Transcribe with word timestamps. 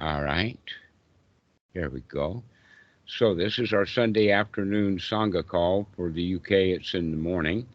All 0.00 0.22
right. 0.22 0.58
There 1.74 1.88
we 1.88 2.00
go. 2.00 2.42
So 3.06 3.34
this 3.34 3.58
is 3.58 3.72
our 3.72 3.86
Sunday 3.86 4.30
afternoon 4.30 4.98
Sangha 4.98 5.46
call. 5.46 5.86
For 5.96 6.10
the 6.10 6.34
UK, 6.34 6.50
it's 6.50 6.92
in 6.94 7.10
the 7.10 7.16
morning. 7.16 7.66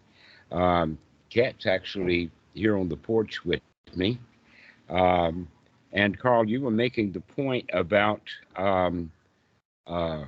Um, 0.52 1.00
Kat's 1.32 1.66
actually 1.66 2.30
here 2.54 2.78
on 2.78 2.90
the 2.90 2.98
porch 2.98 3.44
with 3.44 3.62
me. 3.96 4.20
Um, 4.90 5.48
and 5.94 6.20
Carl, 6.20 6.48
you 6.48 6.62
were 6.62 6.72
making 6.72 7.12
the 7.12 7.22
point 7.22 7.68
about 7.74 8.22
um, 8.56 9.12
uh, 9.88 10.26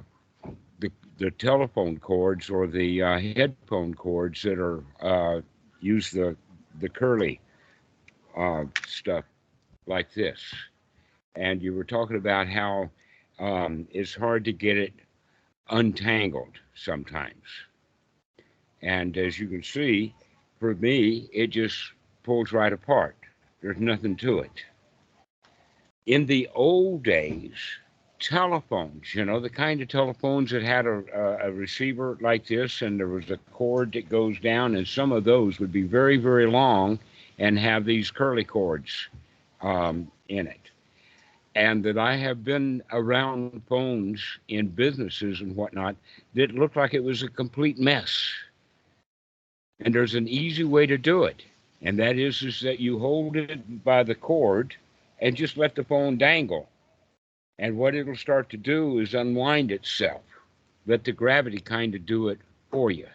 the, 0.79 0.91
the 1.19 1.29
telephone 1.31 1.99
cords 1.99 2.49
or 2.49 2.65
the 2.65 3.03
uh, 3.03 3.19
headphone 3.19 3.93
cords 3.93 4.41
that 4.41 4.57
are 4.57 4.83
uh, 5.01 5.41
use 5.79 6.09
the 6.09 6.35
the 6.79 6.89
curly 6.89 7.39
uh, 8.35 8.63
stuff 8.87 9.25
like 9.85 10.11
this. 10.13 10.41
And 11.35 11.61
you 11.61 11.73
were 11.73 11.83
talking 11.83 12.17
about 12.17 12.47
how 12.47 12.89
um, 13.39 13.87
it's 13.91 14.15
hard 14.15 14.45
to 14.45 14.53
get 14.53 14.77
it 14.77 14.93
untangled 15.69 16.59
sometimes. 16.75 17.43
And 18.81 19.17
as 19.17 19.39
you 19.39 19.47
can 19.47 19.63
see, 19.63 20.13
for 20.59 20.75
me, 20.75 21.29
it 21.33 21.47
just 21.47 21.77
pulls 22.23 22.51
right 22.51 22.71
apart. 22.71 23.15
There's 23.61 23.77
nothing 23.77 24.15
to 24.17 24.39
it. 24.39 24.63
In 26.05 26.25
the 26.25 26.49
old 26.53 27.03
days, 27.03 27.53
telephones, 28.19 29.13
you 29.13 29.25
know, 29.25 29.39
the 29.39 29.49
kind 29.49 29.81
of 29.81 29.87
telephones 29.87 30.51
that 30.51 30.63
had 30.63 30.85
a, 30.85 31.03
a, 31.43 31.51
receiver 31.51 32.17
like 32.21 32.47
this, 32.47 32.81
and 32.81 32.99
there 32.99 33.07
was 33.07 33.29
a 33.31 33.37
cord 33.51 33.93
that 33.93 34.09
goes 34.09 34.39
down, 34.39 34.75
and 34.75 34.87
some 34.87 35.11
of 35.11 35.23
those 35.23 35.59
would 35.59 35.71
be 35.71 35.83
very, 35.83 36.17
very 36.17 36.45
long 36.45 36.99
and 37.39 37.57
have 37.59 37.85
these 37.85 38.11
curly 38.11 38.43
cords 38.43 39.07
um, 39.61 40.09
in 40.29 40.47
it. 40.47 40.71
And 41.55 41.83
that 41.83 41.97
I 41.97 42.15
have 42.15 42.43
been 42.43 42.81
around 42.91 43.61
phones 43.69 44.21
in 44.47 44.69
businesses 44.69 45.41
and 45.41 45.55
whatnot 45.55 45.95
that 46.33 46.55
looked 46.55 46.75
like 46.75 46.93
it 46.93 47.03
was 47.03 47.21
a 47.21 47.27
complete 47.27 47.77
mess. 47.77 48.33
And 49.79 49.93
there's 49.93 50.15
an 50.15 50.27
easy 50.27 50.63
way 50.63 50.87
to 50.87 50.97
do 50.97 51.25
it, 51.25 51.43
and 51.81 51.99
that 51.99 52.17
is, 52.17 52.41
is 52.41 52.61
that 52.61 52.79
you 52.79 52.97
hold 52.97 53.35
it 53.35 53.83
by 53.83 54.03
the 54.03 54.15
cord 54.15 54.75
and 55.19 55.35
just 55.35 55.57
let 55.57 55.75
the 55.75 55.83
phone 55.83 56.17
dangle. 56.17 56.69
And 57.59 57.77
what 57.77 57.93
it'll 57.93 58.15
start 58.15 58.49
to 58.49 58.57
do 58.57 58.99
is 58.99 59.13
unwind 59.13 59.71
itself. 59.71 60.21
Let 60.87 61.03
the 61.03 61.11
gravity 61.11 61.59
kind 61.59 61.93
of 61.95 62.05
do 62.05 62.29
it 62.29 62.39
for 62.71 62.91
you. 62.91 63.07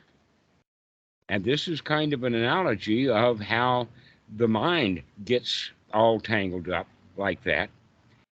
And 1.29 1.45
this 1.45 1.69
is 1.69 1.81
kind 1.81 2.13
of 2.13 2.25
an 2.25 2.35
analogy 2.35 3.09
of 3.09 3.41
how 3.41 3.89
the 4.37 4.49
mind 4.49 5.03
gets 5.25 5.71
all 5.93 6.21
tangled 6.21 6.69
up 6.69 6.87
like 7.17 7.43
that. 7.45 7.69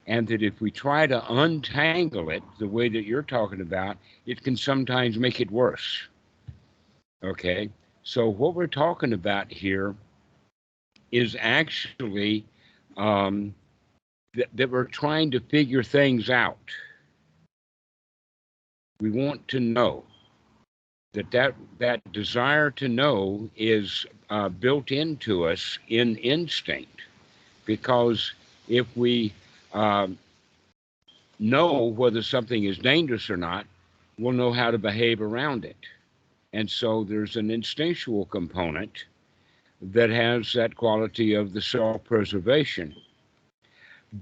And 0.07 0.27
that 0.29 0.43
if 0.43 0.61
we 0.61 0.71
try 0.71 1.07
to 1.07 1.33
untangle 1.33 2.31
it 2.31 2.43
the 2.59 2.67
way 2.67 2.89
that 2.89 3.05
you're 3.05 3.23
talking 3.23 3.61
about, 3.61 3.97
it 4.27 4.43
can 4.43 4.57
sometimes 4.57 5.17
make 5.17 5.41
it 5.41 5.51
worse. 5.51 6.09
Okay. 7.23 7.71
So, 8.03 8.29
what 8.29 8.55
we're 8.55 8.67
talking 8.67 9.13
about 9.13 9.51
here 9.51 9.95
is 11.13 11.37
actually 11.39 12.45
um, 12.97 13.55
th- 14.35 14.49
that 14.55 14.71
we're 14.71 14.85
trying 14.85 15.31
to 15.31 15.41
figure 15.41 15.83
things 15.83 16.31
out. 16.31 16.59
We 19.01 19.11
want 19.11 19.47
to 19.49 19.61
know 19.61 20.05
that 21.13 21.31
that, 21.31 21.55
that 21.79 22.13
desire 22.13 22.71
to 22.73 22.89
know 22.89 23.49
is 23.57 24.07
uh, 24.31 24.49
built 24.49 24.91
into 24.91 25.47
us 25.47 25.79
in 25.89 26.17
instinct 26.17 27.03
because 27.67 28.33
if 28.69 28.87
we 28.97 29.33
um, 29.73 30.19
know 31.39 31.85
whether 31.85 32.23
something 32.23 32.65
is 32.65 32.79
dangerous 32.79 33.29
or 33.31 33.37
not, 33.37 33.67
we'll 34.19 34.33
know 34.33 34.53
how 34.53 34.71
to 34.71 34.79
behave 34.79 35.21
around 35.21 35.65
it. 35.65 35.77
And 36.53 36.71
so 36.71 37.05
there's 37.05 37.37
an 37.37 37.51
instinctual 37.51 38.27
component 38.27 39.05
that 39.81 40.11
has 40.11 40.53
that 40.53 40.77
quality 40.77 41.35
of 41.35 41.53
the 41.53 41.63
self 41.63 42.05
preservation. 42.05 42.95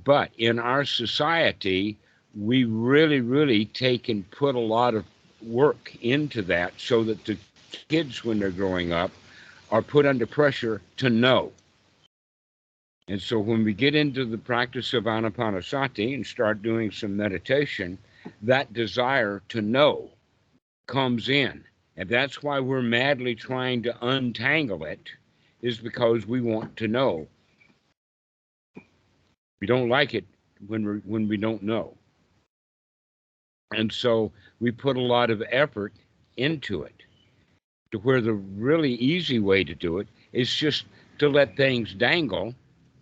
But 0.04 0.30
in 0.38 0.58
our 0.58 0.84
society, 0.84 1.98
we 2.38 2.64
really, 2.64 3.20
really 3.20 3.64
take 3.66 4.08
and 4.08 4.28
put 4.30 4.54
a 4.54 4.60
lot 4.60 4.94
of 4.94 5.04
work 5.42 5.96
into 6.00 6.42
that 6.42 6.74
so 6.78 7.02
that 7.04 7.24
the 7.24 7.36
kids, 7.88 8.24
when 8.24 8.38
they're 8.38 8.50
growing 8.50 8.92
up, 8.92 9.10
are 9.70 9.82
put 9.82 10.06
under 10.06 10.26
pressure 10.26 10.80
to 10.98 11.10
know. 11.10 11.52
And 13.10 13.20
so 13.20 13.40
when 13.40 13.64
we 13.64 13.74
get 13.74 13.96
into 13.96 14.24
the 14.24 14.38
practice 14.38 14.94
of 14.94 15.02
anapanasati 15.02 16.14
and 16.14 16.24
start 16.24 16.62
doing 16.62 16.92
some 16.92 17.16
meditation, 17.16 17.98
that 18.42 18.72
desire 18.72 19.42
to 19.48 19.60
know 19.60 20.10
comes 20.86 21.28
in. 21.28 21.64
And 21.96 22.08
that's 22.08 22.40
why 22.40 22.60
we're 22.60 22.82
madly 22.82 23.34
trying 23.34 23.82
to 23.82 24.06
untangle 24.06 24.84
it, 24.84 25.10
is 25.60 25.78
because 25.78 26.24
we 26.24 26.40
want 26.40 26.76
to 26.76 26.86
know. 26.86 27.26
We 29.60 29.66
don't 29.66 29.88
like 29.88 30.14
it 30.14 30.24
when 30.68 30.86
we 30.86 30.98
when 30.98 31.26
we 31.26 31.36
don't 31.36 31.64
know. 31.64 31.96
And 33.72 33.92
so 33.92 34.30
we 34.60 34.70
put 34.70 34.96
a 34.96 35.00
lot 35.00 35.30
of 35.30 35.42
effort 35.50 35.94
into 36.36 36.84
it 36.84 37.02
to 37.90 37.98
where 37.98 38.20
the 38.20 38.34
really 38.34 38.94
easy 38.94 39.40
way 39.40 39.64
to 39.64 39.74
do 39.74 39.98
it 39.98 40.06
is 40.32 40.54
just 40.54 40.84
to 41.18 41.28
let 41.28 41.56
things 41.56 41.92
dangle, 41.92 42.54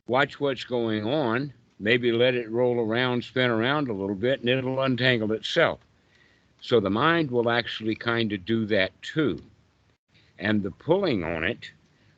watch 0.08 0.40
what's 0.40 0.64
going 0.64 1.06
on, 1.06 1.52
maybe 1.78 2.10
let 2.10 2.34
it 2.34 2.50
roll 2.50 2.80
around, 2.80 3.22
spin 3.22 3.50
around 3.50 3.88
a 3.88 3.92
little 3.92 4.16
bit, 4.16 4.40
and 4.40 4.48
it'll 4.48 4.82
untangle 4.82 5.32
itself. 5.32 5.78
So 6.60 6.80
the 6.80 6.90
mind 6.90 7.30
will 7.30 7.50
actually 7.50 7.94
kind 7.94 8.32
of 8.32 8.44
do 8.44 8.66
that 8.66 8.90
too. 9.02 9.40
And 10.38 10.62
the 10.62 10.72
pulling 10.72 11.22
on 11.22 11.44
it, 11.44 11.70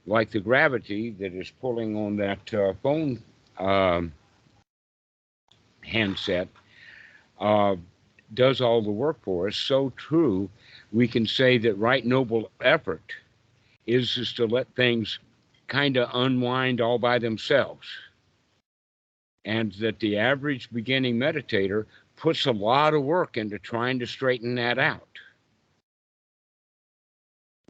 like 0.06 0.30
the 0.30 0.40
gravity 0.40 1.10
that 1.10 1.34
is 1.34 1.50
pulling 1.60 1.96
on 1.96 2.16
that 2.16 2.54
uh, 2.54 2.72
phone 2.82 3.22
um, 3.58 4.12
handset, 5.84 6.48
uh, 7.38 7.76
does 8.34 8.60
all 8.60 8.80
the 8.82 8.90
work 8.90 9.18
for 9.22 9.48
us. 9.48 9.56
So 9.56 9.92
true, 9.96 10.48
we 10.92 11.08
can 11.08 11.26
say 11.26 11.58
that 11.58 11.74
right 11.74 12.04
noble 12.04 12.50
effort 12.60 13.12
is 13.86 14.14
just 14.14 14.36
to 14.36 14.46
let 14.46 14.68
things 14.74 15.18
kind 15.70 15.97
of 15.97 16.10
unwind 16.12 16.82
all 16.82 16.98
by 16.98 17.19
themselves. 17.19 17.86
And 19.47 19.72
that 19.75 20.00
the 20.00 20.19
average 20.19 20.70
beginning 20.70 21.16
meditator 21.16 21.86
puts 22.16 22.44
a 22.44 22.53
lot 22.53 22.92
of 22.92 23.03
work 23.03 23.38
into 23.38 23.58
trying 23.58 24.00
to 24.00 24.06
straighten 24.06 24.56
that 24.56 24.78
out 24.78 25.06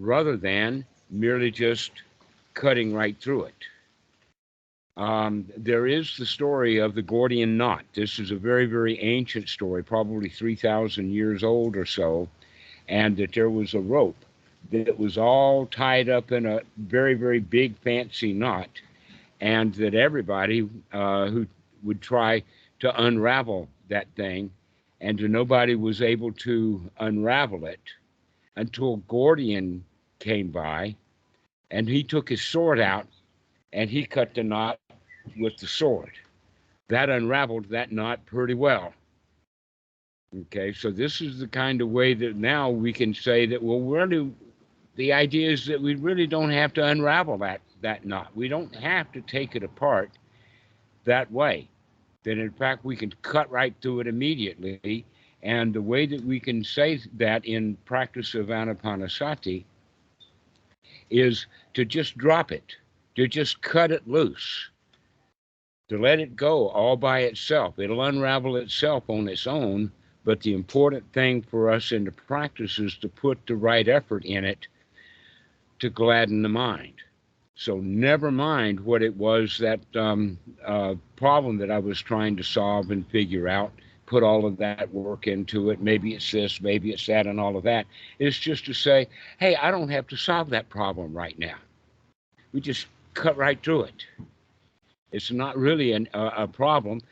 rather 0.00 0.36
than 0.36 0.84
merely 1.10 1.50
just 1.50 1.92
cutting 2.54 2.92
right 2.92 3.16
through 3.20 3.44
it. 3.44 3.54
Um, 4.96 5.46
there 5.56 5.86
is 5.86 6.16
the 6.16 6.26
story 6.26 6.78
of 6.78 6.94
the 6.94 7.02
Gordian 7.02 7.56
knot. 7.56 7.84
This 7.94 8.18
is 8.18 8.30
a 8.30 8.36
very, 8.36 8.66
very 8.66 8.98
ancient 8.98 9.48
story, 9.48 9.84
probably 9.84 10.28
3,000 10.28 11.10
years 11.12 11.44
old 11.44 11.76
or 11.76 11.86
so, 11.86 12.28
and 12.88 13.16
that 13.18 13.34
there 13.34 13.50
was 13.50 13.74
a 13.74 13.80
rope 13.80 14.24
that 14.70 14.88
it 14.88 14.98
was 14.98 15.18
all 15.18 15.66
tied 15.66 16.08
up 16.08 16.32
in 16.32 16.46
a 16.46 16.60
very, 16.76 17.14
very 17.14 17.40
big, 17.40 17.76
fancy 17.78 18.32
knot, 18.32 18.68
and 19.40 19.74
that 19.74 19.94
everybody 19.94 20.68
uh, 20.92 21.26
who 21.28 21.46
would 21.82 22.00
try 22.00 22.42
to 22.80 23.02
unravel 23.02 23.68
that 23.88 24.06
thing, 24.16 24.50
and 25.00 25.18
nobody 25.30 25.74
was 25.74 26.02
able 26.02 26.32
to 26.32 26.80
unravel 27.00 27.64
it 27.66 27.80
until 28.56 28.96
Gordian 29.08 29.84
came 30.18 30.48
by, 30.48 30.94
and 31.70 31.88
he 31.88 32.02
took 32.02 32.28
his 32.28 32.42
sword 32.42 32.78
out 32.78 33.06
and 33.72 33.88
he 33.88 34.04
cut 34.04 34.34
the 34.34 34.42
knot 34.42 34.78
with 35.38 35.56
the 35.58 35.66
sword. 35.66 36.12
That 36.88 37.08
unraveled 37.08 37.68
that 37.70 37.92
knot 37.92 38.24
pretty 38.26 38.54
well. 38.54 38.92
Okay, 40.42 40.72
so 40.72 40.90
this 40.90 41.20
is 41.20 41.38
the 41.38 41.48
kind 41.48 41.80
of 41.80 41.88
way 41.88 42.14
that 42.14 42.36
now 42.36 42.70
we 42.70 42.92
can 42.92 43.14
say 43.14 43.46
that, 43.46 43.62
well, 43.62 43.80
really, 43.80 44.32
the 45.00 45.14
idea 45.14 45.50
is 45.50 45.64
that 45.64 45.80
we 45.80 45.94
really 45.94 46.26
don't 46.26 46.50
have 46.50 46.74
to 46.74 46.84
unravel 46.84 47.38
that, 47.38 47.62
that 47.80 48.04
knot. 48.04 48.28
We 48.34 48.48
don't 48.48 48.76
have 48.76 49.10
to 49.12 49.22
take 49.22 49.56
it 49.56 49.62
apart 49.62 50.10
that 51.06 51.32
way. 51.32 51.70
That 52.24 52.36
in 52.36 52.50
fact, 52.50 52.84
we 52.84 52.96
can 52.96 53.14
cut 53.22 53.50
right 53.50 53.74
through 53.80 54.00
it 54.00 54.06
immediately. 54.06 55.06
And 55.42 55.72
the 55.72 55.80
way 55.80 56.04
that 56.04 56.22
we 56.22 56.38
can 56.38 56.62
say 56.62 57.00
that 57.14 57.46
in 57.46 57.78
practice 57.86 58.34
of 58.34 58.48
anapanasati 58.48 59.64
is 61.08 61.46
to 61.72 61.86
just 61.86 62.18
drop 62.18 62.52
it 62.52 62.76
to 63.16 63.26
just 63.26 63.62
cut 63.62 63.90
it 63.90 64.06
loose, 64.06 64.68
to 65.88 65.98
let 65.98 66.20
it 66.20 66.36
go 66.36 66.68
all 66.68 66.96
by 66.96 67.20
itself. 67.20 67.78
It'll 67.78 68.02
unravel 68.02 68.56
itself 68.56 69.04
on 69.08 69.28
its 69.28 69.46
own, 69.46 69.92
but 70.24 70.40
the 70.40 70.52
important 70.52 71.10
thing 71.14 71.40
for 71.40 71.70
us 71.70 71.90
in 71.90 72.04
the 72.04 72.12
practice 72.12 72.78
is 72.78 72.96
to 72.98 73.08
put 73.08 73.38
the 73.46 73.56
right 73.56 73.88
effort 73.88 74.26
in 74.26 74.44
it 74.44 74.68
to 75.80 75.90
gladden 75.90 76.42
the 76.42 76.48
mind. 76.48 76.94
So 77.54 77.76
never 77.76 78.30
mind 78.30 78.80
what 78.80 79.02
it 79.02 79.14
was 79.16 79.58
that 79.58 79.80
um, 79.94 80.38
uh, 80.64 80.94
problem 81.16 81.58
that 81.58 81.70
I 81.70 81.78
was 81.78 82.00
trying 82.00 82.36
to 82.36 82.42
solve 82.42 82.90
and 82.90 83.06
figure 83.08 83.48
out. 83.48 83.72
Put 84.06 84.22
all 84.22 84.46
of 84.46 84.56
that 84.56 84.92
work 84.92 85.26
into 85.26 85.70
it. 85.70 85.80
Maybe 85.80 86.14
it's 86.14 86.32
this, 86.32 86.60
maybe 86.60 86.90
it's 86.90 87.06
that, 87.06 87.26
and 87.26 87.38
all 87.38 87.56
of 87.56 87.64
that. 87.64 87.86
It's 88.18 88.38
just 88.38 88.64
to 88.64 88.72
say, 88.72 89.08
hey, 89.38 89.56
I 89.56 89.70
don't 89.70 89.90
have 89.90 90.06
to 90.08 90.16
solve 90.16 90.50
that 90.50 90.68
problem 90.70 91.12
right 91.12 91.38
now. 91.38 91.56
We 92.52 92.60
just 92.60 92.86
cut 93.14 93.36
right 93.36 93.62
through 93.62 93.84
it. 93.84 94.06
It's 95.12 95.30
not 95.30 95.56
really 95.56 95.92
an, 95.92 96.08
a, 96.14 96.26
a 96.38 96.48
problem 96.48 97.02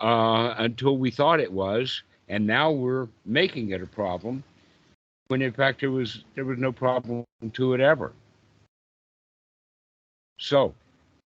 uh, 0.00 0.54
until 0.58 0.96
we 0.96 1.10
thought 1.10 1.38
it 1.38 1.52
was, 1.52 2.02
and 2.28 2.46
now 2.46 2.70
we're 2.70 3.08
making 3.24 3.70
it 3.70 3.82
a 3.82 3.86
problem 3.86 4.42
when 5.32 5.40
in 5.40 5.50
fact 5.50 5.80
there 5.80 5.90
was 5.90 6.24
there 6.34 6.44
was 6.44 6.58
no 6.58 6.70
problem 6.70 7.24
to 7.54 7.72
it 7.72 7.80
ever. 7.80 8.12
So 10.38 10.74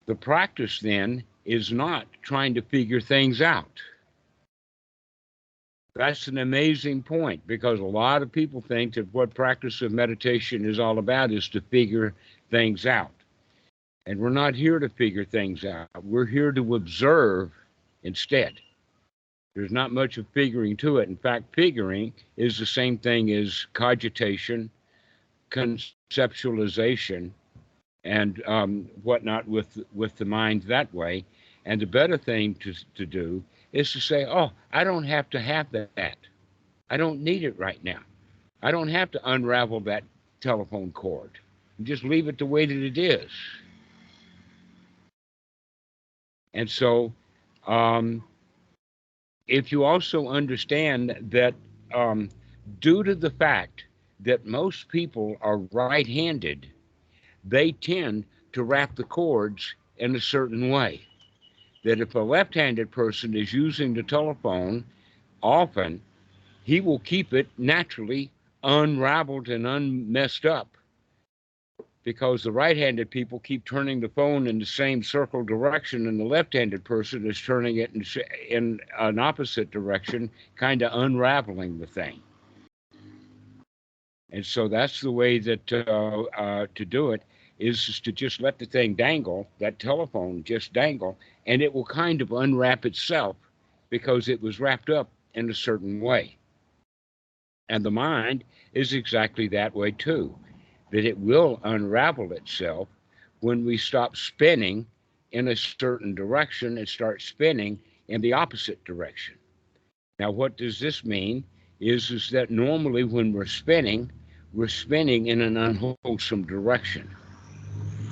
the 0.07 0.15
practice 0.15 0.81
then 0.81 1.23
is 1.45 1.71
not 1.71 2.05
trying 2.21 2.53
to 2.55 2.61
figure 2.63 2.99
things 2.99 3.41
out. 3.41 3.79
That's 5.95 6.27
an 6.27 6.39
amazing 6.39 7.03
point 7.03 7.47
because 7.47 7.79
a 7.79 7.85
lot 7.85 8.21
of 8.21 8.29
people 8.29 8.59
think 8.59 8.95
that 8.95 9.13
what 9.13 9.33
practice 9.33 9.81
of 9.81 9.93
meditation 9.93 10.65
is 10.65 10.79
all 10.79 10.99
about 10.99 11.31
is 11.31 11.47
to 11.49 11.61
figure 11.61 12.13
things 12.51 12.85
out. 12.85 13.15
And 14.05 14.19
we're 14.19 14.31
not 14.31 14.53
here 14.53 14.79
to 14.79 14.89
figure 14.89 15.23
things 15.23 15.63
out. 15.63 15.87
We're 16.03 16.25
here 16.25 16.51
to 16.51 16.75
observe 16.75 17.51
instead. 18.01 18.55
There's 19.55 19.71
not 19.71 19.91
much 19.91 20.17
of 20.17 20.27
figuring 20.29 20.77
to 20.77 20.97
it. 20.97 21.09
In 21.09 21.15
fact, 21.17 21.53
figuring 21.55 22.13
is 22.37 22.57
the 22.57 22.65
same 22.65 22.97
thing 22.97 23.31
as 23.31 23.67
cogitation, 23.73 24.69
conceptualization, 25.51 27.31
and 28.03 28.43
um, 28.47 28.89
whatnot 29.03 29.47
with 29.47 29.79
with 29.93 30.15
the 30.17 30.25
mind 30.25 30.63
that 30.63 30.93
way. 30.93 31.25
And 31.65 31.79
the 31.79 31.85
better 31.85 32.17
thing 32.17 32.55
to 32.55 32.73
to 32.95 33.05
do 33.05 33.43
is 33.71 33.91
to 33.93 33.99
say, 33.99 34.25
"Oh, 34.25 34.51
I 34.71 34.83
don't 34.83 35.05
have 35.05 35.29
to 35.31 35.39
have 35.39 35.71
that. 35.71 36.17
I 36.89 36.97
don't 36.97 37.21
need 37.21 37.43
it 37.43 37.57
right 37.59 37.81
now. 37.83 37.99
I 38.63 38.71
don't 38.71 38.89
have 38.89 39.11
to 39.11 39.29
unravel 39.31 39.81
that 39.81 40.03
telephone 40.41 40.91
cord. 40.91 41.31
Just 41.83 42.03
leave 42.03 42.27
it 42.27 42.39
the 42.39 42.45
way 42.45 42.65
that 42.65 42.83
it 42.83 42.97
is." 42.97 43.31
And 46.55 46.69
so, 46.69 47.13
um, 47.67 48.23
if 49.47 49.71
you 49.71 49.83
also 49.83 50.27
understand 50.27 51.17
that 51.31 51.53
um, 51.93 52.29
due 52.79 53.03
to 53.03 53.15
the 53.15 53.29
fact 53.31 53.85
that 54.21 54.45
most 54.45 54.87
people 54.89 55.35
are 55.41 55.57
right 55.57 56.07
handed, 56.07 56.67
they 57.43 57.71
tend 57.73 58.25
to 58.53 58.63
wrap 58.63 58.95
the 58.95 59.03
cords 59.03 59.75
in 59.97 60.15
a 60.15 60.21
certain 60.21 60.69
way. 60.69 61.01
That 61.83 61.99
if 61.99 62.15
a 62.15 62.19
left 62.19 62.55
handed 62.55 62.91
person 62.91 63.35
is 63.35 63.51
using 63.51 63.93
the 63.93 64.03
telephone 64.03 64.85
often, 65.41 66.01
he 66.63 66.79
will 66.79 66.99
keep 66.99 67.33
it 67.33 67.47
naturally 67.57 68.31
unraveled 68.63 69.49
and 69.49 69.67
unmessed 69.67 70.45
up 70.45 70.77
because 72.03 72.43
the 72.43 72.51
right-handed 72.51 73.09
people 73.09 73.39
keep 73.39 73.63
turning 73.65 73.99
the 73.99 74.09
phone 74.09 74.47
in 74.47 74.59
the 74.59 74.65
same 74.65 75.01
circle 75.01 75.43
direction 75.43 76.07
and 76.07 76.19
the 76.19 76.25
left-handed 76.25 76.83
person 76.83 77.25
is 77.25 77.39
turning 77.39 77.77
it 77.77 77.91
in, 77.93 78.05
in 78.49 78.79
an 78.99 79.19
opposite 79.19 79.71
direction 79.71 80.29
kind 80.55 80.81
of 80.81 80.91
unraveling 80.93 81.79
the 81.79 81.87
thing. 81.87 82.21
And 84.31 84.45
so 84.45 84.67
that's 84.67 84.99
the 84.99 85.11
way 85.11 85.39
that 85.39 85.71
uh, 85.71 86.23
uh, 86.37 86.67
to 86.75 86.85
do 86.85 87.11
it 87.11 87.23
is 87.59 87.99
to 88.01 88.11
just 88.11 88.41
let 88.41 88.57
the 88.57 88.65
thing 88.65 88.95
dangle 88.95 89.47
that 89.59 89.79
telephone 89.79 90.43
just 90.43 90.73
dangle 90.73 91.17
and 91.45 91.61
it 91.61 91.73
will 91.73 91.85
kind 91.85 92.19
of 92.19 92.31
unwrap 92.31 92.85
itself 92.85 93.37
because 93.89 94.27
it 94.27 94.41
was 94.41 94.59
wrapped 94.59 94.89
up 94.89 95.09
in 95.35 95.49
a 95.49 95.53
certain 95.53 96.01
way. 96.01 96.35
And 97.69 97.85
the 97.85 97.91
mind 97.91 98.43
is 98.73 98.93
exactly 98.93 99.47
that 99.49 99.73
way 99.73 99.91
too 99.91 100.35
that 100.93 101.05
it 101.05 101.17
will 101.17 101.59
unravel 101.63 102.31
itself 102.33 102.87
when 103.39 103.65
we 103.65 103.75
stop 103.75 104.15
spinning 104.15 104.85
in 105.31 105.47
a 105.47 105.55
certain 105.55 106.13
direction 106.13 106.77
and 106.77 106.87
start 106.87 107.19
spinning 107.19 107.79
in 108.09 108.21
the 108.21 108.31
opposite 108.31 108.81
direction. 108.85 109.33
Now, 110.19 110.29
what 110.29 110.55
does 110.55 110.79
this 110.79 111.03
mean? 111.03 111.43
Is, 111.79 112.11
is 112.11 112.29
that 112.29 112.51
normally 112.51 113.03
when 113.03 113.33
we're 113.33 113.47
spinning, 113.47 114.11
we're 114.53 114.67
spinning 114.67 115.27
in 115.27 115.41
an 115.41 115.57
unwholesome 115.57 116.45
direction. 116.45 117.09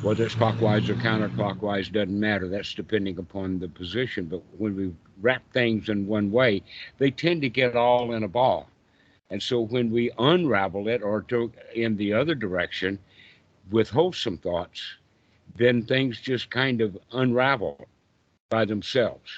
Whether 0.02 0.26
it's 0.26 0.34
clockwise 0.34 0.90
or 0.90 0.96
counterclockwise 0.96 1.92
doesn't 1.92 2.20
matter. 2.20 2.48
That's 2.48 2.74
depending 2.74 3.20
upon 3.20 3.60
the 3.60 3.68
position. 3.68 4.26
But 4.26 4.42
when 4.58 4.76
we 4.76 4.92
wrap 5.22 5.44
things 5.54 5.88
in 5.88 6.08
one 6.08 6.32
way, 6.32 6.64
they 6.98 7.12
tend 7.12 7.44
to 7.44 7.50
get 7.50 7.76
all 7.76 8.14
in 8.14 8.24
a 8.24 8.28
ball. 8.28 8.71
And 9.32 9.42
so 9.42 9.62
when 9.62 9.90
we 9.90 10.12
unravel 10.20 10.90
it 10.90 11.02
or 11.02 11.22
to, 11.30 11.52
in 11.74 11.96
the 11.96 12.12
other 12.14 12.36
direction 12.36 13.00
with 13.72 13.90
wholesome 13.90 14.38
thoughts, 14.38 14.84
then 15.56 15.86
things 15.86 16.20
just 16.20 16.50
kind 16.50 16.82
of 16.82 16.98
unravel 17.14 17.88
by 18.50 18.66
themselves. 18.66 19.32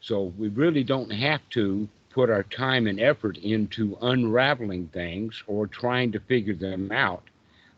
So 0.00 0.34
we 0.36 0.48
really 0.48 0.84
don't 0.84 1.10
have 1.10 1.40
to 1.50 1.88
put 2.10 2.28
our 2.28 2.42
time 2.42 2.86
and 2.86 3.00
effort 3.00 3.38
into 3.38 3.96
unraveling 4.02 4.88
things 4.88 5.42
or 5.46 5.66
trying 5.66 6.12
to 6.12 6.20
figure 6.20 6.54
them 6.54 6.92
out. 6.92 7.22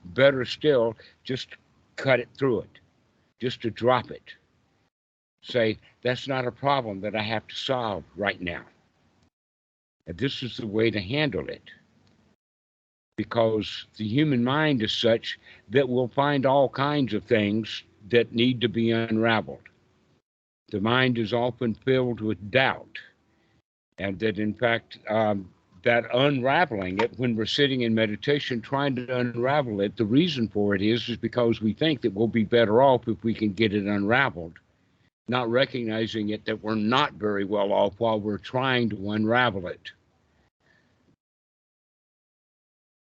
Better 0.05 0.45
still, 0.45 0.97
just 1.23 1.49
cut 1.95 2.19
it 2.19 2.29
through 2.37 2.63
it, 2.63 2.79
just 3.41 3.63
to 3.63 3.71
drop 3.71 4.11
it. 4.11 4.33
Say, 5.43 5.79
that's 6.03 6.27
not 6.27 6.45
a 6.45 6.51
problem 6.51 7.01
that 7.03 7.15
I 7.15 7.23
have 7.23 7.47
to 7.47 7.55
solve 7.55 8.03
right 8.17 8.41
now 8.41 8.65
this 10.07 10.43
is 10.43 10.57
the 10.57 10.67
way 10.67 10.91
to 10.91 11.01
handle 11.01 11.49
it. 11.49 11.63
Because 13.17 13.87
the 13.97 14.07
human 14.07 14.45
mind 14.45 14.83
is 14.83 14.93
such 14.93 15.39
that 15.71 15.89
we'll 15.89 16.09
find 16.09 16.47
all 16.47 16.69
kinds 16.69 17.15
of 17.15 17.25
things 17.25 17.83
that 18.11 18.33
need 18.33 18.61
to 18.61 18.69
be 18.69 18.91
unraveled. 18.91 19.69
The 20.71 20.81
mind 20.81 21.19
is 21.19 21.33
often 21.33 21.75
filled 21.75 22.21
with 22.21 22.51
doubt, 22.51 22.99
and 23.99 24.19
that 24.19 24.39
in 24.39 24.53
fact, 24.53 24.99
um, 25.09 25.49
that 25.83 26.05
unraveling 26.13 26.99
it 26.99 27.13
when 27.17 27.37
we're 27.37 27.47
sitting 27.47 27.83
in 27.83 27.95
meditation 27.95 28.61
trying 28.61 28.97
to 28.97 29.19
unravel 29.19 29.81
it 29.81 29.97
the 29.97 30.05
reason 30.05 30.49
for 30.49 30.75
it 30.75 30.83
is 30.83 31.09
is 31.09 31.17
because 31.17 31.61
we 31.61 31.73
think 31.73 32.01
that 32.01 32.13
we'll 32.13 32.27
be 32.27 32.43
better 32.43 32.83
off 32.83 33.07
if 33.07 33.23
we 33.23 33.33
can 33.33 33.53
get 33.53 33.73
it 33.73 33.85
unraveled 33.85 34.59
not 35.29 35.51
recognizing 35.51 36.31
it 36.31 36.45
that 36.45 36.63
we're 36.63 36.75
not 36.75 37.15
very 37.15 37.45
well 37.45 37.73
off 37.73 37.95
while 37.99 38.21
we're 38.21 38.39
trying 38.39 38.89
to 38.91 39.11
unravel 39.11 39.67
it. 39.67 39.91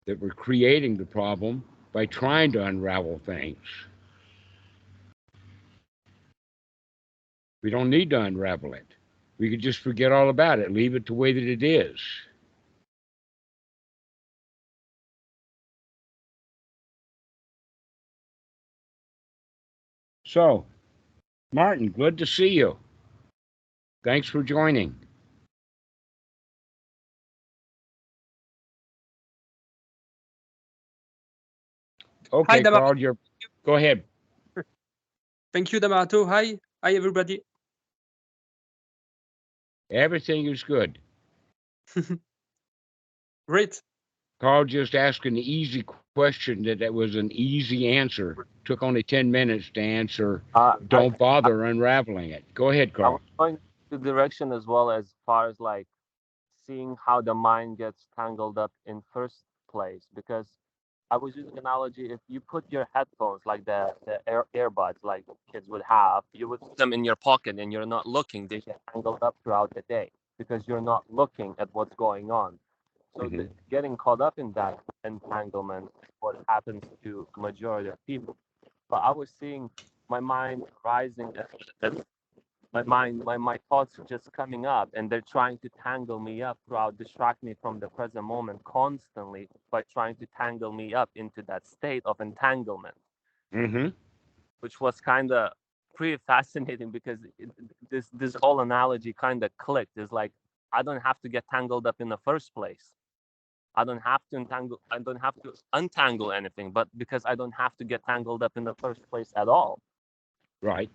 That 0.06 0.20
we're 0.20 0.30
creating 0.30 0.96
the 0.96 1.06
problem 1.06 1.64
by 1.92 2.06
trying 2.06 2.52
to 2.52 2.64
unravel 2.64 3.20
things. 3.26 3.58
We 7.62 7.70
don't 7.70 7.90
need 7.90 8.10
to 8.10 8.20
unravel 8.22 8.74
it. 8.74 8.86
We 9.38 9.50
could 9.50 9.60
just 9.60 9.80
forget 9.80 10.12
all 10.12 10.30
about 10.30 10.58
it, 10.58 10.72
leave 10.72 10.94
it 10.94 11.06
the 11.06 11.14
way 11.14 11.32
that 11.32 11.42
it 11.42 11.62
is. 11.62 11.98
So, 20.26 20.64
Martin, 21.52 21.90
good 21.90 22.16
to 22.18 22.26
see 22.26 22.48
you. 22.48 22.76
Thanks 24.04 24.28
for 24.28 24.42
joining. 24.42 24.94
Okay, 32.32 32.62
Hi, 32.62 32.62
Carl, 32.62 32.96
you're, 32.96 33.16
go 33.64 33.74
ahead. 33.74 34.04
Thank 35.52 35.72
you, 35.72 35.80
Dhammarato. 35.80 36.28
Hi. 36.28 36.58
Hi, 36.82 36.94
everybody. 36.94 37.42
Everything 39.90 40.46
is 40.46 40.62
good. 40.62 40.98
Great. 43.48 43.82
Carl 44.40 44.64
just 44.64 44.94
asked 44.94 45.26
an 45.26 45.36
easy 45.36 45.84
question 46.14 46.62
that, 46.62 46.78
that 46.78 46.94
was 46.94 47.16
an 47.16 47.30
easy 47.32 47.88
answer. 47.88 48.46
Took 48.64 48.82
only 48.82 49.02
10 49.02 49.30
minutes 49.30 49.70
to 49.74 49.80
answer. 49.80 50.42
Uh, 50.54 50.74
Don't 50.88 51.14
I, 51.14 51.16
bother 51.16 51.66
I, 51.66 51.70
unraveling 51.70 52.30
it. 52.30 52.44
Go 52.54 52.70
ahead, 52.70 52.94
Carl. 52.94 53.20
I'm 53.38 53.46
going 53.46 53.58
the 53.90 53.98
direction 53.98 54.52
as 54.52 54.66
well 54.66 54.90
as 54.90 55.12
far 55.26 55.48
as 55.48 55.58
like 55.58 55.88
seeing 56.66 56.96
how 57.04 57.20
the 57.20 57.34
mind 57.34 57.78
gets 57.78 58.06
tangled 58.16 58.56
up 58.56 58.70
in 58.86 59.02
first 59.12 59.42
place 59.68 60.06
because 60.14 60.46
I 61.10 61.16
was 61.16 61.34
using 61.34 61.58
analogy 61.58 62.12
if 62.12 62.20
you 62.28 62.40
put 62.40 62.64
your 62.70 62.88
headphones 62.94 63.42
like 63.44 63.64
the, 63.64 63.94
the 64.06 64.20
air, 64.28 64.46
earbuds 64.54 65.02
like 65.02 65.24
kids 65.52 65.68
would 65.68 65.82
have, 65.88 66.22
you 66.32 66.48
would 66.48 66.60
put 66.60 66.76
them 66.76 66.92
in 66.92 67.04
your 67.04 67.16
pocket 67.16 67.58
and 67.58 67.72
you're 67.72 67.86
not 67.86 68.06
looking, 68.06 68.46
they 68.46 68.60
get 68.60 68.80
tangled 68.92 69.18
up 69.22 69.36
throughout 69.42 69.72
the 69.74 69.82
day 69.88 70.10
because 70.38 70.62
you're 70.68 70.80
not 70.80 71.04
looking 71.10 71.54
at 71.58 71.68
what's 71.72 71.94
going 71.96 72.30
on. 72.30 72.58
So 73.16 73.24
mm-hmm. 73.24 73.36
the, 73.38 73.48
getting 73.70 73.96
caught 73.96 74.20
up 74.20 74.38
in 74.38 74.52
that 74.52 74.78
entanglement 75.04 75.86
is 76.02 76.10
what 76.20 76.36
happens 76.48 76.84
to 77.02 77.26
majority 77.36 77.88
of 77.88 78.06
people. 78.06 78.36
but 78.88 78.98
I 78.98 79.10
was 79.10 79.30
seeing 79.40 79.68
my 80.08 80.20
mind 80.20 80.62
rising, 80.84 81.32
my 82.72 82.82
mind, 82.82 83.24
my, 83.24 83.36
my 83.36 83.58
thoughts 83.68 83.98
are 83.98 84.04
just 84.04 84.32
coming 84.32 84.66
up, 84.66 84.90
and 84.94 85.10
they're 85.10 85.22
trying 85.22 85.58
to 85.58 85.68
tangle 85.82 86.18
me 86.20 86.42
up 86.42 86.58
throughout, 86.66 86.96
distract 86.98 87.42
me 87.42 87.54
from 87.60 87.80
the 87.80 87.88
present 87.88 88.24
moment 88.24 88.62
constantly 88.64 89.48
by 89.70 89.82
trying 89.92 90.16
to 90.16 90.26
tangle 90.36 90.72
me 90.72 90.94
up 90.94 91.10
into 91.14 91.42
that 91.42 91.66
state 91.66 92.02
of 92.04 92.20
entanglement, 92.20 92.94
Mm-hmm. 93.54 93.88
which 94.60 94.80
was 94.80 95.00
kind 95.00 95.32
of 95.32 95.52
pretty 95.94 96.18
fascinating 96.26 96.90
because 96.90 97.18
it, 97.38 97.50
this 97.90 98.08
this 98.12 98.36
whole 98.42 98.60
analogy 98.60 99.12
kind 99.12 99.42
of 99.44 99.50
clicked. 99.58 99.96
It's 99.96 100.12
like 100.12 100.32
I 100.72 100.82
don't 100.82 101.00
have 101.00 101.20
to 101.22 101.28
get 101.28 101.44
tangled 101.50 101.86
up 101.86 101.96
in 102.00 102.08
the 102.08 102.18
first 102.18 102.54
place. 102.54 102.92
I 103.74 103.84
don't 103.84 104.00
have 104.00 104.20
to 104.30 104.36
entangle. 104.36 104.80
I 104.90 104.98
don't 104.98 105.20
have 105.20 105.34
to 105.42 105.52
untangle 105.72 106.32
anything, 106.32 106.72
but 106.72 106.88
because 106.96 107.22
I 107.26 107.34
don't 107.34 107.54
have 107.54 107.76
to 107.78 107.84
get 107.84 108.04
tangled 108.04 108.42
up 108.42 108.52
in 108.56 108.64
the 108.64 108.74
first 108.74 109.02
place 109.10 109.32
at 109.36 109.48
all. 109.48 109.80
Right. 110.62 110.90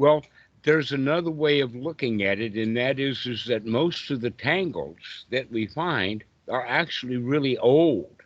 Well, 0.00 0.24
there's 0.62 0.92
another 0.92 1.30
way 1.30 1.60
of 1.60 1.74
looking 1.74 2.22
at 2.22 2.40
it, 2.40 2.54
and 2.54 2.74
that 2.78 2.98
is, 2.98 3.26
is 3.26 3.44
that 3.44 3.66
most 3.66 4.10
of 4.10 4.22
the 4.22 4.30
tangles 4.30 5.26
that 5.28 5.52
we 5.52 5.66
find 5.66 6.24
are 6.48 6.66
actually 6.66 7.18
really 7.18 7.58
old. 7.58 8.22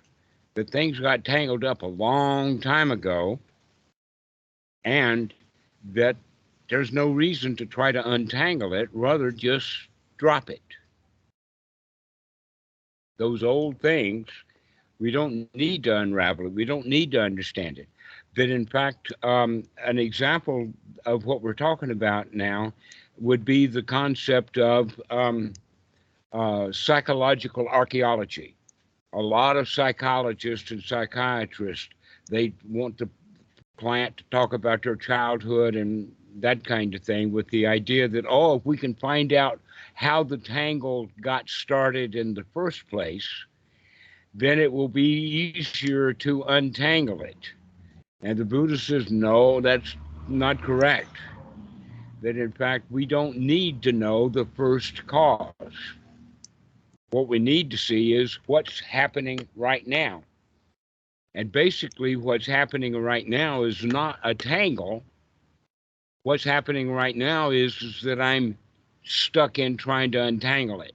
That 0.55 0.71
things 0.71 1.01
got 1.01 1.25
tangled 1.25 1.65
up 1.65 1.83
a 1.83 1.87
long 1.87 2.61
time 2.61 2.93
ago, 2.93 3.41
and 4.85 5.35
that 5.95 6.17
there's 6.71 6.93
no 6.93 7.11
reason 7.11 7.57
to 7.57 7.67
try 7.67 7.91
to 7.91 8.09
untangle 8.09 8.73
it, 8.73 8.89
rather 8.93 9.33
just 9.33 9.89
drop 10.17 10.51
it. 10.51 10.63
Those 13.17 13.43
old 13.43 13.81
things, 13.81 14.29
we 15.01 15.11
don't 15.11 15.53
need 15.57 15.83
to 15.85 15.97
unravel 15.97 16.47
it. 16.47 16.53
We 16.53 16.65
don't 16.67 16.87
need 16.87 17.11
to 17.13 17.21
understand 17.21 17.81
it. 17.81 17.89
That 18.37 18.51
in 18.51 18.67
fact, 18.67 19.13
um, 19.23 19.65
an 19.85 19.99
example 19.99 20.73
of 21.07 21.25
what 21.25 21.43
we're 21.43 21.55
talking 21.55 21.91
about 21.91 22.35
now 22.35 22.73
would 23.19 23.45
be 23.45 23.67
the 23.67 23.83
concept 23.83 24.59
of 24.59 25.01
um, 25.11 25.53
uh, 26.33 26.73
psychological 26.73 27.69
archaeology. 27.69 28.57
A 29.13 29.21
lot 29.21 29.57
of 29.57 29.69
psychologists 29.69 30.71
and 30.73 30.83
psychiatrists 30.83 31.91
they 32.31 32.53
want 32.69 32.99
the 32.99 33.09
plant 33.77 34.17
to 34.17 34.25
talk 34.31 34.53
about 34.53 34.83
their 34.83 34.97
childhood 34.97 35.77
and 35.77 36.11
that 36.37 36.65
kind 36.65 36.95
of 36.95 37.03
thing, 37.03 37.33
with 37.33 37.49
the 37.51 37.67
idea 37.67 38.09
that 38.09 38.25
oh, 38.29 38.57
if 38.57 38.65
we 38.65 38.77
can 38.77 38.95
find 38.95 39.33
out 39.33 39.61
how 39.95 40.23
the 40.25 40.39
tangle 40.39 41.09
got 41.21 41.49
started 41.49 42.15
in 42.17 42.35
the 42.35 42.45
first 42.53 42.89
place, 42.89 43.29
then 44.35 44.59
it 44.59 44.73
will 44.73 44.89
be 44.89 45.53
easier 45.55 46.13
to 46.13 46.43
untangle 46.43 47.23
it. 47.23 47.53
And 48.23 48.39
the 48.39 48.45
Buddha 48.45 48.79
says, 48.79 49.11
no, 49.11 49.61
that's 49.61 49.97
not 50.29 50.63
correct. 50.63 51.17
That 52.23 52.37
in 52.37 52.53
fact, 52.53 52.91
we 52.91 53.05
don't 53.05 53.37
need 53.37 53.83
to 53.83 53.93
know 53.93 54.29
the 54.29 54.47
first 54.57 55.07
cause. 55.07 55.53
What 57.11 57.29
we 57.29 57.39
need 57.39 57.71
to 57.71 57.77
see 57.77 58.15
is 58.15 58.39
what's 58.47 58.81
happening 58.81 59.47
right 59.57 59.87
now. 59.87 60.23
And 61.35 61.53
basically, 61.53 62.17
what's 62.17 62.47
happening 62.47 62.97
right 62.97 63.29
now 63.29 63.65
is 63.65 63.85
not 63.85 64.19
a 64.23 64.35
tangle. 64.35 65.03
What's 66.23 66.45
happening 66.45 66.91
right 66.91 67.17
now 67.17 67.51
is, 67.51 67.77
is 67.83 68.03
that 68.03 68.21
I'm 68.21 68.57
stuck 69.05 69.59
in 69.59 69.77
trying 69.77 70.13
to 70.13 70.23
untangle 70.23 70.81
it. 70.81 70.95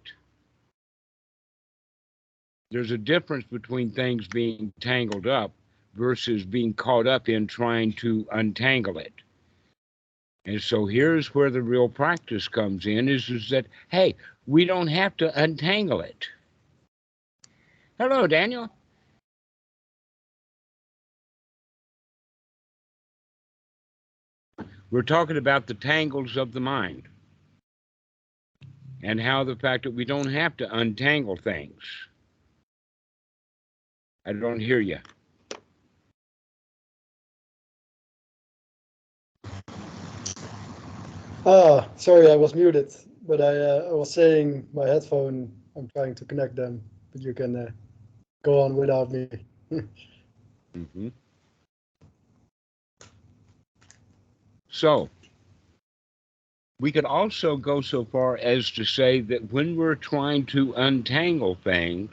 There's 2.71 2.91
a 2.91 2.97
difference 2.97 3.45
between 3.45 3.91
things 3.91 4.27
being 4.27 4.73
tangled 4.79 5.27
up 5.27 5.51
versus 5.99 6.45
being 6.45 6.73
caught 6.73 7.05
up 7.05 7.27
in 7.27 7.45
trying 7.45 7.91
to 7.91 8.25
untangle 8.31 8.97
it. 8.97 9.13
And 10.45 10.61
so 10.61 10.85
here's 10.85 11.35
where 11.35 11.51
the 11.51 11.61
real 11.61 11.89
practice 11.89 12.47
comes 12.47 12.85
in 12.85 13.09
is, 13.09 13.29
is 13.29 13.49
that, 13.49 13.67
hey, 13.89 14.15
we 14.47 14.63
don't 14.63 14.87
have 14.87 15.17
to 15.17 15.39
untangle 15.39 15.99
it. 15.99 16.25
Hello, 17.99 18.25
Daniel. 18.25 18.69
We're 24.89 25.01
talking 25.03 25.37
about 25.37 25.67
the 25.67 25.73
tangles 25.73 26.37
of 26.37 26.53
the 26.53 26.61
mind 26.61 27.03
and 29.03 29.19
how 29.19 29.43
the 29.43 29.57
fact 29.57 29.83
that 29.83 29.91
we 29.91 30.05
don't 30.05 30.31
have 30.31 30.55
to 30.57 30.75
untangle 30.75 31.35
things. 31.35 31.83
I 34.25 34.31
don't 34.31 34.61
hear 34.61 34.79
you. 34.79 34.97
Ah, 41.45 41.87
sorry, 41.95 42.29
I 42.31 42.35
was 42.35 42.53
muted, 42.55 42.93
but 43.27 43.41
I, 43.41 43.55
uh, 43.55 43.87
I 43.89 43.93
was 43.93 44.13
saying 44.13 44.67
my 44.73 44.87
headphone, 44.87 45.51
I'm 45.75 45.87
trying 45.87 46.15
to 46.15 46.25
connect 46.25 46.55
them, 46.55 46.81
but 47.11 47.21
you 47.21 47.33
can 47.33 47.55
uh, 47.55 47.69
go 48.43 48.61
on 48.61 48.75
without 48.75 49.11
me. 49.11 49.27
hmm 50.73 51.09
So, 54.69 55.09
we 56.79 56.91
could 56.91 57.05
also 57.05 57.57
go 57.57 57.81
so 57.81 58.05
far 58.05 58.37
as 58.37 58.71
to 58.71 58.83
say 58.85 59.21
that 59.21 59.51
when 59.51 59.75
we're 59.75 59.95
trying 59.95 60.45
to 60.47 60.73
untangle 60.73 61.55
things, 61.55 62.11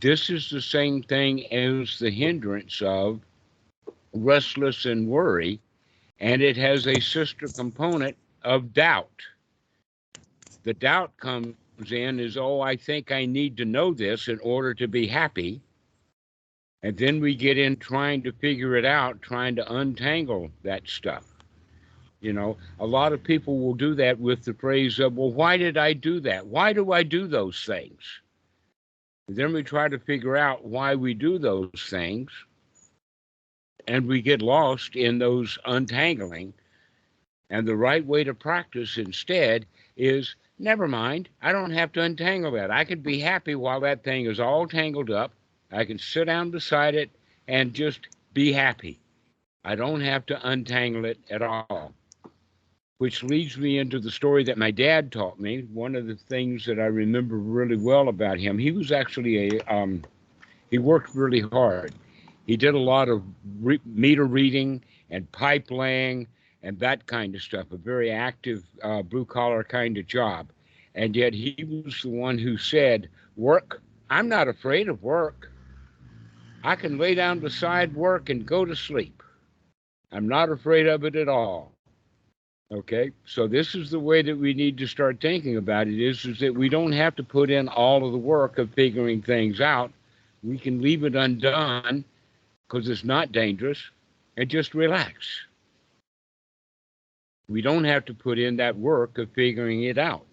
this 0.00 0.30
is 0.30 0.50
the 0.50 0.62
same 0.62 1.02
thing 1.02 1.52
as 1.52 1.98
the 1.98 2.10
hindrance 2.10 2.82
of 2.82 3.20
restless 4.14 4.86
and 4.86 5.08
worry, 5.08 5.60
and 6.24 6.40
it 6.40 6.56
has 6.56 6.86
a 6.86 6.98
sister 7.00 7.46
component 7.48 8.16
of 8.44 8.72
doubt. 8.72 9.20
The 10.62 10.72
doubt 10.72 11.14
comes 11.18 11.54
in 11.90 12.18
is, 12.18 12.38
oh, 12.38 12.62
I 12.62 12.76
think 12.76 13.12
I 13.12 13.26
need 13.26 13.58
to 13.58 13.66
know 13.66 13.92
this 13.92 14.28
in 14.28 14.40
order 14.40 14.72
to 14.72 14.88
be 14.88 15.06
happy. 15.06 15.60
And 16.82 16.96
then 16.96 17.20
we 17.20 17.34
get 17.34 17.58
in 17.58 17.76
trying 17.76 18.22
to 18.22 18.32
figure 18.32 18.74
it 18.74 18.86
out, 18.86 19.20
trying 19.20 19.54
to 19.56 19.70
untangle 19.70 20.48
that 20.62 20.88
stuff. 20.88 21.24
You 22.22 22.32
know, 22.32 22.56
a 22.80 22.86
lot 22.86 23.12
of 23.12 23.22
people 23.22 23.58
will 23.58 23.74
do 23.74 23.94
that 23.96 24.18
with 24.18 24.46
the 24.46 24.54
phrase 24.54 24.98
of, 25.00 25.18
well, 25.18 25.30
why 25.30 25.58
did 25.58 25.76
I 25.76 25.92
do 25.92 26.20
that? 26.20 26.46
Why 26.46 26.72
do 26.72 26.92
I 26.92 27.02
do 27.02 27.26
those 27.26 27.62
things? 27.66 28.00
And 29.28 29.36
then 29.36 29.52
we 29.52 29.62
try 29.62 29.90
to 29.90 29.98
figure 29.98 30.38
out 30.38 30.64
why 30.64 30.94
we 30.94 31.12
do 31.12 31.36
those 31.38 31.86
things. 31.90 32.30
And 33.86 34.06
we 34.06 34.22
get 34.22 34.42
lost 34.42 34.96
in 34.96 35.18
those 35.18 35.58
untangling. 35.64 36.54
And 37.50 37.66
the 37.66 37.76
right 37.76 38.04
way 38.04 38.24
to 38.24 38.34
practice 38.34 38.96
instead 38.96 39.66
is 39.96 40.34
never 40.58 40.88
mind. 40.88 41.28
I 41.42 41.52
don't 41.52 41.70
have 41.70 41.92
to 41.92 42.02
untangle 42.02 42.52
that. 42.52 42.70
I 42.70 42.84
can 42.84 43.00
be 43.00 43.20
happy 43.20 43.54
while 43.54 43.80
that 43.80 44.04
thing 44.04 44.26
is 44.26 44.40
all 44.40 44.66
tangled 44.66 45.10
up. 45.10 45.32
I 45.70 45.84
can 45.84 45.98
sit 45.98 46.24
down 46.24 46.50
beside 46.50 46.94
it 46.94 47.10
and 47.46 47.74
just 47.74 48.08
be 48.32 48.52
happy. 48.52 48.98
I 49.64 49.74
don't 49.74 50.00
have 50.00 50.26
to 50.26 50.48
untangle 50.48 51.04
it 51.04 51.18
at 51.30 51.42
all 51.42 51.92
which 52.98 53.22
leads 53.22 53.58
me 53.58 53.78
into 53.78 53.98
the 53.98 54.10
story 54.10 54.44
that 54.44 54.58
my 54.58 54.70
dad 54.70 55.10
taught 55.10 55.38
me. 55.40 55.62
One 55.72 55.94
of 55.94 56.06
the 56.06 56.14
things 56.14 56.64
that 56.66 56.78
I 56.78 56.86
remember 56.86 57.36
really 57.36 57.76
well 57.76 58.08
about 58.08 58.38
him, 58.38 58.58
he 58.58 58.70
was 58.70 58.92
actually 58.92 59.58
a, 59.58 59.74
um, 59.74 60.02
he 60.70 60.78
worked 60.78 61.14
really 61.14 61.40
hard. 61.40 61.92
He 62.46 62.56
did 62.56 62.74
a 62.74 62.78
lot 62.78 63.08
of 63.08 63.22
re- 63.60 63.80
meter 63.84 64.24
reading 64.24 64.82
and 65.10 65.30
pipe 65.32 65.70
laying 65.70 66.26
and 66.62 66.78
that 66.78 67.06
kind 67.06 67.34
of 67.34 67.42
stuff, 67.42 67.66
a 67.72 67.76
very 67.76 68.10
active 68.10 68.64
uh, 68.82 69.02
blue 69.02 69.24
collar 69.24 69.64
kind 69.64 69.96
of 69.98 70.06
job. 70.06 70.48
And 70.94 71.14
yet 71.14 71.34
he 71.34 71.82
was 71.84 72.00
the 72.02 72.08
one 72.08 72.38
who 72.38 72.56
said, 72.56 73.08
Work, 73.36 73.82
I'm 74.10 74.28
not 74.28 74.48
afraid 74.48 74.88
of 74.88 75.02
work. 75.02 75.50
I 76.62 76.76
can 76.76 76.98
lay 76.98 77.14
down 77.14 77.40
beside 77.40 77.94
work 77.94 78.30
and 78.30 78.46
go 78.46 78.64
to 78.64 78.74
sleep. 78.74 79.22
I'm 80.12 80.28
not 80.28 80.48
afraid 80.48 80.86
of 80.86 81.04
it 81.04 81.16
at 81.16 81.28
all. 81.28 81.72
Okay, 82.72 83.10
so 83.26 83.46
this 83.46 83.74
is 83.74 83.90
the 83.90 84.00
way 84.00 84.22
that 84.22 84.38
we 84.38 84.54
need 84.54 84.78
to 84.78 84.86
start 84.86 85.20
thinking 85.20 85.56
about 85.56 85.86
it 85.86 86.02
is, 86.02 86.24
is 86.24 86.38
that 86.40 86.54
we 86.54 86.68
don't 86.68 86.92
have 86.92 87.14
to 87.16 87.22
put 87.22 87.50
in 87.50 87.68
all 87.68 88.06
of 88.06 88.12
the 88.12 88.18
work 88.18 88.58
of 88.58 88.70
figuring 88.70 89.20
things 89.20 89.60
out. 89.60 89.92
We 90.42 90.58
can 90.58 90.80
leave 90.80 91.04
it 91.04 91.14
undone 91.14 92.04
because 92.74 92.88
it's 92.88 93.04
not 93.04 93.30
dangerous 93.30 93.80
and 94.36 94.48
just 94.50 94.74
relax. 94.74 95.28
We 97.48 97.62
don't 97.62 97.84
have 97.84 98.04
to 98.06 98.14
put 98.14 98.36
in 98.36 98.56
that 98.56 98.76
work 98.76 99.16
of 99.18 99.30
figuring 99.30 99.84
it 99.84 99.96
out. 99.96 100.26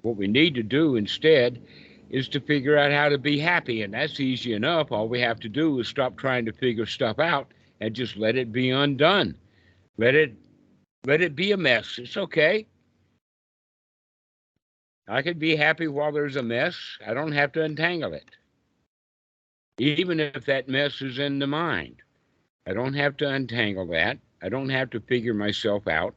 What 0.00 0.16
we 0.16 0.26
need 0.26 0.54
to 0.54 0.62
do 0.62 0.96
instead 0.96 1.60
is 2.08 2.26
to 2.28 2.40
figure 2.40 2.78
out 2.78 2.90
how 2.90 3.10
to 3.10 3.18
be 3.18 3.38
happy, 3.38 3.82
and 3.82 3.92
that's 3.92 4.18
easy 4.18 4.54
enough. 4.54 4.92
All 4.92 5.08
we 5.08 5.20
have 5.20 5.38
to 5.40 5.50
do 5.50 5.78
is 5.78 5.88
stop 5.88 6.16
trying 6.16 6.46
to 6.46 6.52
figure 6.52 6.86
stuff 6.86 7.18
out 7.18 7.52
and 7.82 7.92
just 7.92 8.16
let 8.16 8.36
it 8.36 8.50
be 8.50 8.70
undone. 8.70 9.36
Let 9.98 10.14
it 10.14 10.32
let 11.04 11.20
it 11.20 11.36
be 11.36 11.52
a 11.52 11.56
mess. 11.58 11.98
It's 11.98 12.16
okay. 12.16 12.66
I 15.06 15.20
could 15.20 15.38
be 15.38 15.54
happy 15.54 15.86
while 15.86 16.12
there's 16.12 16.36
a 16.36 16.42
mess. 16.42 16.76
I 17.06 17.12
don't 17.12 17.32
have 17.32 17.52
to 17.52 17.62
untangle 17.62 18.14
it. 18.14 18.30
Even 19.80 20.20
if 20.20 20.44
that 20.44 20.68
mess 20.68 21.00
is 21.00 21.18
in 21.18 21.38
the 21.38 21.46
mind. 21.46 21.96
I 22.66 22.74
don't 22.74 22.92
have 22.92 23.16
to 23.16 23.28
untangle 23.30 23.86
that. 23.86 24.18
I 24.42 24.50
don't 24.50 24.68
have 24.68 24.90
to 24.90 25.00
figure 25.00 25.32
myself 25.32 25.88
out. 25.88 26.14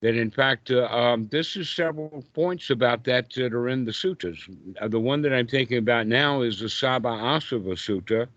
That 0.00 0.14
in 0.14 0.30
fact, 0.30 0.70
uh, 0.70 0.84
um, 0.84 1.26
this 1.32 1.56
is 1.56 1.68
several 1.68 2.24
points 2.32 2.70
about 2.70 3.02
that 3.04 3.32
that 3.34 3.52
are 3.52 3.68
in 3.68 3.84
the 3.84 3.90
suttas. 3.90 4.38
Uh, 4.80 4.86
the 4.86 5.00
one 5.00 5.20
that 5.22 5.32
I'm 5.32 5.48
thinking 5.48 5.78
about 5.78 6.06
now 6.06 6.42
is 6.42 6.60
the 6.60 6.66
Sabbasava 6.66 7.74
Sutta, 7.74 8.28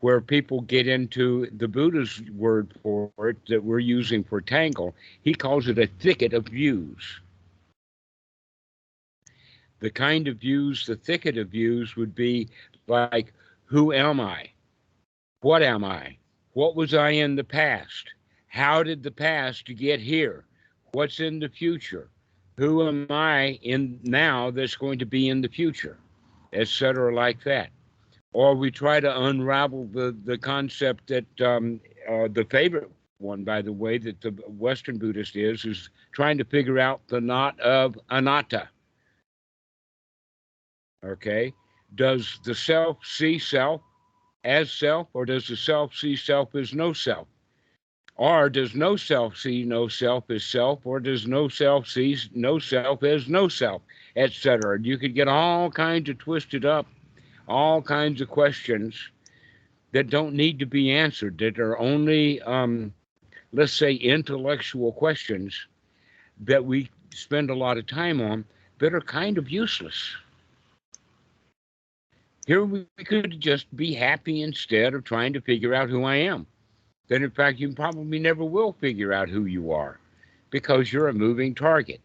where 0.00 0.20
people 0.20 0.62
get 0.62 0.88
into 0.88 1.48
the 1.56 1.68
Buddha's 1.68 2.20
word 2.32 2.74
for 2.82 3.12
it 3.18 3.36
that 3.46 3.62
we're 3.62 3.78
using 3.78 4.24
for 4.24 4.40
tangle. 4.40 4.92
He 5.22 5.34
calls 5.34 5.68
it 5.68 5.78
a 5.78 5.86
thicket 6.00 6.32
of 6.32 6.46
views. 6.46 7.20
The 9.80 9.90
kind 9.90 10.28
of 10.28 10.38
views, 10.38 10.86
the 10.86 10.96
thicket 10.96 11.36
of 11.38 11.48
views 11.48 11.96
would 11.96 12.14
be 12.14 12.48
like, 12.86 13.32
who 13.64 13.92
am 13.92 14.20
I? 14.20 14.50
What 15.40 15.62
am 15.62 15.84
I? 15.84 16.16
What 16.52 16.76
was 16.76 16.94
I 16.94 17.10
in 17.10 17.36
the 17.36 17.44
past? 17.44 18.10
How 18.48 18.82
did 18.82 19.02
the 19.02 19.10
past 19.10 19.66
get 19.76 20.00
here? 20.00 20.44
What's 20.92 21.20
in 21.20 21.38
the 21.38 21.48
future? 21.48 22.08
Who 22.56 22.88
am 22.88 23.06
I 23.10 23.58
in 23.62 24.00
now 24.02 24.50
that's 24.50 24.76
going 24.76 24.98
to 25.00 25.06
be 25.06 25.28
in 25.28 25.42
the 25.42 25.48
future? 25.48 25.98
Etc. 26.54 27.14
like 27.14 27.44
that. 27.44 27.68
Or 28.32 28.54
we 28.54 28.70
try 28.70 29.00
to 29.00 29.22
unravel 29.24 29.88
the, 29.92 30.16
the 30.24 30.38
concept 30.38 31.08
that 31.08 31.40
um, 31.40 31.80
uh, 32.08 32.28
the 32.32 32.46
favorite 32.50 32.90
one, 33.18 33.44
by 33.44 33.62
the 33.62 33.72
way, 33.72 33.98
that 33.98 34.20
the 34.20 34.30
Western 34.46 34.98
Buddhist 34.98 35.36
is, 35.36 35.64
is 35.64 35.90
trying 36.12 36.38
to 36.38 36.44
figure 36.44 36.78
out 36.78 37.00
the 37.08 37.20
knot 37.20 37.58
of 37.60 37.98
anatta. 38.10 38.68
Okay. 41.06 41.52
Does 41.94 42.40
the 42.44 42.54
self 42.54 42.98
see 43.04 43.38
self 43.38 43.80
as 44.44 44.72
self, 44.72 45.08
or 45.12 45.24
does 45.24 45.48
the 45.48 45.56
self 45.56 45.94
see 45.94 46.16
self 46.16 46.54
as 46.54 46.74
no 46.74 46.92
self? 46.92 47.28
Or 48.16 48.48
does 48.48 48.74
no 48.74 48.96
self 48.96 49.36
see 49.36 49.64
no 49.64 49.88
self 49.88 50.30
as 50.30 50.44
self, 50.44 50.86
or 50.86 51.00
does 51.00 51.26
no 51.26 51.48
self 51.48 51.86
see 51.86 52.16
no 52.32 52.58
self 52.58 53.02
as 53.02 53.28
no 53.28 53.48
self, 53.48 53.82
etc. 54.16 54.80
You 54.80 54.98
could 54.98 55.14
get 55.14 55.28
all 55.28 55.70
kinds 55.70 56.08
of 56.08 56.18
twisted 56.18 56.64
up, 56.64 56.86
all 57.46 57.82
kinds 57.82 58.20
of 58.20 58.28
questions 58.28 59.10
that 59.92 60.10
don't 60.10 60.34
need 60.34 60.58
to 60.58 60.66
be 60.66 60.90
answered, 60.92 61.38
that 61.38 61.58
are 61.58 61.78
only, 61.78 62.40
um, 62.42 62.92
let's 63.52 63.72
say, 63.72 63.94
intellectual 63.94 64.92
questions 64.92 65.66
that 66.40 66.64
we 66.64 66.90
spend 67.10 67.50
a 67.50 67.54
lot 67.54 67.78
of 67.78 67.86
time 67.86 68.20
on 68.20 68.44
that 68.78 68.94
are 68.94 69.00
kind 69.00 69.38
of 69.38 69.50
useless. 69.50 70.14
Here 72.46 72.64
we 72.64 72.86
could 73.04 73.40
just 73.40 73.74
be 73.76 73.92
happy 73.92 74.42
instead 74.42 74.94
of 74.94 75.02
trying 75.02 75.32
to 75.32 75.40
figure 75.40 75.74
out 75.74 75.90
who 75.90 76.04
I 76.04 76.16
am. 76.16 76.46
Then, 77.08 77.24
in 77.24 77.30
fact, 77.30 77.58
you 77.58 77.72
probably 77.72 78.20
never 78.20 78.44
will 78.44 78.72
figure 78.72 79.12
out 79.12 79.28
who 79.28 79.46
you 79.46 79.72
are 79.72 79.98
because 80.50 80.92
you're 80.92 81.08
a 81.08 81.12
moving 81.12 81.54
target. 81.54 82.00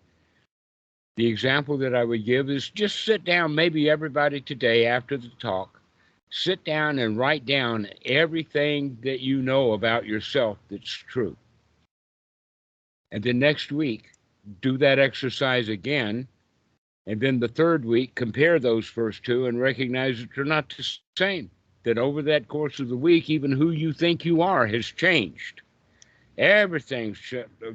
The 1.17 1.27
example 1.27 1.77
that 1.79 1.93
I 1.93 2.03
would 2.03 2.25
give 2.25 2.50
is 2.50 2.69
just 2.69 3.05
sit 3.05 3.24
down, 3.24 3.53
maybe 3.53 3.89
everybody 3.89 4.41
today 4.41 4.88
after 4.88 5.17
the 5.17 5.29
talk, 5.39 5.79
sit 6.31 6.63
down 6.63 6.98
and 6.98 7.17
write 7.17 7.45
down 7.45 7.88
everything 8.05 8.98
that 9.03 9.19
you 9.19 9.41
know 9.43 9.74
about 9.74 10.05
yourself 10.05 10.57
that's 10.69 10.89
true. 10.89 11.36
And 13.12 13.24
then 13.24 13.38
next 13.38 13.71
week, 13.71 14.12
do 14.62 14.77
that 14.79 14.98
exercise 14.98 15.69
again 15.69 16.27
and 17.08 17.20
then 17.20 17.39
the 17.39 17.48
third 17.48 17.84
week, 17.84 18.15
compare 18.15 18.60
those 18.60 18.86
first 18.86 19.24
two 19.24 19.48
and 19.48 19.60
recognize 19.60 20.20
that 20.20 20.29
they're 20.36 20.46
not 20.46 20.74
the 20.75 20.86
same. 21.17 21.50
That 21.84 21.98
over 21.98 22.22
that 22.22 22.48
course 22.48 22.79
of 22.79 22.89
the 22.89 22.96
week, 22.96 23.29
even 23.29 23.51
who 23.51 23.72
you 23.72 23.91
think 23.91 24.24
you 24.24 24.43
are 24.43 24.67
has 24.67 24.86
changed. 24.86 25.62
Everything's 26.38 27.17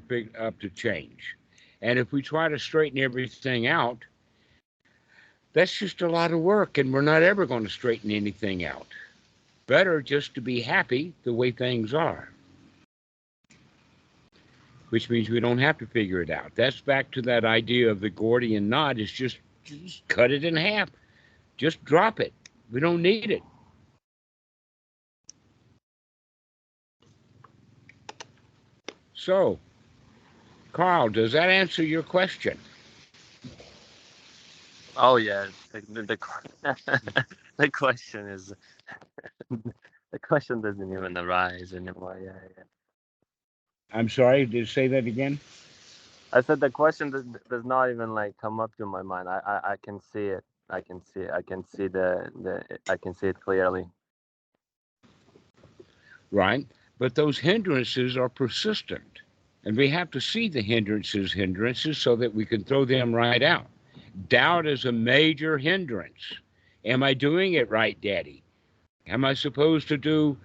picked 0.09 0.37
uh, 0.37 0.45
up 0.45 0.61
to 0.61 0.71
change. 0.71 1.37
And 1.83 1.99
if 1.99 2.13
we 2.13 2.23
try 2.23 2.49
to 2.49 2.59
straighten 2.59 3.01
everything 3.01 3.67
out, 3.67 3.99
that's 5.53 5.77
just 5.77 6.03
a 6.03 6.09
lot 6.09 6.33
of 6.33 6.41
work, 6.41 6.79
and 6.79 6.93
we're 6.93 7.01
not 7.01 7.23
ever 7.23 7.47
going 7.47 7.65
to 7.65 7.71
straighten 7.71 8.11
anything 8.11 8.65
out. 8.65 8.87
Better 9.67 10.01
just 10.01 10.35
to 10.35 10.41
be 10.41 10.61
happy 10.61 11.13
the 11.25 11.33
way 11.33 11.51
things 11.51 11.93
are 11.93 12.31
which 14.91 15.11
means 15.11 15.29
we 15.29 15.41
don't 15.41 15.59
have 15.59 15.79
to 15.79 15.87
figure 15.87 16.23
it 16.23 16.31
out. 16.31 16.53
That's 16.55 16.81
back 16.81 17.11
to 17.13 17.23
that 17.23 17.45
idea 17.45 17.91
of 17.91 18.01
the 18.01 18.11
Gordian 18.11 18.69
knot 18.69 18.99
is 18.99 19.11
just, 19.11 19.39
just 19.65 20.07
cut 20.09 20.31
it 20.31 20.45
in 20.45 20.57
half. 20.57 20.91
Just 21.57 21.85
drop 21.85 22.21
it. 22.21 22.33
We 22.71 22.81
don't 22.81 23.03
need 23.03 23.31
it. 23.31 23.43
So, 29.15 29.59
Carl, 30.73 31.09
does 31.09 31.33
that 31.33 31.49
answer 31.49 31.83
your 31.83 32.03
question? 32.03 32.59
Oh 34.97 35.17
yeah, 35.17 35.47
the 35.73 35.81
the, 35.81 36.03
the, 36.03 37.27
the 37.57 37.71
question 37.71 38.29
is 38.29 38.53
the 39.51 40.19
question 40.23 40.61
doesn't 40.61 40.93
even 40.93 41.17
arise 41.19 41.73
anymore. 41.75 42.21
Yeah, 42.23 42.49
yeah. 42.57 42.76
I'm 43.93 44.09
sorry, 44.09 44.45
did 44.47 44.55
you 44.55 44.67
say 44.67 44.89
that 44.89 45.07
again? 45.07 45.41
I 46.33 46.41
said 46.43 46.61
the 46.61 46.71
question 46.71 47.11
does, 47.11 47.25
does 47.49 47.65
not 47.65 47.91
even 47.91 48.15
like 48.15 48.37
come 48.39 48.61
up 48.61 48.75
to 48.77 48.87
my 48.87 49.03
mind. 49.03 49.29
I, 49.29 49.41
I 49.47 49.73
I 49.73 49.77
can 49.83 50.01
see 50.01 50.27
it. 50.27 50.45
I 50.69 50.81
can 50.81 51.01
see 51.03 51.21
it. 51.21 51.31
I 51.31 51.43
can 51.43 51.65
see 51.65 51.87
the 51.87 52.31
the 52.43 52.63
I 52.89 52.97
can 52.97 53.15
see 53.15 53.29
it 53.29 53.41
clearly. 53.41 53.89
Right, 56.33 56.67
but 56.99 57.15
those 57.15 57.39
hindrances 57.39 58.17
are 58.17 58.29
persistent, 58.29 59.21
and 59.65 59.77
we 59.77 59.89
have 59.91 60.11
to 60.11 60.21
see 60.21 60.49
the 60.49 60.63
hindrances 60.63 61.33
hindrances 61.33 61.99
so 61.99 62.17
that 62.17 62.35
we 62.35 62.45
can 62.45 62.65
throw 62.65 62.85
them 62.85 63.15
right 63.15 63.43
out. 63.43 63.67
Doubt 64.29 64.67
is 64.67 64.85
a 64.85 64.93
major 64.93 65.57
hindrance. 65.59 66.35
Am 66.85 67.03
I 67.03 67.15
doing 67.15 67.55
it 67.55 67.71
right, 67.71 68.01
Daddy? 68.01 68.43
Am 69.07 69.25
I 69.25 69.35
supposed 69.35 69.89
to 69.89 69.97
do 69.97 70.37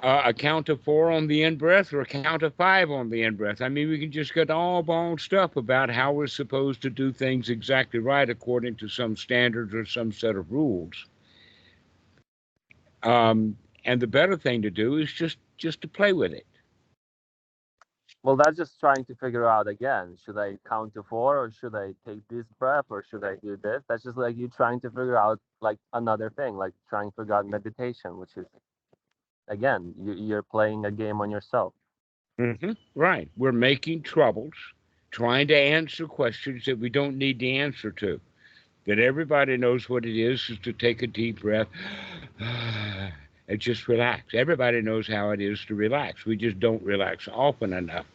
uh, 0.00 0.22
a 0.26 0.32
count 0.32 0.68
of 0.68 0.80
four 0.82 1.10
on 1.10 1.26
the 1.26 1.42
in 1.42 1.56
breath 1.56 1.92
or 1.92 2.00
a 2.00 2.06
count 2.06 2.42
of 2.42 2.54
five 2.54 2.90
on 2.90 3.10
the 3.10 3.22
in 3.22 3.34
breath. 3.34 3.60
I 3.60 3.68
mean, 3.68 3.88
we 3.88 3.98
can 3.98 4.12
just 4.12 4.32
get 4.32 4.50
all 4.50 4.82
bald 4.82 5.20
stuff 5.20 5.56
about 5.56 5.90
how 5.90 6.12
we're 6.12 6.28
supposed 6.28 6.82
to 6.82 6.90
do 6.90 7.12
things 7.12 7.48
exactly 7.48 7.98
right 7.98 8.28
according 8.28 8.76
to 8.76 8.88
some 8.88 9.16
standards 9.16 9.74
or 9.74 9.84
some 9.84 10.12
set 10.12 10.36
of 10.36 10.52
rules. 10.52 11.06
Um, 13.02 13.56
and 13.84 14.00
the 14.00 14.06
better 14.06 14.36
thing 14.36 14.62
to 14.62 14.70
do 14.70 14.98
is 14.98 15.12
just 15.12 15.38
just 15.56 15.80
to 15.82 15.88
play 15.88 16.12
with 16.12 16.32
it. 16.32 16.46
Well, 18.22 18.36
that's 18.36 18.56
just 18.56 18.78
trying 18.80 19.04
to 19.06 19.14
figure 19.14 19.48
out 19.48 19.68
again. 19.68 20.16
Should 20.24 20.38
I 20.38 20.58
count 20.68 20.94
to 20.94 21.02
four, 21.04 21.38
or 21.38 21.50
should 21.50 21.74
I 21.74 21.94
take 22.06 22.26
this 22.28 22.46
breath, 22.58 22.86
or 22.90 23.04
should 23.08 23.24
I 23.24 23.36
do 23.36 23.56
this? 23.62 23.82
That's 23.88 24.02
just 24.02 24.16
like 24.16 24.36
you 24.36 24.48
trying 24.48 24.80
to 24.80 24.90
figure 24.90 25.16
out 25.16 25.40
like 25.60 25.78
another 25.92 26.30
thing, 26.30 26.56
like 26.56 26.74
trying 26.88 27.10
to 27.10 27.16
figure 27.16 27.34
out 27.34 27.46
meditation, 27.46 28.18
which 28.18 28.36
is 28.36 28.46
again, 29.48 29.94
you, 30.00 30.12
you're 30.14 30.42
playing 30.42 30.84
a 30.84 30.90
game 30.90 31.20
on 31.20 31.30
yourself. 31.30 31.72
Mm-hmm. 32.38 32.72
Right. 32.94 33.28
We're 33.36 33.52
making 33.52 34.02
troubles, 34.02 34.54
trying 35.10 35.48
to 35.48 35.56
answer 35.56 36.06
questions 36.06 36.64
that 36.66 36.78
we 36.78 36.88
don't 36.88 37.18
need 37.18 37.38
the 37.38 37.58
answer 37.58 37.90
to. 37.92 38.20
That 38.86 38.98
everybody 38.98 39.56
knows 39.56 39.88
what 39.88 40.06
it 40.06 40.18
is, 40.18 40.48
is 40.48 40.58
to 40.60 40.72
take 40.72 41.02
a 41.02 41.06
deep 41.06 41.40
breath 41.40 41.66
and 42.40 43.58
just 43.58 43.88
relax. 43.88 44.34
Everybody 44.34 44.80
knows 44.80 45.06
how 45.06 45.30
it 45.30 45.40
is 45.40 45.64
to 45.66 45.74
relax. 45.74 46.24
We 46.24 46.36
just 46.36 46.58
don't 46.58 46.82
relax 46.82 47.28
often 47.30 47.72
enough 47.72 48.06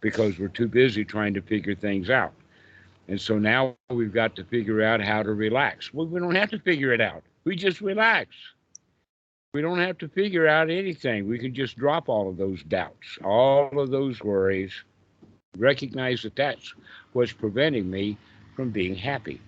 because 0.00 0.38
we're 0.38 0.48
too 0.48 0.68
busy 0.68 1.04
trying 1.04 1.34
to 1.34 1.42
figure 1.42 1.74
things 1.74 2.10
out. 2.10 2.32
And 3.08 3.20
so 3.20 3.38
now 3.38 3.76
we've 3.90 4.14
got 4.14 4.34
to 4.36 4.44
figure 4.44 4.82
out 4.82 5.00
how 5.00 5.22
to 5.22 5.32
relax. 5.32 5.92
Well, 5.92 6.06
we 6.06 6.20
don't 6.20 6.34
have 6.34 6.50
to 6.50 6.58
figure 6.58 6.92
it 6.92 7.00
out. 7.00 7.22
We 7.44 7.56
just 7.56 7.80
relax. 7.80 8.30
We 9.54 9.62
don't 9.62 9.78
have 9.78 9.98
to 9.98 10.08
figure 10.08 10.48
out 10.48 10.68
anything. 10.68 11.28
We 11.28 11.38
can 11.38 11.54
just 11.54 11.78
drop 11.78 12.08
all 12.08 12.28
of 12.28 12.36
those 12.36 12.64
doubts, 12.64 13.18
all 13.24 13.78
of 13.78 13.88
those 13.88 14.20
worries, 14.20 14.72
recognize 15.56 16.22
that 16.22 16.34
that's 16.34 16.74
what's 17.12 17.32
preventing 17.32 17.88
me 17.88 18.18
from 18.56 18.70
being 18.70 18.96
happy. 18.96 19.40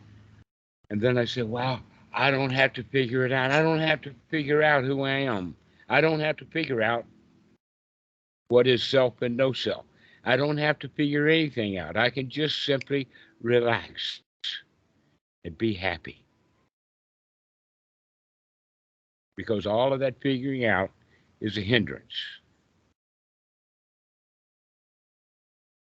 And 0.90 1.00
then 1.00 1.18
I 1.18 1.24
said, 1.24 1.48
wow, 1.48 1.80
I 2.14 2.30
don't 2.30 2.50
have 2.50 2.72
to 2.74 2.84
figure 2.84 3.26
it 3.26 3.32
out. 3.32 3.50
I 3.50 3.60
don't 3.62 3.80
have 3.80 4.00
to 4.02 4.14
figure 4.30 4.62
out 4.62 4.84
who 4.84 5.02
I 5.02 5.10
am. 5.10 5.56
I 5.88 6.00
don't 6.00 6.20
have 6.20 6.36
to 6.36 6.44
figure 6.44 6.82
out 6.82 7.04
what 8.46 8.68
is 8.68 8.84
self 8.84 9.20
and 9.22 9.36
no 9.36 9.52
self. 9.52 9.86
I 10.24 10.36
don't 10.36 10.58
have 10.58 10.78
to 10.80 10.88
figure 10.88 11.26
anything 11.26 11.78
out. 11.78 11.96
I 11.96 12.10
can 12.10 12.30
just 12.30 12.64
simply 12.64 13.08
relax 13.42 14.20
and 15.44 15.58
be 15.58 15.74
happy. 15.74 16.22
Because 19.36 19.66
all 19.66 19.92
of 19.92 20.00
that 20.00 20.20
figuring 20.22 20.64
out 20.66 20.90
is 21.40 21.58
a 21.58 21.62
hindrance. 21.62 22.14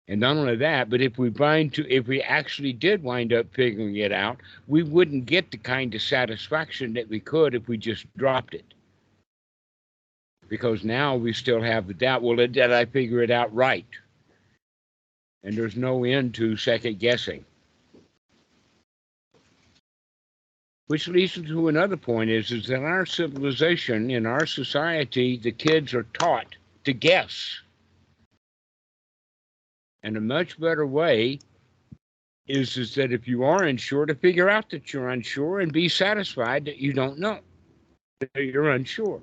And 0.10 0.21
not 0.21 0.38
only 0.38 0.58
that, 0.58 0.89
but 0.89 1.01
if 1.01 1.17
we 1.17 1.32
find 1.32 1.73
to 1.75 1.89
if 1.89 2.08
we 2.08 2.21
actually 2.21 2.73
did 2.73 3.03
wind 3.03 3.34
up 3.34 3.47
figuring 3.53 3.97
it 3.97 4.12
out, 4.12 4.38
we 4.67 4.84
wouldn't 4.84 5.25
get 5.27 5.51
the 5.51 5.58
kind 5.58 5.95
of 5.95 6.01
satisfaction 6.01 6.93
that 6.93 7.10
we 7.10 7.19
could 7.21 7.56
if 7.56 7.67
we 7.69 7.77
just 7.77 8.06
dropped 8.17 8.53
it. 8.56 8.65
because 10.49 10.84
now 10.84 11.15
we 11.15 11.34
still 11.34 11.62
have 11.62 11.88
the 11.88 11.93
doubt. 11.95 12.21
Well, 12.21 12.36
did 12.38 12.60
I 12.60 12.86
figure 12.86 13.23
it 13.23 13.32
out 13.32 13.53
right? 13.56 13.88
And 15.43 15.58
there's 15.58 15.75
no 15.75 16.03
end 16.06 16.36
to 16.36 16.58
second 16.58 16.99
guessing. 16.99 17.45
Which 20.88 21.08
leads 21.08 21.34
to 21.34 21.67
another 21.69 21.98
point 21.98 22.30
is, 22.30 22.52
is 22.52 22.67
that 22.67 22.76
in 22.76 22.84
our 22.84 23.06
civilization, 23.06 24.12
in 24.12 24.26
our 24.26 24.46
society, 24.46 25.38
the 25.38 25.52
kids 25.52 25.93
are 25.93 26.04
taught 26.13 26.56
to 26.84 26.93
guess. 26.93 27.62
And 30.04 30.17
a 30.17 30.22
much 30.22 30.60
better 30.60 30.86
way 30.86 31.39
is, 32.48 32.76
is 32.76 32.93
that 32.96 33.13
if 33.13 33.28
you 33.28 33.43
are 33.43 33.63
unsure, 33.63 34.06
to 34.06 34.15
figure 34.15 34.50
out 34.50 34.69
that 34.72 34.91
you're 34.91 35.10
unsure 35.10 35.62
and 35.62 35.72
be 35.72 35.88
satisfied 35.88 36.65
that 36.65 36.78
you 36.78 36.91
don't 36.91 37.17
know, 37.17 37.39
that 38.19 38.43
you're 38.43 38.72
unsure. 38.72 39.22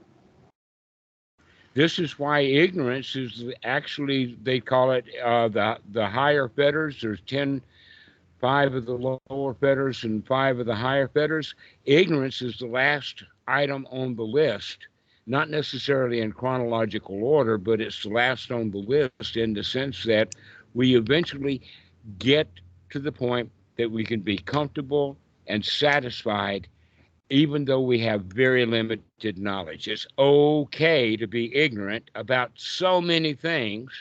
This 1.75 1.99
is 1.99 2.19
why 2.19 2.41
ignorance 2.41 3.15
is 3.15 3.45
actually, 3.63 4.39
they 4.43 4.59
call 4.59 4.91
it 4.93 5.05
uh, 5.23 5.49
the, 5.49 5.79
the 5.93 6.07
higher 6.07 6.49
fetters. 6.49 7.01
There's 7.01 7.21
10, 7.27 7.61
five 8.41 8.75
of 8.75 8.87
the 8.87 9.19
lower 9.31 9.55
fetters 9.55 10.05
and 10.05 10.27
five 10.27 10.59
of 10.59 10.67
the 10.67 10.75
higher 10.75 11.09
fetters. 11.09 11.55
Ignorance 11.85 12.43
is 12.43 12.59
the 12.59 12.67
last 12.67 13.25
item 13.47 13.87
on 13.91 14.15
the 14.17 14.23
list, 14.23 14.89
not 15.27 15.51
necessarily 15.51 16.21
in 16.21 16.33
chronological 16.33 17.23
order, 17.23 17.59
but 17.59 17.81
it's 17.81 18.03
the 18.03 18.11
last 18.11 18.51
on 18.51 18.71
the 18.71 18.79
list 18.79 19.37
in 19.37 19.53
the 19.53 19.65
sense 19.65 20.05
that 20.05 20.35
we 20.75 20.97
eventually 20.97 21.61
get 22.19 22.49
to 22.91 22.99
the 22.99 23.13
point 23.13 23.51
that 23.77 23.91
we 23.91 24.05
can 24.05 24.21
be 24.21 24.39
comfortable 24.39 25.17
and 25.47 25.65
satisfied 25.65 26.69
even 27.31 27.65
though 27.65 27.81
we 27.81 28.01
have 28.01 28.23
very 28.25 28.67
limited 28.67 29.39
knowledge. 29.39 29.87
It's 29.89 30.07
okay 30.19 31.17
to 31.17 31.27
be 31.29 31.55
ignorant 31.55 32.11
about 32.17 32.51
so 32.57 33.01
many 33.01 33.35
things 33.35 33.93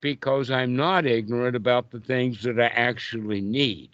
because 0.00 0.50
I'm 0.50 0.76
not 0.76 1.06
ignorant 1.06 1.56
about 1.56 1.90
the 1.90 2.00
things 2.00 2.42
that 2.42 2.60
I 2.60 2.66
actually 2.66 3.40
need. 3.40 3.90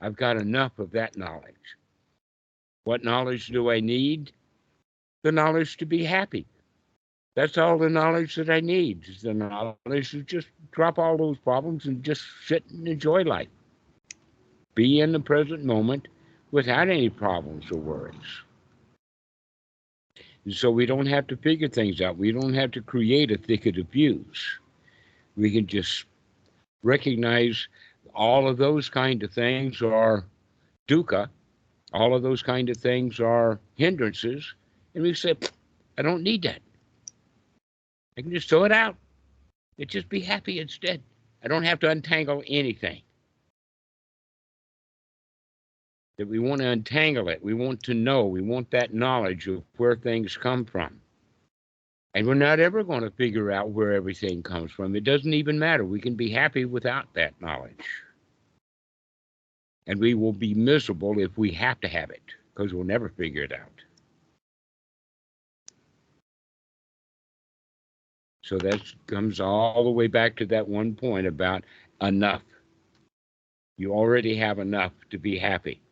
I've 0.00 0.16
got 0.16 0.36
enough 0.36 0.78
of 0.78 0.90
that 0.92 1.16
knowledge. 1.16 1.54
What 2.84 3.04
knowledge 3.04 3.48
do 3.48 3.70
I 3.70 3.80
need? 3.80 4.32
The 5.22 5.32
knowledge 5.32 5.76
to 5.78 5.86
be 5.86 6.04
happy. 6.04 6.46
That's 7.34 7.58
all 7.58 7.78
the 7.78 7.88
knowledge 7.88 8.34
that 8.36 8.50
I 8.50 8.60
need 8.60 9.04
is 9.08 9.22
the 9.22 9.34
knowledge 9.34 10.10
to 10.10 10.22
just 10.22 10.48
drop 10.72 10.98
all 10.98 11.16
those 11.16 11.38
problems 11.38 11.86
and 11.86 12.02
just 12.02 12.22
sit 12.46 12.64
and 12.70 12.88
enjoy 12.88 13.22
life. 13.22 13.48
Be 14.74 15.00
in 15.00 15.12
the 15.12 15.20
present 15.20 15.64
moment 15.64 16.08
without 16.50 16.88
any 16.88 17.10
problems 17.10 17.70
or 17.70 17.78
worries. 17.78 18.42
And 20.44 20.54
so 20.54 20.70
we 20.70 20.86
don't 20.86 21.06
have 21.06 21.26
to 21.28 21.36
figure 21.36 21.68
things 21.68 22.00
out. 22.00 22.16
We 22.16 22.32
don't 22.32 22.54
have 22.54 22.70
to 22.72 22.80
create 22.80 23.30
a 23.30 23.36
thicket 23.36 23.78
of 23.78 23.88
views. 23.88 24.58
We 25.38 25.50
can 25.50 25.66
just 25.66 26.04
recognize 26.82 27.68
all 28.14 28.48
of 28.48 28.56
those 28.56 28.88
kind 28.88 29.22
of 29.22 29.32
things 29.32 29.80
are 29.80 30.24
dukkha, 30.88 31.28
all 31.92 32.14
of 32.14 32.22
those 32.22 32.42
kind 32.42 32.68
of 32.68 32.76
things 32.76 33.20
are 33.20 33.58
hindrances, 33.76 34.54
and 34.94 35.02
we 35.02 35.14
say, 35.14 35.34
I 35.96 36.02
don't 36.02 36.22
need 36.22 36.42
that. 36.42 36.60
I 38.16 38.22
can 38.22 38.32
just 38.32 38.48
throw 38.48 38.64
it 38.64 38.72
out. 38.72 38.96
And 39.78 39.88
just 39.88 40.08
be 40.08 40.20
happy 40.20 40.58
instead. 40.58 41.00
I 41.44 41.48
don't 41.48 41.62
have 41.62 41.78
to 41.80 41.90
untangle 41.90 42.42
anything. 42.48 43.02
that 46.18 46.28
we 46.28 46.40
want 46.40 46.60
to 46.60 46.68
untangle 46.68 47.28
it. 47.28 47.42
We 47.42 47.54
want 47.54 47.82
to 47.84 47.94
know. 47.94 48.26
We 48.26 48.42
want 48.42 48.70
that 48.72 48.92
knowledge 48.92 49.46
of 49.46 49.62
where 49.76 49.94
things 49.94 50.36
come 50.36 50.64
from. 50.64 51.00
And 52.14 52.26
we're 52.26 52.34
not 52.34 52.58
ever 52.58 52.82
going 52.82 53.02
to 53.02 53.10
figure 53.10 53.50
out 53.50 53.70
where 53.70 53.92
everything 53.92 54.42
comes 54.42 54.72
from. 54.72 54.96
It 54.96 55.04
doesn't 55.04 55.34
even 55.34 55.58
matter. 55.58 55.84
We 55.84 56.00
can 56.00 56.14
be 56.14 56.30
happy 56.30 56.64
without 56.64 57.12
that 57.14 57.40
knowledge. 57.40 57.84
And 59.86 60.00
we 60.00 60.14
will 60.14 60.32
be 60.32 60.54
miserable 60.54 61.18
if 61.18 61.36
we 61.38 61.52
have 61.52 61.80
to 61.80 61.88
have 61.88 62.10
it 62.10 62.22
because 62.54 62.74
we'll 62.74 62.84
never 62.84 63.08
figure 63.10 63.42
it 63.42 63.52
out. 63.52 63.68
So 68.42 68.56
that 68.58 68.80
comes 69.06 69.40
all 69.40 69.84
the 69.84 69.90
way 69.90 70.06
back 70.06 70.34
to 70.36 70.46
that 70.46 70.66
one 70.66 70.94
point 70.94 71.26
about 71.26 71.64
enough. 72.00 72.42
You 73.76 73.92
already 73.92 74.34
have 74.36 74.58
enough 74.58 74.92
to 75.10 75.18
be 75.18 75.38
happy. 75.38 75.82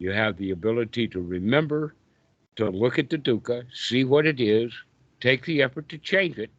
You 0.00 0.10
have 0.12 0.36
the 0.36 0.50
ability 0.50 1.08
to 1.08 1.20
remember, 1.20 1.94
to 2.56 2.68
look 2.70 2.98
at 2.98 3.08
the 3.08 3.18
dukkha, 3.18 3.64
see 3.72 4.04
what 4.04 4.26
it 4.26 4.40
is, 4.40 4.72
take 5.20 5.44
the 5.44 5.62
effort 5.62 5.88
to 5.90 5.98
change 5.98 6.38
it, 6.38 6.50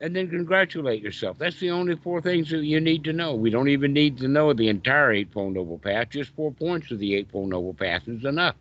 and 0.00 0.14
then 0.14 0.28
congratulate 0.28 1.02
yourself. 1.02 1.38
That's 1.38 1.60
the 1.60 1.70
only 1.70 1.96
four 1.96 2.20
things 2.20 2.50
that 2.50 2.64
you 2.64 2.80
need 2.80 3.04
to 3.04 3.12
know. 3.12 3.34
We 3.34 3.50
don't 3.50 3.68
even 3.68 3.92
need 3.92 4.18
to 4.18 4.28
know 4.28 4.52
the 4.52 4.68
entire 4.68 5.12
Eightfold 5.12 5.54
Noble 5.54 5.78
Path. 5.78 6.10
Just 6.10 6.34
four 6.34 6.52
points 6.52 6.90
of 6.90 6.98
the 6.98 7.14
Eightfold 7.14 7.50
Noble 7.50 7.74
Path 7.74 8.02
is 8.08 8.24
enough. 8.24 8.56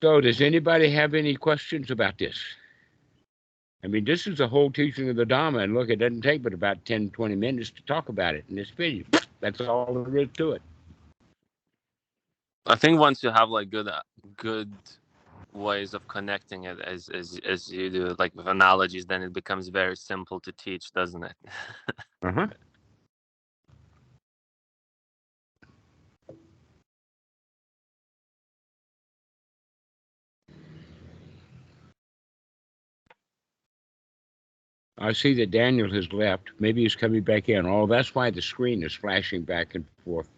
So, 0.00 0.20
does 0.20 0.40
anybody 0.40 0.90
have 0.90 1.14
any 1.14 1.34
questions 1.34 1.90
about 1.90 2.18
this? 2.18 2.38
I 3.82 3.86
mean, 3.86 4.04
this 4.04 4.26
is 4.26 4.40
a 4.40 4.48
whole 4.48 4.70
teaching 4.70 5.10
of 5.10 5.16
the 5.16 5.26
Dhamma, 5.26 5.64
and 5.64 5.74
look, 5.74 5.90
it 5.90 5.96
doesn't 5.96 6.22
take 6.22 6.42
but 6.42 6.54
about 6.54 6.84
10, 6.86 7.10
20 7.10 7.34
minutes 7.34 7.70
to 7.70 7.82
talk 7.82 8.08
about 8.08 8.34
it 8.34 8.44
in 8.48 8.56
this 8.56 8.70
video. 8.70 9.04
That's 9.40 9.60
all 9.60 9.92
there 9.92 10.16
is 10.18 10.28
to 10.38 10.52
it. 10.52 10.62
I 12.66 12.76
think 12.76 13.00
once 13.00 13.22
you 13.22 13.30
have 13.30 13.50
like 13.50 13.70
good, 13.70 13.88
uh, 13.88 14.02
good 14.36 14.72
ways 15.52 15.94
of 15.94 16.06
connecting 16.08 16.64
it 16.64 16.80
as 16.80 17.08
as 17.10 17.40
as 17.46 17.70
you 17.72 17.90
do, 17.90 18.16
like 18.18 18.34
with 18.34 18.48
analogies, 18.48 19.06
then 19.06 19.22
it 19.22 19.32
becomes 19.32 19.68
very 19.68 19.96
simple 19.96 20.40
to 20.40 20.52
teach, 20.52 20.92
doesn't 20.92 21.24
it? 21.24 21.34
Uh-huh. 22.22 22.48
I 34.98 35.12
see 35.12 35.34
that 35.34 35.50
Daniel 35.50 35.92
has 35.92 36.12
left. 36.12 36.50
Maybe 36.60 36.82
he's 36.82 36.96
coming 36.96 37.22
back 37.22 37.48
in. 37.48 37.66
Oh, 37.66 37.86
that's 37.86 38.14
why 38.14 38.30
the 38.30 38.42
screen 38.42 38.82
is 38.84 38.94
flashing 38.94 39.42
back 39.42 39.74
and 39.74 39.84
forth. 40.04 40.28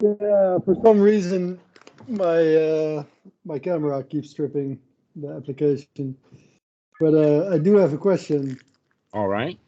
Yeah, 0.00 0.58
for 0.64 0.74
some 0.82 0.98
reason, 0.98 1.60
my 2.08 2.54
uh, 2.54 3.04
my 3.44 3.58
camera 3.58 4.02
keeps 4.02 4.32
tripping 4.32 4.78
the 5.16 5.28
application. 5.28 6.16
But 6.98 7.14
uh, 7.14 7.50
I 7.52 7.58
do 7.58 7.76
have 7.76 7.92
a 7.92 7.98
question. 7.98 8.58
All 9.12 9.28
right. 9.28 9.58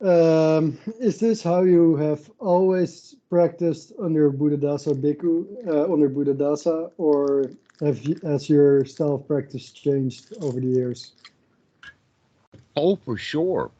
Um, 0.00 0.78
is 1.00 1.18
this 1.20 1.42
how 1.42 1.62
you 1.62 1.96
have 1.96 2.30
always 2.38 3.14
practiced 3.30 3.92
under 4.02 4.30
Buddhadasa 4.30 4.94
Bhikkhu, 4.94 5.66
uh, 5.66 5.92
under 5.92 6.10
Buddhadasa, 6.10 6.90
or 6.98 7.50
have 7.80 8.02
you, 8.04 8.16
has 8.22 8.48
your 8.50 8.84
style 8.84 9.14
of 9.14 9.26
practice 9.26 9.70
changed 9.70 10.34
over 10.42 10.60
the 10.60 10.66
years? 10.66 11.12
Oh, 12.76 12.96
for 12.96 13.16
sure. 13.16 13.70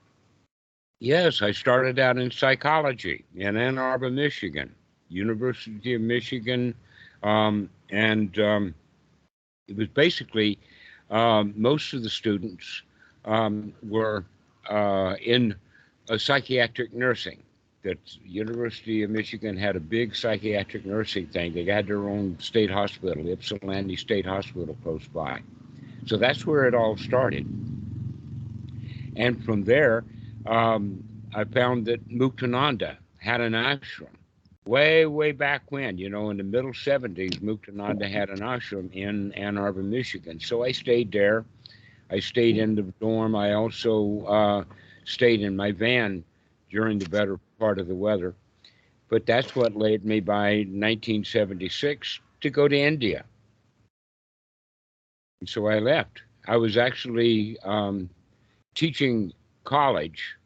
Yes, 1.01 1.43
I 1.43 1.53
started 1.53 1.99
out 1.99 2.17
in 2.17 2.31
psychology 2.31 3.25
in 3.35 3.57
Ann 3.57 3.77
Arbor, 3.77 4.11
Michigan, 4.11 4.75
University 5.09 5.95
of 5.95 6.01
Michigan, 6.01 6.75
um, 7.23 7.71
and 7.90 8.38
um, 8.38 8.75
it 9.69 9.77
was 9.77 9.88
basically 9.88 10.59
um, 11.11 11.55
most 11.57 11.92
of 11.92 12.03
the 12.03 12.11
students 12.11 12.83
um, 13.25 13.73
were 13.83 14.25
uh, 14.69 15.14
in 15.25 15.55
a 16.09 16.19
psychiatric 16.19 16.92
nursing. 16.92 17.42
That 17.83 17.99
University 18.25 19.05
of 19.05 19.11
Michigan 19.11 19.57
had 19.57 19.77
a 19.77 19.81
big 19.81 20.16
psychiatric 20.16 20.85
nursing 20.85 21.29
thing. 21.29 21.55
They 21.55 21.64
had 21.64 21.87
their 21.87 22.09
own 22.09 22.37
state 22.40 22.69
hospital, 22.69 23.29
Ypsilanti 23.29 23.95
State 23.95 24.27
Hospital, 24.27 24.77
close 24.83 25.07
by. 25.07 25.40
So 26.07 26.16
that's 26.16 26.45
where 26.45 26.66
it 26.66 26.75
all 26.75 26.97
started. 26.97 27.47
And 29.14 29.45
from 29.45 29.62
there, 29.62 30.03
um, 30.47 31.05
I 31.33 31.45
found 31.45 31.87
that 31.87 32.09
Muktananda 32.09 32.97
had 33.19 33.40
an 33.40 33.53
ashram 33.53 34.16
way, 34.67 35.07
way 35.07 35.33
back 35.33 35.63
when, 35.71 35.97
you 35.97 36.11
know, 36.11 36.31
in 36.31 36.37
the 36.37 36.43
middle 36.43 36.73
70s, 36.73 37.41
Muktananda 37.41 38.11
had 38.11 38.31
an 38.31 38.41
ashram 38.41 38.93
in 38.93 39.33
Ann 39.33 39.57
Arbor, 39.57 39.83
Michigan. 39.83 40.41
So 40.41 40.65
I 40.65 40.73
stayed 40.73 41.13
there. 41.13 41.45
I 42.11 42.21
stayed 42.21 42.59
in 42.59 42.75
the 42.75 42.83
dorm. 43.01 43.35
I 43.35 43.55
also 43.55 44.25
uh, 44.27 44.65
stayed 45.05 45.41
in 45.41 45.57
my 45.57 45.73
van 45.73 46.25
during 46.71 46.99
the 46.99 47.09
better 47.09 47.39
part 47.59 47.79
of 47.79 47.89
the 47.89 47.95
weather. 47.95 48.35
But 49.09 49.25
that's 49.25 49.55
what 49.55 49.77
led 49.77 50.05
me 50.05 50.21
by 50.21 50.57
1976 50.57 52.21
to 52.41 52.51
go 52.51 52.69
to 52.69 52.77
India. 52.77 53.25
And 55.41 55.49
so 55.49 55.67
I 55.67 55.79
left. 55.79 56.23
I 56.49 56.57
was 56.57 56.77
actually 56.77 57.59
um, 57.65 58.09
teaching 58.75 59.33
college, 59.65 60.37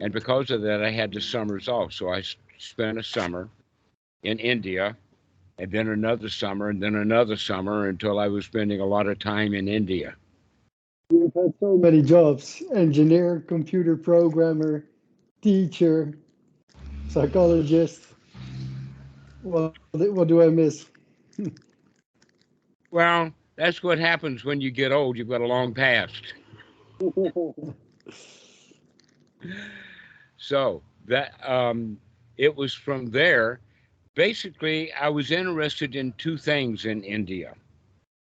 and 0.00 0.12
because 0.12 0.50
of 0.50 0.62
that, 0.62 0.82
I 0.82 0.90
had 0.90 1.12
the 1.12 1.20
summers 1.20 1.68
off. 1.68 1.92
So 1.92 2.12
I 2.12 2.22
spent 2.58 2.98
a 2.98 3.02
summer 3.02 3.48
in 4.22 4.38
India, 4.38 4.96
and 5.58 5.70
then 5.70 5.88
another 5.88 6.28
summer, 6.28 6.68
and 6.68 6.82
then 6.82 6.94
another 6.94 7.36
summer 7.36 7.88
until 7.88 8.18
I 8.18 8.28
was 8.28 8.46
spending 8.46 8.80
a 8.80 8.86
lot 8.86 9.06
of 9.06 9.18
time 9.18 9.54
in 9.54 9.68
India. 9.68 10.14
You've 11.10 11.34
had 11.34 11.52
so 11.60 11.76
many 11.76 12.02
jobs 12.02 12.62
engineer, 12.74 13.40
computer 13.46 13.96
programmer, 13.96 14.84
teacher, 15.42 16.14
psychologist. 17.08 18.02
What, 19.42 19.74
what 19.92 20.28
do 20.28 20.42
I 20.42 20.48
miss? 20.48 20.86
Well, 22.92 23.32
that's 23.54 23.84
what 23.84 24.00
happens 24.00 24.44
when 24.44 24.60
you 24.60 24.72
get 24.72 24.90
old. 24.90 25.16
You've 25.16 25.28
got 25.28 25.40
a 25.40 25.46
long 25.46 25.72
past. 25.72 26.34
So 30.42 30.82
that 31.06 31.34
um, 31.48 31.98
it 32.36 32.56
was 32.56 32.74
from 32.74 33.10
there. 33.10 33.60
Basically, 34.14 34.92
I 34.92 35.08
was 35.08 35.30
interested 35.30 35.96
in 35.96 36.12
two 36.14 36.36
things 36.36 36.84
in 36.84 37.02
India. 37.04 37.54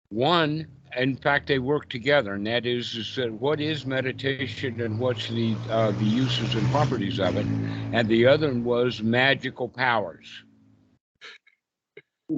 One, 0.10 0.68
in 0.98 1.16
fact, 1.18 1.48
they 1.48 1.60
work 1.60 1.90
together, 1.90 2.34
and 2.34 2.48
that 2.48 2.66
is, 2.66 2.96
is 2.96 3.16
that 3.16 3.32
what 3.32 3.62
is 3.62 3.86
meditation 3.86 4.82
and 4.82 5.00
what's 5.00 5.28
the 5.28 5.60
uh, 5.70 5.92
the 5.92 6.06
uses 6.06 6.56
and 6.56 6.70
properties 6.70 7.20
of 7.20 7.38
it, 7.38 7.48
and 7.92 8.08
the 8.10 8.26
other 8.26 8.48
one 8.50 8.64
was 8.64 9.02
magical 9.04 9.70
powers. 9.70 10.44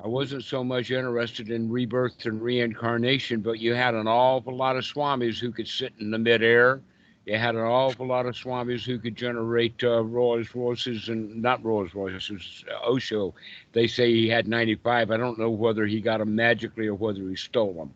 I 0.03 0.07
wasn't 0.07 0.43
so 0.45 0.63
much 0.63 0.91
interested 0.91 1.49
in 1.49 1.69
rebirth 1.69 2.25
and 2.25 2.41
reincarnation, 2.41 3.41
but 3.41 3.59
you 3.59 3.73
had 3.73 3.95
an 3.95 4.07
awful 4.07 4.55
lot 4.55 4.77
of 4.77 4.85
swamis 4.85 5.39
who 5.39 5.51
could 5.51 5.67
sit 5.67 5.93
in 5.99 6.11
the 6.11 6.19
midair. 6.19 6.81
You 7.25 7.37
had 7.37 7.55
an 7.55 7.61
awful 7.61 8.07
lot 8.07 8.25
of 8.25 8.35
swamis 8.35 8.83
who 8.83 8.97
could 8.97 9.15
generate 9.15 9.83
uh, 9.83 10.01
Rolls 10.01 10.55
Royces 10.55 11.09
and 11.09 11.39
not 11.41 11.63
Rolls 11.63 11.93
Royces, 11.93 12.65
Osho. 12.83 13.35
They 13.73 13.85
say 13.85 14.11
he 14.11 14.27
had 14.27 14.47
95. 14.47 15.11
I 15.11 15.17
don't 15.17 15.37
know 15.37 15.51
whether 15.51 15.85
he 15.85 16.01
got 16.01 16.17
them 16.17 16.35
magically 16.35 16.87
or 16.87 16.95
whether 16.95 17.21
he 17.29 17.35
stole 17.35 17.73
them. 17.73 17.93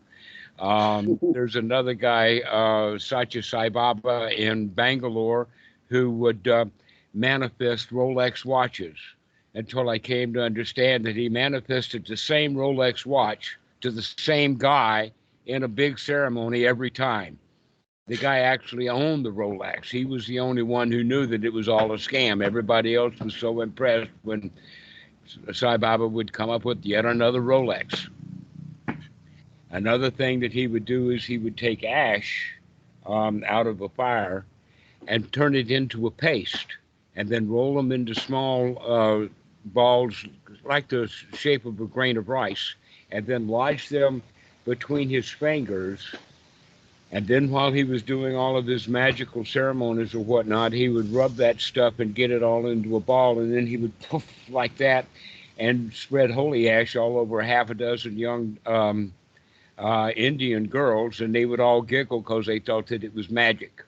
Um, 0.64 1.18
there's 1.32 1.56
another 1.56 1.94
guy, 1.94 2.38
uh, 2.40 2.98
Satya 2.98 3.42
Sai 3.42 3.68
Baba 3.68 4.30
in 4.32 4.68
Bangalore, 4.68 5.48
who 5.88 6.10
would 6.12 6.46
uh, 6.46 6.66
manifest 7.12 7.90
Rolex 7.90 8.44
watches 8.44 8.96
until 9.54 9.88
I 9.88 9.98
came 9.98 10.34
to 10.34 10.42
understand 10.42 11.04
that 11.04 11.16
he 11.16 11.28
manifested 11.28 12.06
the 12.06 12.16
same 12.16 12.54
Rolex 12.54 13.04
watch 13.04 13.58
to 13.80 13.90
the 13.90 14.02
same 14.02 14.56
guy 14.56 15.10
in 15.46 15.64
a 15.64 15.68
big 15.68 15.98
ceremony 15.98 16.64
every 16.64 16.90
time. 16.90 17.38
The 18.08 18.16
guy 18.16 18.38
actually 18.38 18.88
owned 18.88 19.26
the 19.26 19.32
Rolex. 19.32 19.86
He 19.86 20.04
was 20.04 20.28
the 20.28 20.38
only 20.38 20.62
one 20.62 20.92
who 20.92 21.02
knew 21.02 21.26
that 21.26 21.44
it 21.44 21.52
was 21.52 21.68
all 21.68 21.92
a 21.92 21.96
scam. 21.96 22.44
Everybody 22.44 22.94
else 22.94 23.18
was 23.18 23.34
so 23.34 23.60
impressed 23.62 24.10
when 24.22 24.52
Sai 25.52 25.76
Baba 25.76 26.06
would 26.06 26.32
come 26.32 26.48
up 26.48 26.64
with 26.64 26.84
yet 26.84 27.04
another 27.04 27.40
Rolex. 27.40 28.08
Another 29.70 30.08
thing 30.08 30.38
that 30.40 30.52
he 30.52 30.68
would 30.68 30.84
do 30.84 31.10
is 31.10 31.24
he 31.24 31.36
would 31.38 31.56
take 31.56 31.82
ash 31.82 32.54
um, 33.06 33.42
out 33.44 33.66
of 33.66 33.80
a 33.80 33.88
fire 33.88 34.46
and 35.08 35.32
turn 35.32 35.56
it 35.56 35.72
into 35.72 36.06
a 36.06 36.10
paste 36.10 36.76
and 37.16 37.28
then 37.28 37.48
roll 37.48 37.74
them 37.74 37.90
into 37.90 38.14
small 38.14 38.78
uh, 38.86 39.26
balls 39.64 40.24
like 40.64 40.86
the 40.88 41.10
shape 41.34 41.66
of 41.66 41.80
a 41.80 41.86
grain 41.86 42.16
of 42.16 42.28
rice 42.28 42.76
and 43.10 43.26
then 43.26 43.48
lodge 43.48 43.88
them 43.88 44.22
between 44.64 45.08
his 45.08 45.28
fingers. 45.28 46.14
And 47.12 47.26
then 47.26 47.50
while 47.50 47.70
he 47.72 47.84
was 47.84 48.02
doing 48.02 48.34
all 48.36 48.56
of 48.56 48.66
his 48.66 48.88
magical 48.88 49.44
ceremonies 49.44 50.14
or 50.14 50.20
whatnot, 50.20 50.72
he 50.72 50.88
would 50.88 51.12
rub 51.12 51.36
that 51.36 51.60
stuff 51.60 52.00
and 52.00 52.14
get 52.14 52.30
it 52.30 52.42
all 52.42 52.66
into 52.66 52.96
a 52.96 53.00
ball. 53.00 53.38
And 53.38 53.54
then 53.54 53.66
he 53.66 53.76
would 53.76 53.98
poof 54.08 54.26
like 54.48 54.76
that 54.78 55.06
and 55.58 55.92
spread 55.94 56.30
holy 56.30 56.68
ash 56.68 56.96
all 56.96 57.18
over 57.18 57.40
half 57.40 57.70
a 57.70 57.74
dozen 57.74 58.18
young 58.18 58.58
um, 58.66 59.14
uh, 59.78 60.10
Indian 60.16 60.66
girls. 60.66 61.20
And 61.20 61.34
they 61.34 61.46
would 61.46 61.60
all 61.60 61.80
giggle 61.80 62.20
because 62.20 62.46
they 62.46 62.58
thought 62.58 62.88
that 62.88 63.04
it 63.04 63.14
was 63.14 63.30
magic. 63.30 63.84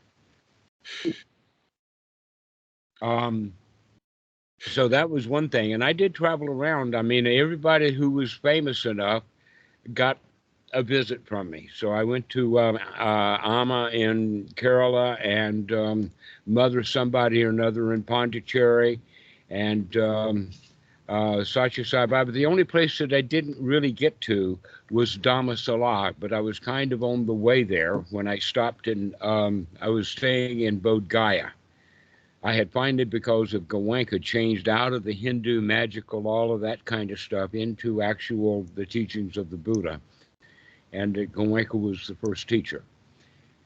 Um, 3.02 3.52
so 4.60 4.88
that 4.88 5.10
was 5.10 5.26
one 5.26 5.48
thing. 5.48 5.72
And 5.72 5.84
I 5.84 5.92
did 5.92 6.14
travel 6.14 6.48
around. 6.48 6.94
I 6.96 7.02
mean, 7.02 7.26
everybody 7.26 7.92
who 7.92 8.10
was 8.10 8.32
famous 8.32 8.84
enough 8.86 9.22
got 9.92 10.18
a 10.72 10.82
visit 10.82 11.26
from 11.26 11.50
me. 11.50 11.68
So 11.74 11.90
I 11.90 12.04
went 12.04 12.28
to 12.30 12.60
um, 12.60 12.78
uh, 12.98 13.88
in 13.92 14.48
Kerala 14.54 15.18
and 15.24 15.72
um, 15.72 16.10
Mother 16.46 16.82
somebody 16.82 17.42
or 17.42 17.50
another 17.50 17.92
in 17.94 18.02
Pondicherry 18.02 19.00
and 19.50 19.96
um, 19.96 20.50
uh, 21.08 21.42
Sai 21.44 21.70
Baba. 22.06 22.30
The 22.32 22.46
only 22.46 22.64
place 22.64 22.98
that 22.98 23.12
I 23.12 23.22
didn't 23.22 23.56
really 23.58 23.92
get 23.92 24.20
to 24.22 24.58
was 24.90 25.16
Dharamsala, 25.16 26.14
but 26.18 26.32
I 26.32 26.40
was 26.40 26.58
kind 26.58 26.92
of 26.92 27.02
on 27.02 27.26
the 27.26 27.34
way 27.34 27.62
there 27.62 27.98
when 28.10 28.28
I 28.28 28.38
stopped 28.38 28.86
and 28.88 29.14
um, 29.22 29.66
I 29.80 29.88
was 29.88 30.08
staying 30.08 30.60
in 30.60 30.80
Bodh 30.80 31.08
Gaya. 31.08 31.50
I 32.42 32.52
had 32.52 32.70
finally, 32.70 33.04
because 33.04 33.52
of 33.52 33.62
Goenka, 33.62 34.22
changed 34.22 34.68
out 34.68 34.92
of 34.92 35.02
the 35.02 35.12
Hindu 35.12 35.60
magical, 35.60 36.28
all 36.28 36.52
of 36.52 36.60
that 36.60 36.84
kind 36.84 37.10
of 37.10 37.18
stuff, 37.18 37.52
into 37.52 38.00
actual 38.00 38.64
the 38.76 38.86
teachings 38.86 39.36
of 39.36 39.50
the 39.50 39.56
Buddha. 39.56 40.00
And 40.92 41.14
Goenka 41.14 41.80
was 41.80 42.06
the 42.06 42.14
first 42.14 42.48
teacher. 42.48 42.82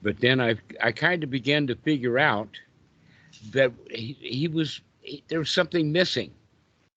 But 0.03 0.21
then 0.21 0.41
I, 0.41 0.57
I 0.83 0.93
kind 0.93 1.23
of 1.23 1.31
began 1.31 1.67
to 1.69 1.77
figure 1.77 2.19
out 2.19 2.49
that 3.53 3.73
he, 3.91 4.17
he 4.21 4.49
was 4.49 4.81
he, 5.01 5.23
there 5.29 5.39
was 5.39 5.51
something 5.51 5.93
missing. 5.93 6.31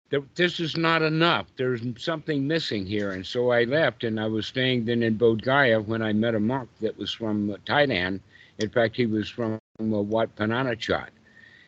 There, 0.09 0.21
this 0.35 0.59
is 0.59 0.75
not 0.77 1.01
enough. 1.01 1.47
There's 1.57 1.81
something 1.97 2.47
missing 2.47 2.85
here, 2.85 3.11
and 3.11 3.25
so 3.25 3.51
I 3.51 3.63
left, 3.63 4.03
and 4.03 4.19
I 4.19 4.27
was 4.27 4.45
staying 4.45 4.85
then 4.85 5.03
in 5.03 5.17
Bodh 5.17 5.41
Gaya 5.41 5.79
when 5.81 6.01
I 6.01 6.13
met 6.13 6.35
a 6.35 6.39
monk 6.39 6.69
that 6.81 6.97
was 6.97 7.11
from 7.11 7.55
Thailand. 7.65 8.19
In 8.59 8.69
fact, 8.69 8.95
he 8.95 9.05
was 9.05 9.29
from 9.29 9.59
uh, 9.79 9.85
Wat 9.85 10.35
Pah 10.35 10.45
Nanachat 10.45 11.09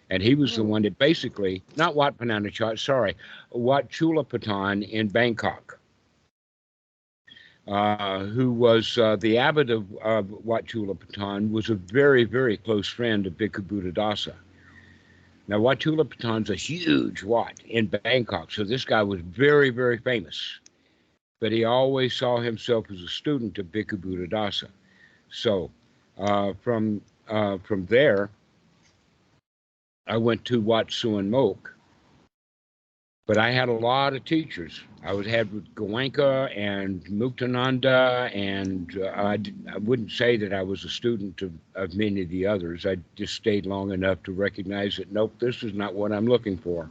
and 0.10 0.24
he 0.24 0.36
was 0.36 0.56
the 0.56 0.64
one 0.64 0.84
that 0.84 0.98
basically 0.98 1.62
not 1.76 1.96
Wat 1.96 2.18
Pah 2.18 2.26
Nanachat, 2.26 2.80
sorry, 2.80 3.16
Wat 3.52 3.90
Chulapatan 3.90 4.88
in 4.90 5.08
Bangkok, 5.08 5.77
uh, 7.68 8.20
who 8.26 8.52
was 8.52 8.98
uh, 8.98 9.16
the 9.18 9.38
abbot 9.38 9.70
of, 9.70 9.86
of 9.98 10.30
Wat 10.46 10.66
Chulapatan, 10.66 11.52
was 11.52 11.70
a 11.70 11.76
very 11.76 12.24
very 12.24 12.58
close 12.58 12.88
friend 12.88 13.26
of 13.28 13.34
Bhikkhu 13.34 13.62
Buddhadasa. 13.62 14.34
Now 15.48 15.60
Wat 15.60 15.80
Chulapatan's 15.80 16.50
a 16.50 16.56
huge 16.56 17.24
Wat 17.24 17.60
in 17.68 17.88
Bangkok, 17.88 18.52
so 18.52 18.64
this 18.64 18.86
guy 18.86 19.04
was 19.04 19.22
very 19.22 19.70
very 19.70 19.98
famous, 19.98 20.60
but 21.40 21.52
he 21.52 21.64
always 21.64 22.14
saw 22.14 22.40
himself 22.40 22.86
as 22.92 23.02
a 23.02 23.08
student 23.08 23.58
of 23.58 23.68
Bhikkhu 23.68 23.98
Buddhadasa. 23.98 24.70
So 25.30 25.72
uh, 26.18 26.54
from 26.62 27.02
uh, 27.28 27.58
from 27.60 27.86
there. 27.86 28.30
I 30.08 30.16
went 30.16 30.46
to 30.46 30.62
Wat 30.62 30.92
Suan 30.92 31.30
Mok. 31.30 31.77
But 33.28 33.38
I 33.38 33.52
had 33.52 33.68
a 33.68 33.74
lot 33.74 34.16
of 34.16 34.24
teachers. 34.24 34.82
I 35.04 35.14
was 35.14 35.28
had 35.28 35.54
with 35.54 35.76
Goenka 35.76 36.50
and 36.58 37.04
Muktananda, 37.06 38.34
and 38.34 38.98
uh, 38.98 39.08
I, 39.08 39.38
wouldn't 39.80 40.12
say 40.12 40.38
that 40.38 40.54
I 40.54 40.64
was 40.64 40.86
a 40.86 40.90
student 40.90 41.42
of, 41.42 41.52
of 41.76 41.94
many 41.94 42.22
of 42.22 42.30
the 42.30 42.48
others. 42.48 42.86
I 42.86 42.98
just 43.16 43.34
stayed 43.34 43.66
long 43.66 43.92
enough 43.92 44.24
to 44.24 44.32
recognize 44.32 44.96
that 44.96 45.12
nope, 45.12 45.36
this 45.40 45.62
is 45.62 45.74
not 45.74 45.94
what 45.94 46.14
I'm 46.14 46.26
looking 46.26 46.58
for. 46.58 46.90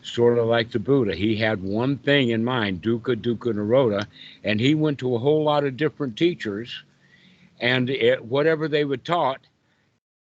Sort 0.00 0.38
of 0.38 0.46
like 0.46 0.70
the 0.70 0.78
Buddha, 0.78 1.14
he 1.14 1.36
had 1.36 1.62
one 1.62 1.98
thing 1.98 2.30
in 2.30 2.42
mind, 2.42 2.80
Dukkha, 2.80 3.16
Dukkha, 3.16 3.52
Nirodha, 3.52 4.06
and 4.42 4.58
he 4.58 4.74
went 4.74 4.98
to 5.00 5.16
a 5.16 5.18
whole 5.18 5.44
lot 5.44 5.64
of 5.64 5.76
different 5.76 6.16
teachers, 6.16 6.82
and 7.60 7.90
it, 7.90 8.24
whatever 8.24 8.68
they 8.68 8.84
were 8.86 8.96
taught, 8.96 9.40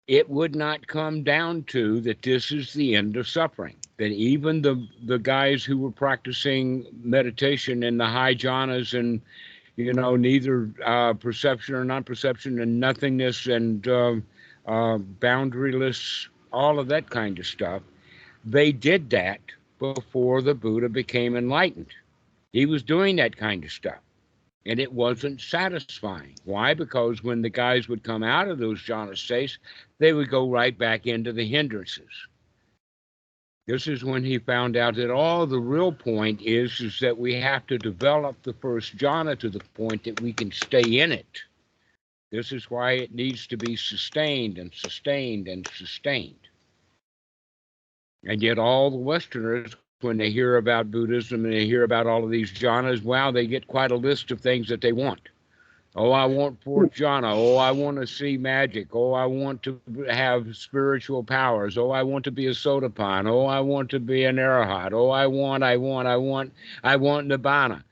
it 0.07 0.29
would 0.29 0.55
not 0.55 0.87
come 0.87 1.23
down 1.23 1.63
to 1.63 1.99
that 2.01 2.21
this 2.21 2.51
is 2.51 2.71
the 2.71 2.95
end 2.95 3.17
of 3.17 3.27
suffering. 3.27 3.75
That 3.97 4.11
even 4.11 4.61
the 4.61 4.87
the 5.03 5.19
guys 5.19 5.63
who 5.63 5.77
were 5.77 5.91
practicing 5.91 6.85
meditation 7.03 7.83
in 7.83 7.97
the 7.97 8.07
high 8.07 8.35
jhanas 8.35 8.97
and 8.97 9.21
you 9.75 9.93
know 9.93 10.15
neither 10.15 10.69
uh, 10.85 11.13
perception 11.13 11.75
or 11.75 11.85
non-perception 11.85 12.59
and 12.59 12.79
nothingness 12.79 13.45
and 13.47 13.87
uh, 13.87 14.15
uh, 14.65 14.97
boundaryless, 14.97 16.27
all 16.51 16.79
of 16.79 16.87
that 16.87 17.09
kind 17.09 17.37
of 17.39 17.45
stuff, 17.45 17.83
they 18.43 18.71
did 18.71 19.09
that 19.11 19.41
before 19.79 20.41
the 20.41 20.55
Buddha 20.55 20.89
became 20.89 21.35
enlightened. 21.35 21.93
He 22.51 22.65
was 22.65 22.83
doing 22.83 23.17
that 23.17 23.37
kind 23.37 23.63
of 23.63 23.71
stuff 23.71 23.99
and 24.65 24.79
it 24.79 24.91
wasn't 24.91 25.41
satisfying. 25.41 26.35
Why? 26.45 26.73
Because 26.73 27.23
when 27.23 27.41
the 27.41 27.49
guys 27.49 27.89
would 27.89 28.03
come 28.03 28.23
out 28.23 28.47
of 28.47 28.59
those 28.59 28.79
jhana 28.81 29.17
states, 29.17 29.57
they 29.99 30.13
would 30.13 30.29
go 30.29 30.49
right 30.49 30.77
back 30.77 31.05
into 31.05 31.33
the 31.33 31.45
hindrances. 31.45 32.27
This 33.65 33.87
is 33.87 34.03
when 34.03 34.23
he 34.23 34.39
found 34.39 34.75
out 34.75 34.95
that 34.95 35.09
all 35.09 35.47
the 35.47 35.59
real 35.59 35.91
point 35.91 36.41
is 36.41 36.81
is 36.81 36.99
that 36.99 37.17
we 37.17 37.35
have 37.35 37.65
to 37.67 37.77
develop 37.77 38.41
the 38.43 38.53
first 38.53 38.97
jhana 38.97 39.39
to 39.39 39.49
the 39.49 39.61
point 39.73 40.03
that 40.03 40.19
we 40.19 40.33
can 40.33 40.51
stay 40.51 40.99
in 40.99 41.11
it. 41.13 41.41
This 42.31 42.51
is 42.51 42.69
why 42.69 42.93
it 42.93 43.13
needs 43.13 43.47
to 43.47 43.57
be 43.57 43.75
sustained 43.75 44.57
and 44.57 44.73
sustained 44.73 45.47
and 45.47 45.65
sustained. 45.77 46.47
And 48.25 48.41
yet 48.41 48.59
all 48.59 48.91
the 48.91 48.97
Westerners 48.97 49.75
when 50.01 50.17
they 50.17 50.31
hear 50.31 50.57
about 50.57 50.91
Buddhism 50.91 51.45
and 51.45 51.53
they 51.53 51.65
hear 51.65 51.83
about 51.83 52.07
all 52.07 52.23
of 52.23 52.29
these 52.29 52.51
jhanas, 52.51 53.03
wow, 53.03 53.31
they 53.31 53.47
get 53.47 53.67
quite 53.67 53.91
a 53.91 53.95
list 53.95 54.31
of 54.31 54.41
things 54.41 54.67
that 54.67 54.81
they 54.81 54.91
want. 54.91 55.29
Oh, 55.95 56.11
I 56.11 56.25
want 56.25 56.63
fourth 56.63 56.97
hmm. 56.97 57.03
jhana. 57.03 57.33
Oh, 57.35 57.57
I 57.57 57.71
want 57.71 57.97
to 57.99 58.07
see 58.07 58.37
magic. 58.37 58.87
Oh, 58.93 59.13
I 59.13 59.25
want 59.25 59.61
to 59.63 59.79
have 60.09 60.55
spiritual 60.55 61.23
powers. 61.23 61.77
Oh, 61.77 61.91
I 61.91 62.01
want 62.01 62.25
to 62.25 62.31
be 62.31 62.47
a 62.47 62.51
sotapan. 62.51 63.27
Oh, 63.27 63.45
I 63.45 63.59
want 63.59 63.89
to 63.91 63.99
be 63.99 64.25
an 64.25 64.37
arahat. 64.37 64.93
Oh, 64.93 65.09
I 65.09 65.27
want, 65.27 65.63
I 65.63 65.77
want, 65.77 66.07
I 66.07 66.17
want, 66.17 66.53
I 66.83 66.95
want 66.95 67.27
nibbana. 67.27 67.83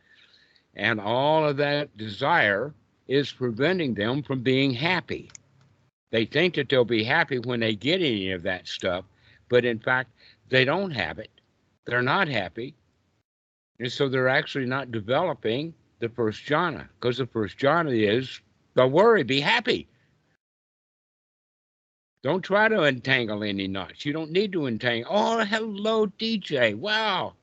And 0.75 0.99
all 0.99 1.47
of 1.47 1.57
that 1.57 1.95
desire 1.97 2.73
is 3.07 3.31
preventing 3.31 3.93
them 3.93 4.23
from 4.23 4.41
being 4.41 4.71
happy. 4.71 5.29
They 6.11 6.25
think 6.25 6.55
that 6.55 6.69
they'll 6.69 6.85
be 6.85 7.03
happy 7.03 7.39
when 7.39 7.59
they 7.59 7.75
get 7.75 8.01
any 8.01 8.31
of 8.31 8.43
that 8.43 8.67
stuff, 8.67 9.05
but 9.47 9.63
in 9.63 9.79
fact, 9.79 10.11
they 10.49 10.65
don't 10.65 10.91
have 10.91 11.19
it. 11.19 11.29
They're 11.85 12.01
not 12.01 12.27
happy. 12.27 12.73
And 13.79 13.91
so 13.91 14.09
they're 14.09 14.29
actually 14.29 14.65
not 14.65 14.91
developing 14.91 15.73
the 16.01 16.09
first 16.09 16.43
jhana 16.45 16.87
because 16.99 17.17
the 17.17 17.27
first 17.27 17.57
jhana 17.57 17.91
is 17.91 18.41
don't 18.75 18.91
worry, 18.91 19.23
be 19.23 19.39
happy. 19.41 19.87
Don't 22.23 22.43
try 22.43 22.67
to 22.67 22.83
entangle 22.83 23.43
any 23.43 23.67
knots. 23.67 24.05
You 24.05 24.13
don't 24.13 24.31
need 24.31 24.51
to 24.53 24.67
entangle. 24.67 25.11
Oh, 25.11 25.43
hello, 25.43 26.07
DJ. 26.07 26.75
Wow. 26.75 27.33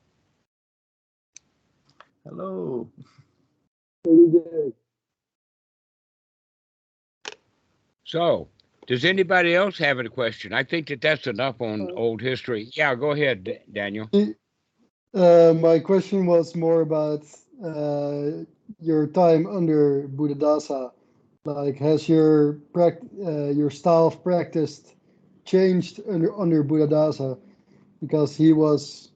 Hello. 2.25 2.89
So, 8.05 8.47
does 8.87 9.05
anybody 9.05 9.53
else 9.53 9.77
have 9.77 9.99
a 9.99 10.09
question? 10.09 10.53
I 10.53 10.63
think 10.63 10.87
that 10.87 11.01
that's 11.01 11.27
enough 11.27 11.61
on 11.61 11.91
old 11.95 12.21
history. 12.21 12.69
Yeah, 12.73 12.95
go 12.95 13.11
ahead, 13.11 13.43
D- 13.43 13.59
Daniel. 13.71 14.09
Uh, 15.13 15.53
my 15.59 15.79
question 15.79 16.25
was 16.25 16.55
more 16.55 16.81
about 16.81 17.25
uh, 17.63 18.43
your 18.79 19.07
time 19.07 19.45
under 19.47 20.07
Buddhadasa. 20.07 20.91
Like, 21.45 21.77
has 21.77 22.07
your 22.07 22.59
uh, 22.75 23.49
your 23.49 23.69
style 23.69 24.07
of 24.07 24.23
practice 24.23 24.93
changed 25.45 26.01
under 26.09 26.37
under 26.39 26.63
Buddhadasa? 26.63 27.39
Because 28.01 28.35
he 28.35 28.53
was 28.53 29.11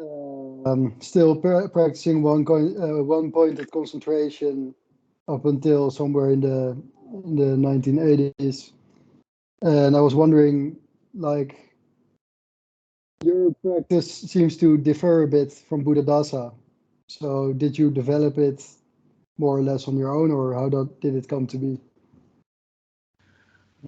um, 0.00 0.94
still 1.00 1.36
pra- 1.36 1.68
practicing 1.68 2.22
one 2.22 2.46
uh, 2.48 3.02
one 3.02 3.30
pointed 3.32 3.70
concentration 3.70 4.74
up 5.28 5.44
until 5.44 5.90
somewhere 5.90 6.30
in 6.30 6.40
the 6.40 6.76
in 7.24 7.36
the 7.36 7.56
1980s, 7.56 8.72
and 9.62 9.96
I 9.96 10.00
was 10.00 10.14
wondering, 10.14 10.76
like 11.14 11.68
your 13.24 13.52
practice 13.62 14.12
seems 14.12 14.56
to 14.58 14.76
differ 14.78 15.22
a 15.22 15.28
bit 15.28 15.52
from 15.52 15.84
Buddhadasa. 15.84 16.52
So 17.08 17.52
did 17.54 17.78
you 17.78 17.90
develop 17.90 18.38
it 18.38 18.64
more 19.38 19.56
or 19.56 19.62
less 19.62 19.88
on 19.88 19.96
your 19.96 20.14
own, 20.14 20.30
or 20.30 20.54
how 20.54 20.68
did, 20.68 21.14
it 21.14 21.28
come 21.28 21.46
to 21.46 21.56
be? 21.56 21.80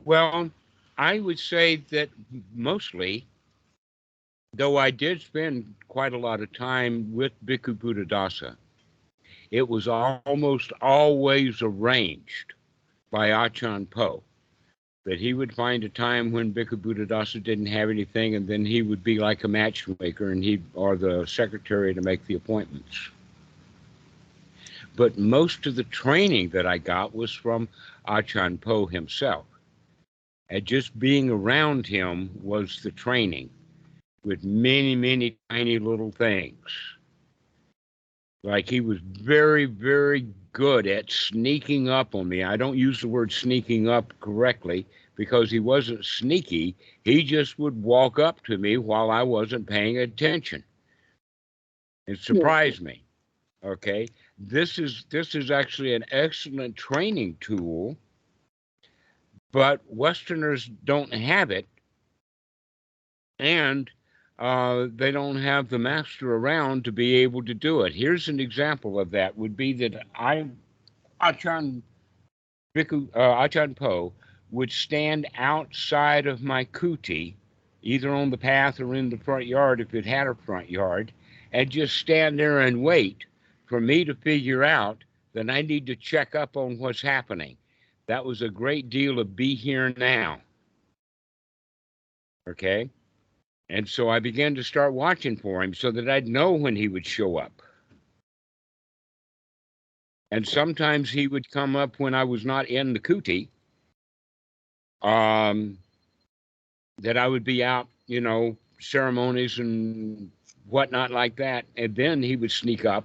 Well, 0.04 0.50
I 0.96 1.20
would 1.20 1.38
say 1.38 1.76
that 1.90 2.08
mostly, 2.54 3.26
though 4.54 4.76
I 4.76 4.90
did 4.90 5.20
spend 5.20 5.74
quite 5.88 6.12
a 6.12 6.18
lot 6.18 6.40
of 6.40 6.52
time 6.52 7.12
with 7.12 7.32
Bhikkhu 7.44 7.76
Buddhadasa, 7.76 8.56
it 9.50 9.68
was 9.68 9.88
almost 9.88 10.72
always 10.80 11.60
arranged 11.62 12.54
by 13.10 13.30
Achan 13.30 13.86
Po 13.86 14.22
that 15.04 15.18
he 15.18 15.32
would 15.32 15.54
find 15.54 15.82
a 15.82 15.88
time 15.88 16.30
when 16.30 16.52
Bhikkhu 16.52 16.76
Buddhadasa 16.76 17.42
didn't 17.42 17.66
have 17.66 17.88
anything, 17.88 18.34
and 18.34 18.46
then 18.46 18.64
he 18.64 18.82
would 18.82 19.02
be 19.02 19.18
like 19.18 19.44
a 19.44 19.48
matchmaker 19.48 20.30
and 20.30 20.44
he 20.44 20.62
or 20.74 20.96
the 20.96 21.26
secretary 21.26 21.94
to 21.94 22.02
make 22.02 22.24
the 22.26 22.34
appointments. 22.34 23.10
But 24.96 25.18
most 25.18 25.66
of 25.66 25.76
the 25.76 25.84
training 25.84 26.50
that 26.50 26.66
I 26.66 26.78
got 26.78 27.14
was 27.14 27.32
from 27.32 27.68
Achan 28.06 28.58
Po 28.58 28.86
himself. 28.86 29.46
And 30.50 30.64
just 30.66 30.98
being 30.98 31.30
around 31.30 31.86
him 31.86 32.30
was 32.42 32.82
the 32.82 32.90
training 32.90 33.48
with 34.24 34.44
many, 34.44 34.96
many 34.96 35.38
tiny 35.48 35.78
little 35.78 36.10
things. 36.10 36.58
Like 38.42 38.68
he 38.68 38.80
was 38.80 38.98
very, 39.02 39.66
very 39.66 40.26
good 40.52 40.86
at 40.86 41.10
sneaking 41.10 41.88
up 41.88 42.14
on 42.14 42.28
me. 42.28 42.42
I 42.42 42.56
don't 42.56 42.78
use 42.78 43.00
the 43.00 43.08
word 43.08 43.32
sneaking 43.32 43.88
up 43.88 44.12
correctly 44.20 44.86
because 45.14 45.50
he 45.50 45.60
wasn't 45.60 46.04
sneaky. 46.04 46.76
He 47.04 47.22
just 47.22 47.58
would 47.58 47.82
walk 47.82 48.18
up 48.18 48.42
to 48.44 48.56
me 48.56 48.78
while 48.78 49.10
I 49.10 49.22
wasn't 49.22 49.68
paying 49.68 49.98
attention 49.98 50.64
and 52.10 52.18
surprise 52.18 52.80
me. 52.80 53.04
Okay. 53.64 54.08
This 54.38 54.78
is 54.78 55.04
this 55.10 55.34
is 55.34 55.50
actually 55.50 55.94
an 55.94 56.04
excellent 56.10 56.76
training 56.76 57.36
tool, 57.40 57.96
but 59.52 59.80
Westerners 59.86 60.70
don't 60.84 61.12
have 61.12 61.50
it. 61.50 61.68
And 63.38 63.90
uh, 64.40 64.86
they 64.96 65.10
don't 65.10 65.36
have 65.36 65.68
the 65.68 65.78
master 65.78 66.34
around 66.34 66.82
to 66.84 66.92
be 66.92 67.16
able 67.16 67.44
to 67.44 67.52
do 67.52 67.82
it. 67.82 67.92
Here's 67.92 68.28
an 68.28 68.40
example 68.40 68.98
of 68.98 69.10
that 69.10 69.36
would 69.36 69.54
be 69.54 69.74
that 69.74 70.06
I, 70.14 70.48
Achan, 71.20 71.82
Bhikkhu, 72.74 73.14
uh, 73.14 73.44
Achan 73.44 73.74
Po, 73.74 74.14
would 74.50 74.72
stand 74.72 75.28
outside 75.36 76.26
of 76.26 76.42
my 76.42 76.64
kuti, 76.64 77.34
either 77.82 78.12
on 78.14 78.30
the 78.30 78.38
path 78.38 78.80
or 78.80 78.94
in 78.94 79.10
the 79.10 79.18
front 79.18 79.46
yard 79.46 79.78
if 79.78 79.94
it 79.94 80.06
had 80.06 80.26
a 80.26 80.34
front 80.34 80.70
yard, 80.70 81.12
and 81.52 81.68
just 81.68 81.98
stand 81.98 82.38
there 82.38 82.60
and 82.60 82.82
wait 82.82 83.18
for 83.66 83.78
me 83.78 84.04
to 84.06 84.14
figure 84.14 84.64
out 84.64 85.04
that 85.34 85.50
I 85.50 85.60
need 85.60 85.86
to 85.86 85.96
check 85.96 86.34
up 86.34 86.56
on 86.56 86.78
what's 86.78 87.02
happening. 87.02 87.58
That 88.06 88.24
was 88.24 88.40
a 88.40 88.48
great 88.48 88.88
deal 88.88 89.18
of 89.18 89.36
be 89.36 89.54
here 89.54 89.92
now. 89.96 90.40
Okay. 92.48 92.88
And 93.70 93.88
so 93.88 94.08
I 94.08 94.18
began 94.18 94.56
to 94.56 94.64
start 94.64 94.92
watching 94.92 95.36
for 95.36 95.62
him 95.62 95.74
so 95.74 95.92
that 95.92 96.10
I'd 96.10 96.26
know 96.26 96.50
when 96.50 96.74
he 96.74 96.88
would 96.88 97.06
show 97.06 97.38
up. 97.38 97.62
And 100.32 100.46
sometimes 100.46 101.10
he 101.10 101.28
would 101.28 101.48
come 101.50 101.76
up 101.76 101.94
when 101.98 102.12
I 102.12 102.24
was 102.24 102.44
not 102.44 102.66
in 102.66 102.92
the 102.92 102.98
kuti. 102.98 103.48
Um, 105.02 105.78
that 106.98 107.16
I 107.16 107.28
would 107.28 107.44
be 107.44 107.62
out, 107.62 107.86
you 108.06 108.20
know, 108.20 108.56
ceremonies 108.80 109.58
and 109.60 110.30
whatnot 110.68 111.12
like 111.12 111.36
that. 111.36 111.64
And 111.76 111.94
then 111.94 112.22
he 112.22 112.34
would 112.34 112.50
sneak 112.50 112.84
up 112.84 113.04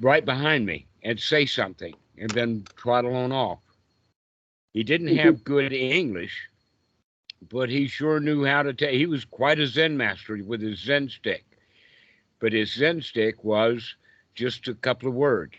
right 0.00 0.24
behind 0.24 0.64
me 0.64 0.86
and 1.02 1.18
say 1.18 1.44
something 1.44 1.94
and 2.18 2.30
then 2.30 2.64
trottle 2.76 3.16
on 3.16 3.32
off. 3.32 3.58
He 4.72 4.84
didn't 4.84 5.16
have 5.16 5.44
good 5.44 5.72
English, 5.72 6.48
but 7.48 7.68
he 7.68 7.86
sure 7.86 8.20
knew 8.20 8.44
how 8.44 8.62
to 8.62 8.72
take. 8.72 8.94
He 8.94 9.06
was 9.06 9.24
quite 9.24 9.58
a 9.58 9.66
Zen 9.66 9.96
master 9.96 10.38
with 10.44 10.60
his 10.60 10.78
Zen 10.80 11.08
stick, 11.08 11.44
but 12.40 12.52
his 12.52 12.72
Zen 12.72 13.02
stick 13.02 13.42
was 13.44 13.94
just 14.34 14.68
a 14.68 14.74
couple 14.74 15.08
of 15.08 15.14
words. 15.14 15.56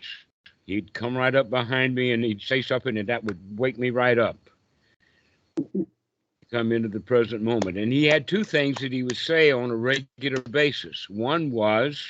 He'd 0.66 0.92
come 0.92 1.16
right 1.16 1.34
up 1.34 1.48
behind 1.50 1.94
me 1.94 2.12
and 2.12 2.24
he'd 2.24 2.42
say 2.42 2.62
something, 2.62 2.96
and 2.96 3.08
that 3.08 3.24
would 3.24 3.38
wake 3.58 3.78
me 3.78 3.90
right 3.90 4.18
up. 4.18 4.38
Come 6.50 6.72
into 6.72 6.88
the 6.88 7.00
present 7.00 7.42
moment. 7.42 7.76
And 7.76 7.92
he 7.92 8.04
had 8.04 8.26
two 8.26 8.44
things 8.44 8.78
that 8.78 8.92
he 8.92 9.02
would 9.02 9.16
say 9.16 9.50
on 9.52 9.70
a 9.70 9.76
regular 9.76 10.40
basis. 10.42 11.08
One 11.08 11.50
was, 11.50 12.04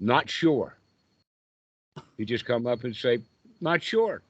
not 0.00 0.28
sure. 0.28 0.76
He'd 2.16 2.28
just 2.28 2.44
come 2.44 2.66
up 2.66 2.84
and 2.84 2.94
say, 2.94 3.18
not 3.60 3.82
sure 3.82 4.22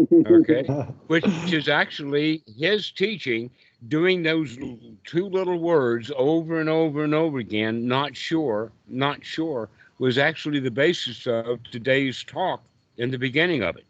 Okay. 0.00 0.64
which 1.06 1.26
is 1.52 1.68
actually 1.68 2.42
his 2.58 2.90
teaching, 2.90 3.50
doing 3.88 4.22
those 4.22 4.56
two 5.04 5.28
little 5.28 5.58
words 5.58 6.10
over 6.16 6.60
and 6.60 6.68
over 6.68 7.04
and 7.04 7.14
over 7.14 7.38
again, 7.38 7.86
not 7.86 8.16
sure, 8.16 8.72
not 8.88 9.24
sure, 9.24 9.68
was 9.98 10.18
actually 10.18 10.60
the 10.60 10.70
basis 10.70 11.26
of 11.26 11.62
today's 11.70 12.24
talk 12.24 12.62
in 12.96 13.10
the 13.10 13.18
beginning 13.18 13.62
of 13.62 13.76
it. 13.76 13.86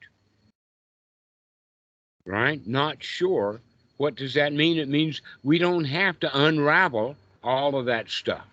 Right? 2.26 2.64
Not 2.66 3.02
sure. 3.02 3.60
What 3.96 4.16
does 4.16 4.34
that 4.34 4.52
mean? 4.52 4.78
It 4.78 4.88
means 4.88 5.22
we 5.44 5.58
don't 5.58 5.84
have 5.84 6.18
to 6.20 6.38
unravel 6.46 7.16
all 7.42 7.76
of 7.76 7.86
that 7.86 8.08
stuff. 8.10 8.44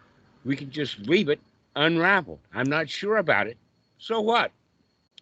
We 0.46 0.56
can 0.56 0.72
just 0.72 1.00
leave 1.00 1.30
it 1.30 1.40
unraveled. 1.76 2.40
I'm 2.54 2.70
not 2.70 2.90
sure 2.90 3.18
about 3.18 3.48
it. 3.48 3.58
So 3.98 4.22
what? 4.22 4.52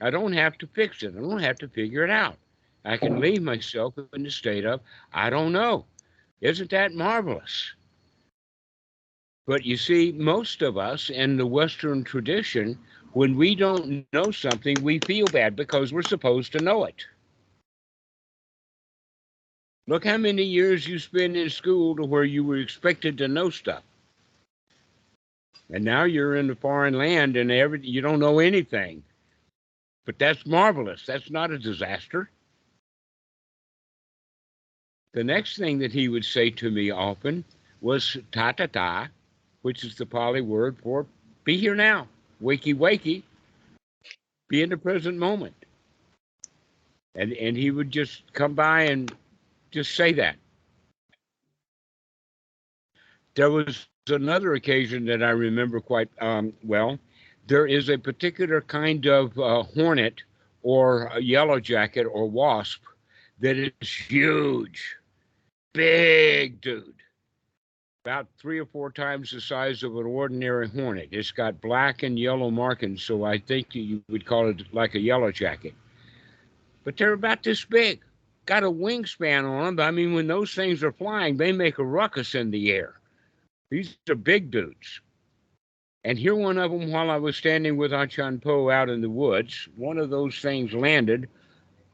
I 0.02 0.10
don't 0.10 0.34
have 0.34 0.58
to 0.60 0.68
fix 0.68 1.04
it. 1.04 1.16
I 1.18 1.20
don't 1.20 1.42
have 1.42 1.58
to 1.60 1.68
figure 1.68 2.04
it 2.04 2.10
out. 2.10 2.38
I 2.86 2.98
can 2.98 3.16
hmm. 3.16 3.22
leave 3.22 3.42
myself 3.42 3.96
in 4.14 4.24
the 4.24 4.32
state 4.32 4.66
of, 4.66 4.82
I 5.14 5.30
don't 5.30 5.52
know. 5.52 5.86
Isn't 6.42 6.70
that 6.70 6.94
marvelous? 6.94 7.74
But 9.48 9.66
you 9.66 9.78
see, 9.78 10.12
most 10.12 10.62
of 10.62 10.78
us 10.78 11.10
in 11.10 11.38
the 11.38 11.48
Western 11.48 12.04
tradition, 12.04 12.78
when 13.14 13.36
we 13.36 13.56
don't 13.56 14.06
know 14.14 14.30
something, 14.30 14.76
we 14.82 15.00
feel 15.00 15.26
bad 15.28 15.56
because 15.56 15.94
we're 15.94 16.02
supposed 16.02 16.52
to 16.52 16.60
know 16.60 16.86
it. 16.86 17.06
Look 19.88 20.06
how 20.06 20.18
many 20.18 20.44
years 20.44 20.86
you 20.86 21.00
spent 21.00 21.38
in 21.38 21.50
school 21.50 21.96
to 21.96 22.04
where 22.04 22.26
you 22.26 22.44
were 22.44 22.58
expected 22.58 23.18
to 23.18 23.30
know 23.30 23.50
stuff. 23.50 23.84
And 25.70 25.84
now 25.84 26.04
you're 26.04 26.36
in 26.36 26.50
a 26.50 26.56
foreign 26.56 26.98
land 26.98 27.38
and 27.38 27.50
every 27.50 27.80
you 27.88 28.02
don't 28.02 28.20
know 28.20 28.40
anything. 28.40 29.02
But 30.08 30.18
that's 30.18 30.46
marvelous. 30.46 31.06
That's 31.06 31.30
not 31.30 31.52
a 31.52 31.60
disaster. 31.60 32.30
The 35.14 35.24
next 35.24 35.58
thing 35.58 35.80
that 35.80 35.92
he 35.92 36.08
would 36.08 36.24
say 36.24 36.50
to 36.50 36.72
me 36.72 36.92
often 36.92 37.44
was 37.82 38.16
ta 38.32 38.54
ta 38.54 38.68
ta, 38.68 39.10
which 39.64 39.84
is 39.84 39.96
the 39.96 40.06
Pali 40.06 40.40
word 40.42 40.78
for 40.82 41.06
be 41.44 41.58
here 41.58 41.76
now, 41.76 42.08
wakey 42.42 42.74
wakey, 42.74 43.24
be 44.48 44.62
in 44.62 44.70
the 44.70 44.78
present 44.78 45.18
moment. 45.18 45.56
And 47.16 47.34
and 47.34 47.58
he 47.58 47.72
would 47.72 47.92
just 47.92 48.32
come 48.32 48.54
by 48.54 48.84
and 48.84 49.14
just 49.72 49.94
say 49.94 50.14
that. 50.14 50.38
There 53.36 53.52
was 53.52 53.88
another 54.08 54.54
occasion 54.54 55.06
that 55.08 55.22
I 55.22 55.32
remember 55.32 55.82
quite 55.82 56.10
um, 56.22 56.54
well. 56.64 56.98
There 57.48 57.66
is 57.66 57.90
a 57.90 57.98
particular 57.98 58.60
kind 58.60 59.06
of 59.06 59.38
uh, 59.40 59.64
hornet 59.64 60.22
or 60.64 61.12
yellow 61.20 61.62
jacket 61.62 62.04
or 62.04 62.30
wasp 62.30 62.84
that 63.40 63.56
is 63.56 63.90
huge, 63.90 64.98
big 65.74 66.60
dude, 66.60 66.94
about 68.04 68.28
three 68.38 68.60
or 68.60 68.66
four 68.66 68.92
times 68.92 69.32
the 69.32 69.40
size 69.40 69.84
of 69.84 69.96
an 69.96 70.06
ordinary 70.06 70.68
hornet. 70.68 71.08
It's 71.12 71.32
got 71.32 71.62
black 71.62 72.04
and 72.04 72.20
yellow 72.20 72.52
markings, 72.52 73.04
so 73.04 73.24
I 73.24 73.38
think 73.38 73.74
you 73.74 74.04
would 74.10 74.26
call 74.26 74.50
it 74.50 74.74
like 74.74 74.96
a 74.96 75.00
yellow 75.00 75.32
jacket. 75.32 75.74
But 76.84 76.98
they're 76.98 77.14
about 77.14 77.44
this 77.44 77.64
big, 77.64 78.02
got 78.46 78.64
a 78.64 78.72
wingspan 78.72 79.50
on 79.50 79.78
them. 79.78 79.86
I 79.86 79.92
mean, 79.92 80.14
when 80.14 80.28
those 80.28 80.54
things 80.54 80.84
are 80.84 80.92
flying, 80.92 81.38
they 81.38 81.54
make 81.54 81.78
a 81.78 81.86
ruckus 81.86 82.36
in 82.36 82.52
the 82.52 82.72
air. 82.72 83.00
These 83.70 83.98
are 84.10 84.16
big 84.16 84.52
dudes. 84.52 85.00
And 86.08 86.18
here 86.18 86.36
one 86.36 86.58
of 86.58 86.72
them, 86.72 86.90
while 86.90 87.12
I 87.12 87.18
was 87.18 87.36
standing 87.36 87.76
with 87.76 87.92
Achan 87.92 88.40
Po 88.40 88.70
out 88.70 88.90
in 88.90 89.02
the 89.02 89.10
woods, 89.10 89.68
one 89.76 89.98
of 89.98 90.10
those 90.10 90.40
things 90.40 90.72
landed 90.72 91.28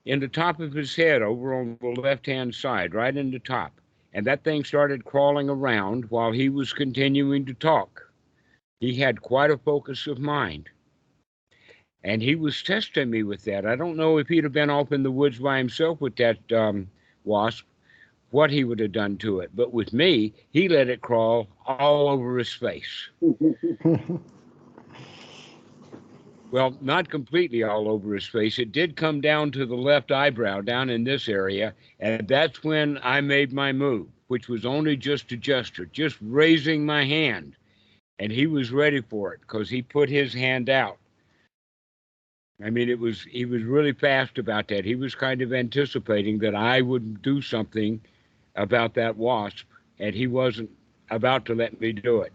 in 0.06 0.20
the 0.20 0.28
top 0.28 0.60
of 0.60 0.72
his 0.72 0.96
head 0.96 1.24
over 1.24 1.56
on 1.56 1.80
the 1.82 2.00
left 2.00 2.28
hand 2.28 2.54
side, 2.54 2.94
right 2.94 3.18
in 3.18 3.32
the 3.32 3.40
top. 3.40 3.72
And 4.14 4.28
that 4.28 4.44
thing 4.44 4.66
started 4.66 5.04
crawling 5.04 5.50
around 5.50 6.12
while 6.12 6.32
he 6.32 6.48
was 6.50 6.74
continuing 6.74 7.44
to 7.48 7.56
talk. 7.56 8.08
He 8.80 8.94
had 8.94 9.24
quite 9.24 9.50
a 9.50 9.58
focus 9.58 10.06
of 10.06 10.20
mind. 10.20 10.70
And 12.04 12.22
he 12.22 12.36
was 12.36 12.62
testing 12.62 13.10
me 13.10 13.24
with 13.24 13.44
that. 13.46 13.66
I 13.66 13.76
don't 13.76 13.98
know 13.98 14.20
if 14.20 14.28
he'd 14.28 14.44
have 14.44 14.54
been 14.54 14.70
off 14.70 14.92
in 14.92 15.02
the 15.02 15.10
woods 15.10 15.40
by 15.40 15.58
himself 15.58 16.00
with 16.00 16.18
that 16.18 16.38
um, 16.52 16.88
wasp, 17.24 17.66
what 18.34 18.50
he 18.50 18.64
would 18.64 18.80
have 18.80 18.92
done 18.92 19.16
to 19.18 19.40
it. 19.40 19.52
But 19.56 19.74
with 19.74 19.94
me, 19.94 20.34
he 20.52 20.68
let 20.68 20.90
it 20.90 21.02
crawl 21.02 21.48
all 21.68 22.10
over 22.10 22.38
his 22.38 22.52
face. 22.52 23.10
Well, 26.52 26.78
not 26.82 27.10
completely 27.10 27.64
all 27.64 27.90
over 27.90 28.14
his 28.14 28.28
face. 28.28 28.60
It 28.60 28.72
did 28.72 28.96
come 28.96 29.22
down 29.22 29.50
to 29.54 29.66
the 29.66 29.76
left 29.76 30.12
eyebrow, 30.12 30.62
down 30.62 30.92
in 30.92 31.04
this 31.04 31.28
area. 31.28 31.74
And 32.00 32.28
that's 32.28 32.64
when 32.64 33.00
I 33.02 33.22
made 33.22 33.52
my 33.52 33.72
move, 33.74 34.06
which 34.28 34.48
was 34.48 34.64
only 34.64 34.96
just 34.96 35.32
a 35.32 35.36
gesture, 35.36 35.88
just 35.88 36.16
raising 36.22 36.86
my 36.86 37.06
hand. 37.06 37.56
And 38.20 38.32
he 38.32 38.46
was 38.46 38.72
ready 38.72 39.02
for 39.02 39.34
it 39.34 39.42
because 39.42 39.68
he 39.68 39.82
put 39.82 40.10
his 40.10 40.32
hand 40.32 40.70
out. 40.70 41.00
I 42.64 42.70
mean, 42.70 42.88
it 42.88 43.00
was 43.00 43.24
he 43.24 43.46
was 43.46 43.64
really 43.64 43.94
fast 43.94 44.38
about 44.38 44.68
that. 44.68 44.86
He 44.86 44.94
was 44.94 45.16
kind 45.16 45.42
of 45.42 45.54
anticipating 45.54 46.38
that 46.38 46.54
I 46.54 46.82
would 46.82 47.24
do 47.24 47.42
something 47.42 48.00
about 48.56 48.94
that 48.96 49.16
wasp, 49.18 49.66
and 50.00 50.16
he 50.16 50.28
wasn't 50.28 50.70
about 51.10 51.46
to 51.46 51.56
let 51.56 51.80
me 51.80 51.92
do 51.92 52.22
it. 52.22 52.34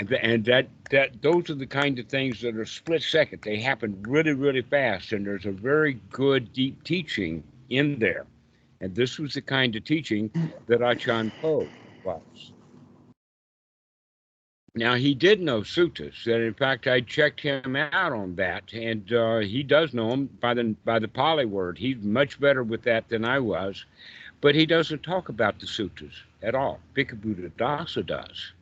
And, 0.00 0.08
th- 0.08 0.20
and 0.22 0.44
that 0.44 0.68
that 0.90 1.20
those 1.22 1.50
are 1.50 1.54
the 1.56 1.66
kind 1.66 1.98
of 1.98 2.06
things 2.06 2.40
that 2.42 2.56
are 2.56 2.64
split 2.64 3.02
second. 3.02 3.42
They 3.42 3.58
happen 3.58 4.00
really, 4.06 4.32
really 4.32 4.62
fast, 4.62 5.12
and 5.12 5.26
there's 5.26 5.46
a 5.46 5.50
very 5.50 5.94
good 6.10 6.52
deep 6.52 6.84
teaching 6.84 7.42
in 7.68 7.98
there. 7.98 8.26
And 8.80 8.94
this 8.94 9.18
was 9.18 9.34
the 9.34 9.42
kind 9.42 9.74
of 9.74 9.84
teaching 9.84 10.30
that 10.68 10.82
Achan 10.82 11.32
Po 11.42 11.66
was. 12.04 12.52
Now 14.78 14.94
he 14.94 15.12
did 15.12 15.40
know 15.40 15.62
suttas, 15.62 16.24
and 16.26 16.40
in 16.40 16.54
fact 16.54 16.86
I 16.86 17.00
checked 17.00 17.40
him 17.40 17.74
out 17.74 18.12
on 18.12 18.36
that, 18.36 18.72
and 18.72 19.12
uh, 19.12 19.38
he 19.38 19.64
does 19.64 19.92
know 19.92 20.10
them 20.10 20.26
by 20.40 20.54
the 20.54 20.76
by 20.84 21.00
the 21.00 21.08
Pali 21.08 21.46
word. 21.46 21.76
He's 21.76 21.96
much 21.96 22.38
better 22.38 22.62
with 22.62 22.82
that 22.82 23.08
than 23.08 23.24
I 23.24 23.40
was, 23.40 23.84
but 24.40 24.54
he 24.54 24.66
doesn't 24.66 25.02
talk 25.02 25.30
about 25.30 25.58
the 25.58 25.66
suttas 25.66 26.12
at 26.44 26.54
all. 26.54 26.78
Bhikkhu 26.94 27.50
Dasa 27.58 28.06
does, 28.06 28.52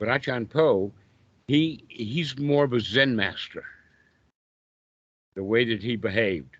but 0.00 0.08
Achan 0.08 0.46
Po, 0.46 0.90
he 1.46 1.84
he's 1.88 2.36
more 2.36 2.64
of 2.64 2.72
a 2.72 2.80
Zen 2.80 3.14
master. 3.14 3.64
The 5.36 5.44
way 5.44 5.64
that 5.66 5.84
he 5.84 5.94
behaved, 5.94 6.56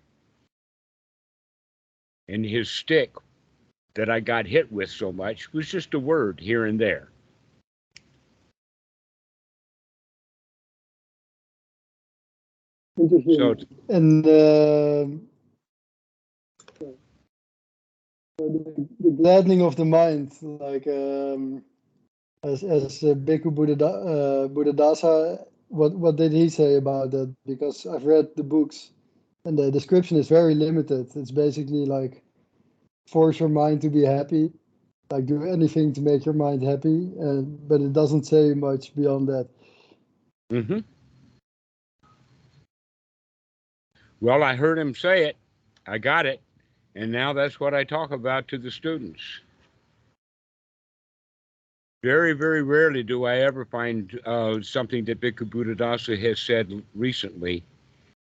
and 2.29 2.45
his 2.45 2.69
stick 2.69 3.11
that 3.95 4.09
I 4.09 4.21
got 4.21 4.45
hit 4.45 4.71
with 4.71 4.89
so 4.89 5.11
much 5.11 5.51
was 5.51 5.69
just 5.69 5.93
a 5.93 5.99
word 5.99 6.39
here 6.39 6.63
and 6.63 6.79
there. 6.79 7.09
Interesting. 12.99 13.35
So 13.35 13.55
and 13.89 14.25
um 14.27 15.29
the, 18.39 18.87
the 18.99 19.11
gladdening 19.11 19.61
of 19.61 19.75
the 19.75 19.85
mind, 19.85 20.33
like 20.41 20.87
um, 20.87 21.63
as 22.43 22.63
as 22.63 23.03
uh, 23.03 23.13
Bhikkhu 23.13 23.53
Buddha, 23.53 23.85
uh, 23.85 24.47
Buddhadasa, 24.47 25.45
what 25.67 25.93
what 25.93 26.15
did 26.15 26.31
he 26.31 26.49
say 26.49 26.75
about 26.75 27.11
that? 27.11 27.33
Because 27.45 27.85
I've 27.85 28.05
read 28.05 28.29
the 28.35 28.43
books, 28.43 28.91
and 29.45 29.57
the 29.57 29.71
description 29.71 30.17
is 30.17 30.27
very 30.27 30.55
limited. 30.55 31.07
It's 31.15 31.31
basically 31.31 31.85
like 31.85 32.23
force 33.07 33.39
your 33.39 33.49
mind 33.49 33.81
to 33.81 33.89
be 33.89 34.03
happy, 34.03 34.51
like 35.11 35.25
do 35.25 35.43
anything 35.43 35.93
to 35.93 36.01
make 36.01 36.25
your 36.25 36.35
mind 36.35 36.63
happy, 36.63 37.11
and 37.19 37.67
but 37.67 37.81
it 37.81 37.93
doesn't 37.93 38.25
say 38.25 38.53
much 38.53 38.95
beyond 38.95 39.27
that. 39.27 39.49
Mm-hmm. 40.51 40.79
Well, 44.21 44.43
I 44.43 44.55
heard 44.55 44.77
him 44.77 44.93
say 44.93 45.25
it. 45.25 45.37
I 45.87 45.97
got 45.97 46.25
it. 46.25 46.41
And 46.95 47.11
now 47.11 47.33
that's 47.33 47.59
what 47.59 47.73
I 47.73 47.83
talk 47.83 48.11
about 48.11 48.47
to 48.49 48.57
the 48.57 48.71
students. 48.71 49.21
Very, 52.03 52.33
very 52.33 52.63
rarely 52.63 53.03
do 53.03 53.25
I 53.25 53.37
ever 53.39 53.65
find 53.65 54.19
uh, 54.25 54.61
something 54.61 55.05
that 55.05 55.21
Bhikkhu 55.21 55.49
Buddhadasa 55.49 56.19
has 56.21 56.39
said 56.39 56.83
recently, 56.95 57.63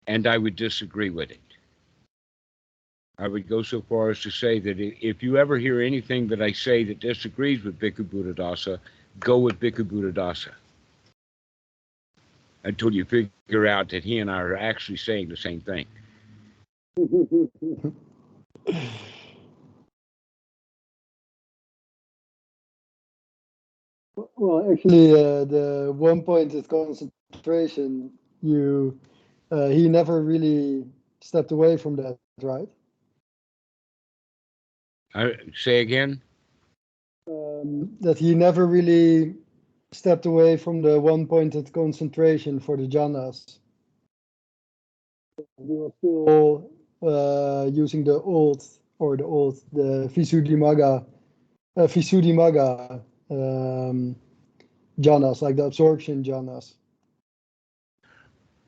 and 0.07 0.26
I 0.26 0.38
would 0.38 0.57
disagree 0.57 1.11
with 1.11 1.30
it. 1.30 1.38
I 3.18 3.28
would 3.28 3.49
go 3.49 3.62
so 3.62 3.82
far 3.82 4.11
as 4.11 4.20
to 4.22 4.30
say 4.30 4.59
that 4.61 4.80
if 4.80 5.22
you 5.22 5.36
ever 5.36 5.59
hear 5.59 5.80
anything 5.80 6.26
that 6.28 6.43
I 6.43 6.53
say 6.53 6.84
that 6.84 7.01
disagrees 7.01 7.62
with 7.62 7.78
Bhikkhu 7.78 8.05
Buddhadasa, 8.05 8.78
go 9.20 9.38
with 9.38 9.61
Bhikkhu 9.61 9.84
Buddhadasa 9.84 10.53
until 12.65 12.93
you 12.93 13.05
figure 13.05 13.67
out 13.67 13.89
that 13.91 14.05
he 14.05 14.19
and 14.19 14.31
I 14.31 14.41
are 14.41 14.57
actually 14.57 14.99
saying 14.99 15.29
the 15.29 15.37
same 15.37 15.61
thing. 15.61 15.87
Well, 24.37 24.71
actually, 24.73 25.13
uh, 25.13 25.45
the 25.45 25.95
one 25.97 26.23
point 26.23 26.55
is 26.55 26.67
concentration, 26.67 28.13
you, 28.43 28.99
uh, 29.51 29.69
he 29.69 29.89
never 29.89 30.23
really 30.23 30.87
stepped 31.21 31.53
away 31.53 31.77
from 31.77 31.97
that, 31.97 32.19
right? 32.43 32.69
I 35.15 35.33
say 35.55 35.81
again. 35.81 36.23
Um, 37.29 37.97
that 38.01 38.19
he 38.19 38.35
never 38.35 38.67
really 38.67 39.35
stepped 39.93 40.26
away 40.26 40.57
from 40.57 40.82
the 40.82 41.01
one-pointed 41.01 41.72
concentration 41.72 42.61
for 42.61 42.76
the 42.76 42.86
jhanas. 42.86 43.59
He 45.36 45.45
was 45.59 45.93
still 45.99 46.70
uh, 47.03 47.66
using 47.70 48.05
the 48.05 48.20
old 48.20 48.62
or 48.99 49.16
the 49.16 49.24
old 49.24 49.61
the 49.72 50.11
Visuddhimagga, 50.14 51.05
uh, 51.76 51.80
Visuddhimagga 51.80 53.01
um, 53.30 54.16
jhanas, 55.01 55.43
like 55.43 55.57
the 55.57 55.64
absorption 55.64 56.22
jhanas. 56.22 56.74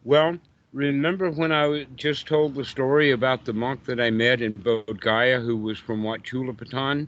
Well, 0.04 0.38
remember 0.72 1.30
when 1.30 1.52
I 1.52 1.84
just 1.94 2.26
told 2.26 2.54
the 2.54 2.64
story 2.64 3.12
about 3.12 3.44
the 3.44 3.52
monk 3.52 3.84
that 3.84 4.00
I 4.00 4.10
met 4.10 4.42
in 4.42 4.54
Bodh 4.54 4.98
Gaya 4.98 5.38
who 5.38 5.56
was 5.56 5.78
from 5.78 6.02
what 6.02 6.24
Chulapatan? 6.24 7.06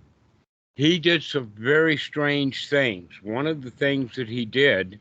He 0.77 0.99
did 0.99 1.22
some 1.22 1.53
very 1.57 1.97
strange 1.97 2.68
things. 2.68 3.12
One 3.22 3.47
of 3.47 3.62
the 3.62 3.70
things 3.70 4.16
that 4.16 4.29
he 4.29 4.45
did 4.45 4.99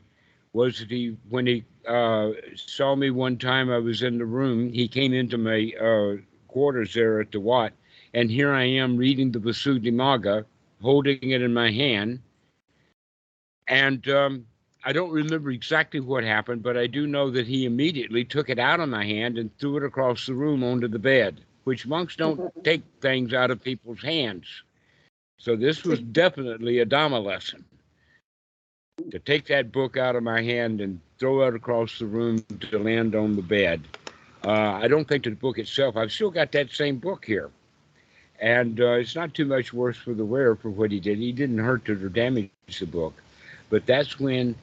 was 0.52 0.78
that 0.78 0.90
he, 0.90 1.16
when 1.28 1.46
he 1.46 1.64
uh, 1.88 2.30
saw 2.54 2.94
me 2.94 3.10
one 3.10 3.38
time, 3.38 3.70
I 3.70 3.78
was 3.78 4.02
in 4.02 4.18
the 4.18 4.24
room. 4.24 4.72
He 4.72 4.86
came 4.86 5.12
into 5.12 5.36
my 5.36 5.72
uh, 5.80 6.22
quarters 6.46 6.94
there 6.94 7.20
at 7.20 7.32
the 7.32 7.40
Wat, 7.40 7.72
and 8.14 8.30
here 8.30 8.52
I 8.52 8.62
am 8.62 8.96
reading 8.96 9.32
the 9.32 9.40
Visuddhimagga, 9.40 10.44
holding 10.80 11.30
it 11.30 11.42
in 11.42 11.52
my 11.52 11.72
hand. 11.72 12.20
And 13.66 14.08
um, 14.08 14.46
I 14.84 14.92
don't 14.92 15.10
remember 15.10 15.50
exactly 15.50 15.98
what 15.98 16.22
happened, 16.22 16.62
but 16.62 16.76
I 16.76 16.86
do 16.86 17.08
know 17.08 17.30
that 17.30 17.48
he 17.48 17.66
immediately 17.66 18.24
took 18.24 18.48
it 18.48 18.60
out 18.60 18.78
of 18.78 18.88
my 18.88 19.04
hand 19.04 19.38
and 19.38 19.50
threw 19.58 19.78
it 19.78 19.82
across 19.82 20.26
the 20.26 20.34
room 20.34 20.62
onto 20.62 20.86
the 20.86 21.00
bed, 21.00 21.40
which 21.64 21.84
monks 21.84 22.14
don't 22.14 22.52
take 22.62 22.84
things 23.00 23.34
out 23.34 23.50
of 23.50 23.64
people's 23.64 24.02
hands. 24.02 24.46
So 25.38 25.56
this 25.56 25.84
was 25.84 26.00
definitely 26.00 26.78
a 26.78 26.86
Dhamma 26.86 27.22
lesson. 27.22 27.64
To 29.10 29.18
take 29.18 29.46
that 29.46 29.72
book 29.72 29.96
out 29.96 30.16
of 30.16 30.22
my 30.22 30.40
hand 30.40 30.80
and 30.80 31.00
throw 31.18 31.46
it 31.46 31.54
across 31.54 31.98
the 31.98 32.06
room 32.06 32.44
to 32.60 32.78
land 32.78 33.14
on 33.14 33.36
the 33.36 33.42
bed. 33.42 33.82
Uh, 34.44 34.78
I 34.82 34.88
don't 34.88 35.06
think 35.08 35.24
the 35.24 35.30
book 35.30 35.58
itself, 35.58 35.96
I've 35.96 36.12
still 36.12 36.30
got 36.30 36.52
that 36.52 36.70
same 36.70 36.98
book 36.98 37.24
here. 37.24 37.50
And 38.40 38.80
uh, 38.80 38.92
it's 38.92 39.16
not 39.16 39.34
too 39.34 39.46
much 39.46 39.72
worse 39.72 39.96
for 39.96 40.14
the 40.14 40.24
wearer 40.24 40.54
for 40.54 40.70
what 40.70 40.90
he 40.90 41.00
did. 41.00 41.18
He 41.18 41.32
didn't 41.32 41.58
hurt 41.58 41.88
it 41.88 42.02
or 42.02 42.08
damage 42.08 42.50
the 42.78 42.86
book. 42.86 43.14
But 43.70 43.86
that's 43.86 44.20
when 44.20 44.54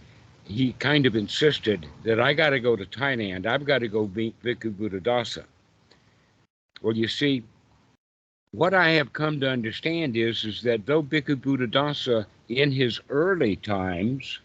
he 0.44 0.74
kind 0.74 1.06
of 1.06 1.16
insisted 1.16 1.88
that 2.04 2.20
I 2.20 2.34
got 2.34 2.52
to 2.52 2.60
go 2.60 2.76
to 2.76 2.86
Thailand. 2.86 3.46
I've 3.46 3.66
got 3.66 3.80
to 3.80 3.88
go 3.88 4.10
meet 4.14 4.42
Bhikkhu 4.44 4.74
Buddhadasa. 4.74 5.46
Well, 6.82 6.96
you 6.96 7.08
see, 7.08 7.44
what 8.52 8.74
I 8.74 8.90
have 8.92 9.14
come 9.14 9.40
to 9.40 9.50
understand 9.50 10.18
is, 10.18 10.44
is 10.44 10.62
that 10.64 10.86
though 10.86 11.04
Bhikkhu 11.04 11.38
Buddhadasa 11.38 12.26
in 12.50 12.72
his 12.72 13.00
early 13.10 13.56
times, 13.56 14.40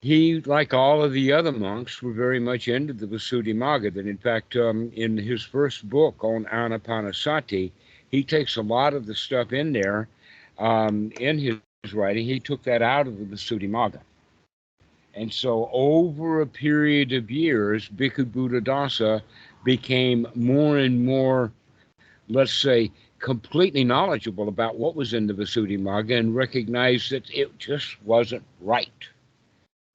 he, 0.00 0.40
like 0.40 0.74
all 0.74 1.02
of 1.02 1.12
the 1.12 1.32
other 1.32 1.52
monks, 1.52 2.02
were 2.02 2.12
very 2.12 2.38
much 2.38 2.68
into 2.68 2.92
the 2.92 3.06
Visuddhimagga. 3.06 3.94
That 3.94 4.06
in 4.06 4.18
fact, 4.18 4.54
um, 4.56 4.90
in 4.94 5.16
his 5.16 5.42
first 5.42 5.88
book 5.88 6.22
on 6.22 6.44
Anapanasati, 6.46 7.72
he 8.10 8.22
takes 8.22 8.56
a 8.56 8.62
lot 8.62 8.94
of 8.94 9.06
the 9.06 9.14
stuff 9.14 9.52
in 9.52 9.72
there 9.72 10.08
um, 10.58 11.10
in 11.20 11.38
his 11.38 11.94
writing. 11.94 12.26
He 12.26 12.38
took 12.38 12.62
that 12.64 12.82
out 12.82 13.06
of 13.06 13.18
the 13.18 13.24
Visuddhimagga. 13.24 14.00
And 15.14 15.32
so, 15.32 15.70
over 15.72 16.40
a 16.40 16.46
period 16.46 17.12
of 17.12 17.30
years, 17.30 17.88
Bhikkhu 17.88 18.26
Buddhadasa 18.26 19.22
became 19.64 20.26
more 20.34 20.78
and 20.78 21.04
more, 21.04 21.50
let's 22.28 22.52
say, 22.52 22.90
completely 23.18 23.84
knowledgeable 23.84 24.48
about 24.48 24.76
what 24.78 24.94
was 24.94 25.14
in 25.14 25.26
the 25.26 25.32
Visuddhimagga 25.32 26.18
and 26.18 26.34
recognized 26.34 27.10
that 27.10 27.28
it 27.30 27.58
just 27.58 28.00
wasn't 28.02 28.42
right. 28.60 28.88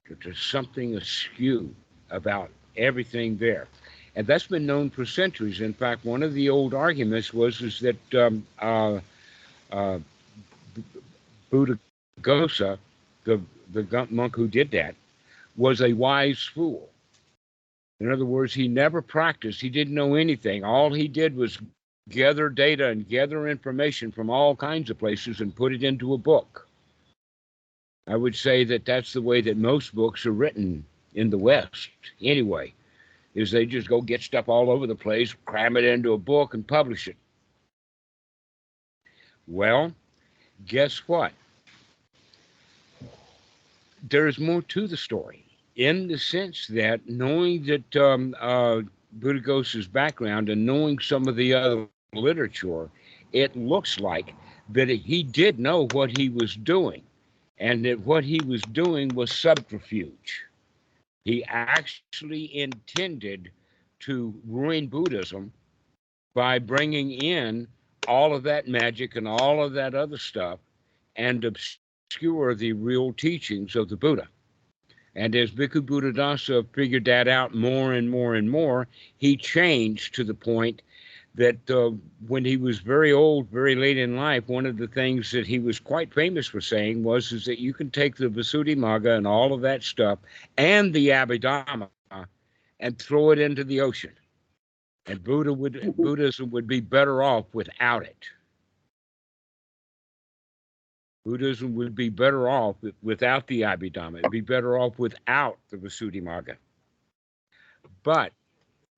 That 0.07 0.21
there's 0.23 0.39
something 0.39 0.95
askew 0.95 1.73
about 2.09 2.49
everything 2.75 3.37
there. 3.37 3.67
And 4.15 4.25
that's 4.25 4.47
been 4.47 4.65
known 4.65 4.89
for 4.89 5.05
centuries. 5.05 5.61
In 5.61 5.73
fact, 5.73 6.03
one 6.05 6.23
of 6.23 6.33
the 6.33 6.49
old 6.49 6.73
arguments 6.73 7.33
was 7.33 7.61
is 7.61 7.79
that 7.81 8.15
um, 8.15 8.45
uh, 8.59 8.99
uh, 9.71 9.99
Buddha 11.51 11.77
Gosa, 12.21 12.77
the, 13.25 13.39
the 13.71 14.07
monk 14.09 14.35
who 14.35 14.47
did 14.47 14.71
that, 14.71 14.95
was 15.55 15.81
a 15.81 15.93
wise 15.93 16.41
fool. 16.41 16.89
In 17.99 18.11
other 18.11 18.25
words, 18.25 18.53
he 18.53 18.67
never 18.67 19.01
practiced. 19.01 19.61
He 19.61 19.69
didn't 19.69 19.93
know 19.93 20.15
anything. 20.15 20.63
All 20.63 20.91
he 20.91 21.07
did 21.07 21.35
was 21.35 21.59
gather 22.09 22.49
data 22.49 22.87
and 22.87 23.07
gather 23.07 23.47
information 23.47 24.11
from 24.11 24.29
all 24.29 24.55
kinds 24.55 24.89
of 24.89 24.99
places 24.99 25.41
and 25.41 25.55
put 25.55 25.73
it 25.73 25.83
into 25.83 26.13
a 26.13 26.17
book. 26.17 26.67
I 28.07 28.15
would 28.15 28.35
say 28.35 28.63
that 28.65 28.85
that's 28.85 29.13
the 29.13 29.21
way 29.21 29.41
that 29.41 29.57
most 29.57 29.93
books 29.93 30.25
are 30.25 30.31
written 30.31 30.83
in 31.13 31.29
the 31.29 31.37
West, 31.37 31.89
anyway, 32.21 32.73
is 33.35 33.51
they 33.51 33.65
just 33.65 33.87
go 33.87 34.01
get 34.01 34.21
stuff 34.21 34.49
all 34.49 34.71
over 34.71 34.87
the 34.87 34.95
place, 34.95 35.35
cram 35.45 35.77
it 35.77 35.83
into 35.83 36.13
a 36.13 36.17
book, 36.17 36.53
and 36.53 36.67
publish 36.67 37.07
it. 37.07 37.15
Well, 39.47 39.93
guess 40.65 41.07
what? 41.07 41.33
There's 44.09 44.39
more 44.39 44.61
to 44.63 44.87
the 44.87 44.97
story 44.97 45.45
in 45.75 46.07
the 46.07 46.17
sense 46.17 46.67
that 46.67 47.07
knowing 47.07 47.63
that 47.65 47.95
um, 47.95 48.35
uh, 48.39 48.81
Buddhaghosa's 49.19 49.87
background 49.87 50.49
and 50.49 50.65
knowing 50.65 50.99
some 50.99 51.27
of 51.27 51.35
the 51.35 51.53
other 51.53 51.87
literature, 52.13 52.89
it 53.33 53.55
looks 53.55 53.99
like 53.99 54.33
that 54.69 54.89
he 54.89 55.23
did 55.23 55.59
know 55.59 55.83
what 55.83 56.09
he 56.11 56.29
was 56.29 56.55
doing 56.55 57.03
and 57.57 57.85
that 57.85 57.99
what 58.01 58.23
he 58.23 58.41
was 58.41 58.65
doing 58.65 59.13
was 59.13 59.31
subterfuge. 59.31 60.43
He 61.25 61.43
actually 61.45 62.57
intended 62.57 63.51
to 64.01 64.33
ruin 64.47 64.87
Buddhism 64.87 65.51
by 66.33 66.59
bringing 66.59 67.11
in 67.11 67.67
all 68.07 68.33
of 68.33 68.43
that 68.43 68.67
magic 68.67 69.15
and 69.15 69.27
all 69.27 69.63
of 69.63 69.73
that 69.73 69.93
other 69.93 70.17
stuff 70.17 70.59
and 71.15 71.43
obscure 71.43 72.55
the 72.55 72.73
real 72.73 73.13
teachings 73.13 73.75
of 73.75 73.89
the 73.89 73.97
Buddha. 73.97 74.27
And 75.15 75.35
as 75.35 75.51
Bhikkhu 75.51 75.81
Buddhadasa 75.81 76.65
figured 76.73 77.05
that 77.05 77.27
out 77.27 77.53
more 77.53 77.93
and 77.93 78.09
more 78.09 78.35
and 78.35 78.49
more, 78.49 78.87
he 79.17 79.35
changed 79.35 80.15
to 80.15 80.23
the 80.23 80.33
point 80.33 80.81
that 81.35 81.69
uh, 81.69 81.91
when 82.27 82.43
he 82.43 82.57
was 82.57 82.79
very 82.79 83.11
old, 83.13 83.49
very 83.49 83.75
late 83.75 83.97
in 83.97 84.15
life, 84.15 84.47
one 84.47 84.65
of 84.65 84.77
the 84.77 84.87
things 84.87 85.31
that 85.31 85.45
he 85.45 85.59
was 85.59 85.79
quite 85.79 86.13
famous 86.13 86.47
for 86.47 86.61
saying 86.61 87.03
was 87.03 87.31
is 87.31 87.45
that 87.45 87.59
you 87.59 87.73
can 87.73 87.91
take 87.91 88.15
the 88.15 88.27
Visuddhimagga 88.27 89.15
and 89.15 89.27
all 89.27 89.53
of 89.53 89.61
that 89.61 89.83
stuff 89.83 90.19
and 90.57 90.93
the 90.93 91.09
Abhidhamma 91.09 91.89
and 92.79 92.99
throw 92.99 93.31
it 93.31 93.39
into 93.39 93.63
the 93.63 93.81
ocean. 93.81 94.13
And 95.05 95.23
Buddha 95.23 95.53
would 95.53 95.95
Buddhism 95.97 96.51
would 96.51 96.67
be 96.67 96.81
better 96.81 97.23
off 97.23 97.45
without 97.53 98.03
it. 98.03 98.25
Buddhism 101.25 101.75
would 101.75 101.95
be 101.95 102.09
better 102.09 102.49
off 102.49 102.75
without 103.01 103.47
the 103.47 103.61
Abhidhamma. 103.61 104.19
It'd 104.19 104.31
be 104.31 104.41
better 104.41 104.77
off 104.77 104.97
without 104.97 105.57
the 105.69 105.77
Visuddhimagga. 105.77 106.55
But 108.03 108.33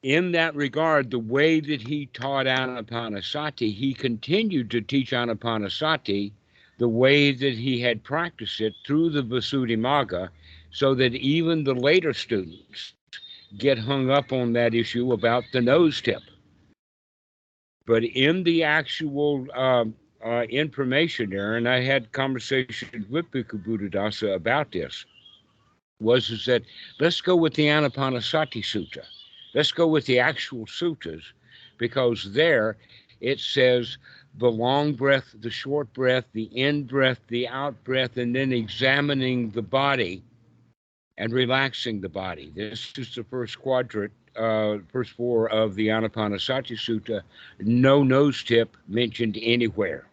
in 0.03 0.31
that 0.31 0.55
regard, 0.55 1.11
the 1.11 1.19
way 1.19 1.59
that 1.59 1.81
he 1.81 2.07
taught 2.07 2.47
Anapanasati, 2.47 3.73
he 3.73 3.93
continued 3.93 4.71
to 4.71 4.81
teach 4.81 5.11
Anapanasati 5.11 6.31
the 6.79 6.87
way 6.87 7.31
that 7.31 7.53
he 7.53 7.79
had 7.79 8.03
practiced 8.03 8.59
it 8.61 8.73
through 8.85 9.11
the 9.11 9.21
Visuddhimagga, 9.21 10.29
so 10.71 10.95
that 10.95 11.13
even 11.13 11.63
the 11.63 11.75
later 11.75 12.13
students 12.13 12.93
get 13.59 13.77
hung 13.77 14.09
up 14.09 14.31
on 14.31 14.53
that 14.53 14.73
issue 14.73 15.11
about 15.11 15.43
the 15.53 15.61
nose 15.61 16.01
tip. 16.01 16.23
But 17.85 18.03
in 18.03 18.43
the 18.43 18.63
actual 18.63 19.45
uh, 19.53 19.85
uh, 20.25 20.43
information 20.43 21.29
there, 21.29 21.57
and 21.57 21.69
I 21.69 21.81
had 21.81 22.11
conversations 22.11 23.07
with 23.09 23.29
Bhikkhu 23.31 23.63
Buddhadasa 23.63 24.33
about 24.33 24.71
this, 24.71 25.05
was 25.99 26.31
is 26.31 26.45
that 26.45 26.63
let's 26.99 27.21
go 27.21 27.35
with 27.35 27.53
the 27.53 27.65
Anapanasati 27.65 28.63
Sutta 28.63 29.03
Let's 29.53 29.71
go 29.71 29.87
with 29.87 30.05
the 30.05 30.19
actual 30.19 30.65
sutras 30.67 31.33
because 31.77 32.33
there 32.33 32.77
it 33.19 33.39
says 33.39 33.97
the 34.37 34.51
long 34.51 34.93
breath, 34.93 35.35
the 35.39 35.49
short 35.49 35.91
breath, 35.93 36.25
the 36.33 36.43
in 36.43 36.83
breath, 36.83 37.19
the 37.27 37.47
out 37.47 37.83
breath, 37.83 38.17
and 38.17 38.35
then 38.35 38.51
examining 38.51 39.51
the 39.51 39.61
body 39.61 40.23
and 41.17 41.33
relaxing 41.33 42.01
the 42.01 42.09
body. 42.09 42.51
This 42.55 42.93
is 42.97 43.13
the 43.13 43.23
first 43.23 43.59
quadrant, 43.59 44.13
uh, 44.35 44.77
first 44.91 45.11
four 45.11 45.49
of 45.49 45.75
the 45.75 45.87
Anapanasati 45.89 46.77
Sutta. 46.77 47.21
No 47.59 48.03
nose 48.03 48.43
tip 48.43 48.77
mentioned 48.87 49.37
anywhere. 49.41 50.07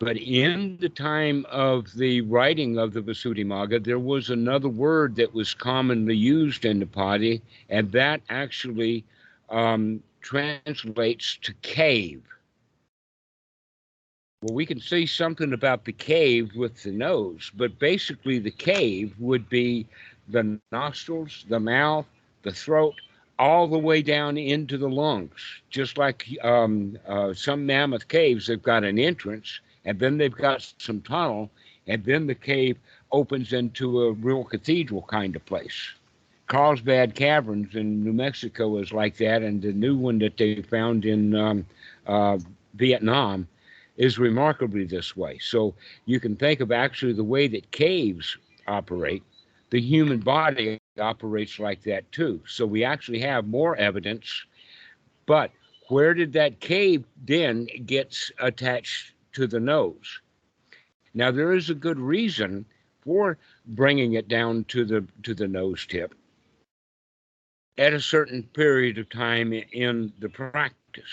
But 0.00 0.16
in 0.16 0.76
the 0.80 0.88
time 0.88 1.44
of 1.50 1.92
the 1.94 2.20
writing 2.20 2.78
of 2.78 2.92
the 2.92 3.00
Visuddhimagga, 3.00 3.82
there 3.82 3.98
was 3.98 4.30
another 4.30 4.68
word 4.68 5.16
that 5.16 5.34
was 5.34 5.54
commonly 5.54 6.16
used 6.16 6.64
in 6.64 6.78
the 6.78 6.86
Pali, 6.86 7.42
and 7.68 7.90
that 7.90 8.20
actually 8.28 9.04
um, 9.50 10.00
translates 10.20 11.36
to 11.42 11.52
cave. 11.62 12.22
Well, 14.42 14.54
we 14.54 14.66
can 14.66 14.78
say 14.78 15.04
something 15.04 15.52
about 15.52 15.84
the 15.84 15.92
cave 15.92 16.54
with 16.54 16.80
the 16.84 16.92
nose, 16.92 17.50
but 17.56 17.80
basically, 17.80 18.38
the 18.38 18.52
cave 18.52 19.16
would 19.18 19.48
be 19.48 19.84
the 20.28 20.60
nostrils, 20.70 21.44
the 21.48 21.58
mouth, 21.58 22.06
the 22.42 22.52
throat, 22.52 22.94
all 23.40 23.66
the 23.66 23.78
way 23.78 24.02
down 24.02 24.38
into 24.38 24.78
the 24.78 24.88
lungs. 24.88 25.60
Just 25.70 25.98
like 25.98 26.28
um, 26.44 26.96
uh, 27.08 27.34
some 27.34 27.66
mammoth 27.66 28.06
caves, 28.06 28.46
they've 28.46 28.62
got 28.62 28.84
an 28.84 28.96
entrance 28.96 29.58
and 29.84 29.98
then 29.98 30.18
they've 30.18 30.34
got 30.34 30.72
some 30.78 31.00
tunnel, 31.00 31.50
and 31.86 32.04
then 32.04 32.26
the 32.26 32.34
cave 32.34 32.76
opens 33.12 33.52
into 33.52 34.02
a 34.02 34.12
real 34.12 34.44
cathedral 34.44 35.02
kind 35.02 35.34
of 35.36 35.44
place. 35.46 35.92
Carlsbad 36.46 37.14
Caverns 37.14 37.74
in 37.74 38.02
New 38.02 38.12
Mexico 38.12 38.78
is 38.78 38.92
like 38.92 39.16
that, 39.18 39.42
and 39.42 39.60
the 39.60 39.72
new 39.72 39.96
one 39.96 40.18
that 40.18 40.36
they 40.38 40.62
found 40.62 41.04
in 41.04 41.34
um, 41.34 41.66
uh, 42.06 42.38
Vietnam 42.74 43.46
is 43.98 44.18
remarkably 44.18 44.84
this 44.84 45.16
way. 45.16 45.38
So 45.38 45.74
you 46.06 46.20
can 46.20 46.36
think 46.36 46.60
of 46.60 46.72
actually 46.72 47.12
the 47.12 47.24
way 47.24 47.48
that 47.48 47.70
caves 47.70 48.36
operate. 48.66 49.22
The 49.70 49.80
human 49.80 50.20
body 50.20 50.78
operates 50.98 51.58
like 51.58 51.82
that 51.82 52.10
too. 52.12 52.40
So 52.46 52.64
we 52.64 52.84
actually 52.84 53.20
have 53.20 53.46
more 53.46 53.76
evidence. 53.76 54.44
But 55.26 55.50
where 55.88 56.14
did 56.14 56.32
that 56.32 56.60
cave 56.60 57.04
then 57.26 57.66
gets 57.84 58.30
attached 58.40 59.12
to 59.32 59.46
the 59.46 59.60
nose? 59.60 60.20
Now 61.14 61.30
there 61.30 61.52
is 61.52 61.70
a 61.70 61.74
good 61.74 61.98
reason 61.98 62.64
for 63.00 63.38
bringing 63.66 64.14
it 64.14 64.28
down 64.28 64.64
to 64.64 64.84
the 64.84 65.06
to 65.22 65.34
the 65.34 65.48
nose 65.48 65.86
tip 65.86 66.14
at 67.78 67.94
a 67.94 68.00
certain 68.00 68.42
period 68.42 68.98
of 68.98 69.08
time 69.08 69.52
in 69.52 70.12
the 70.18 70.28
practice. 70.28 71.04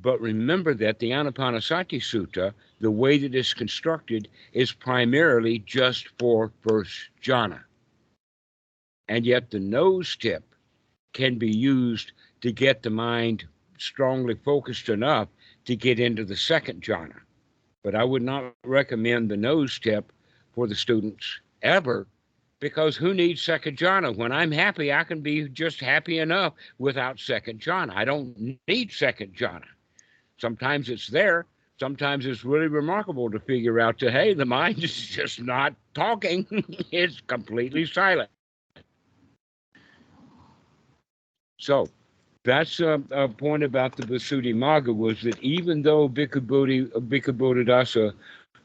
But 0.00 0.20
remember 0.20 0.74
that 0.74 0.98
the 0.98 1.10
Anapanasati 1.10 2.00
Sutta, 2.00 2.52
the 2.80 2.90
way 2.90 3.18
that 3.18 3.34
it's 3.34 3.54
constructed, 3.54 4.28
is 4.52 4.72
primarily 4.72 5.60
just 5.60 6.08
for 6.18 6.50
first 6.62 7.10
jhana. 7.22 7.60
And 9.08 9.24
yet 9.24 9.50
the 9.50 9.60
nose 9.60 10.16
tip 10.16 10.42
can 11.12 11.38
be 11.38 11.50
used 11.50 12.12
to 12.40 12.50
get 12.50 12.82
the 12.82 12.90
mind 12.90 13.44
strongly 13.78 14.34
focused 14.34 14.88
enough 14.88 15.28
to 15.64 15.76
get 15.76 16.00
into 16.00 16.24
the 16.24 16.36
second 16.36 16.82
jhana. 16.82 17.20
But 17.82 17.94
I 17.94 18.04
would 18.04 18.22
not 18.22 18.54
recommend 18.64 19.30
the 19.30 19.36
nose 19.36 19.78
tip 19.78 20.12
for 20.54 20.66
the 20.66 20.74
students 20.74 21.40
ever 21.62 22.06
because 22.60 22.96
who 22.96 23.12
needs 23.12 23.42
second 23.42 23.76
jhana? 23.76 24.16
When 24.16 24.30
I'm 24.30 24.52
happy, 24.52 24.92
I 24.92 25.02
can 25.04 25.20
be 25.20 25.48
just 25.48 25.80
happy 25.80 26.18
enough 26.18 26.54
without 26.78 27.18
second 27.18 27.60
jhana. 27.60 27.92
I 27.94 28.04
don't 28.04 28.58
need 28.68 28.92
second 28.92 29.34
jhana. 29.34 29.66
Sometimes 30.38 30.88
it's 30.88 31.08
there. 31.08 31.46
Sometimes 31.80 32.26
it's 32.26 32.44
really 32.44 32.68
remarkable 32.68 33.28
to 33.30 33.40
figure 33.40 33.80
out 33.80 33.98
that, 33.98 34.12
hey, 34.12 34.34
the 34.34 34.44
mind 34.44 34.78
is 34.84 34.94
just 34.94 35.40
not 35.40 35.74
talking, 35.94 36.46
it's 36.92 37.20
completely 37.26 37.84
silent. 37.84 38.30
So 41.58 41.88
that's 42.44 42.80
a, 42.80 43.00
a, 43.10 43.28
point 43.28 43.62
about 43.62 43.96
the 43.96 44.02
Visuddhimagga 44.02 44.94
was 44.94 45.22
that 45.22 45.40
even 45.40 45.82
though 45.82 46.08
Bhikkhu, 46.08 46.88
Bhikkhu 46.88 47.36
Buddhadasa 47.36 48.12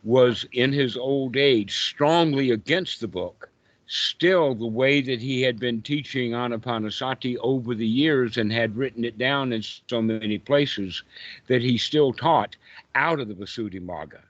was 0.03 0.45
in 0.51 0.71
his 0.71 0.97
old 0.97 1.37
age 1.37 1.77
strongly 1.77 2.51
against 2.51 3.01
the 3.01 3.07
book, 3.07 3.49
still 3.85 4.55
the 4.55 4.65
way 4.65 5.01
that 5.01 5.21
he 5.21 5.41
had 5.41 5.59
been 5.59 5.81
teaching 5.81 6.31
Anapanasati 6.31 7.37
over 7.41 7.75
the 7.75 7.87
years 7.87 8.37
and 8.37 8.51
had 8.51 8.75
written 8.75 9.03
it 9.03 9.17
down 9.17 9.53
in 9.53 9.61
so 9.61 10.01
many 10.01 10.37
places 10.39 11.03
that 11.47 11.61
he 11.61 11.77
still 11.77 12.13
taught 12.13 12.55
out 12.95 13.19
of 13.19 13.27
the 13.27 13.35
Visuddhimagga. 13.35 14.21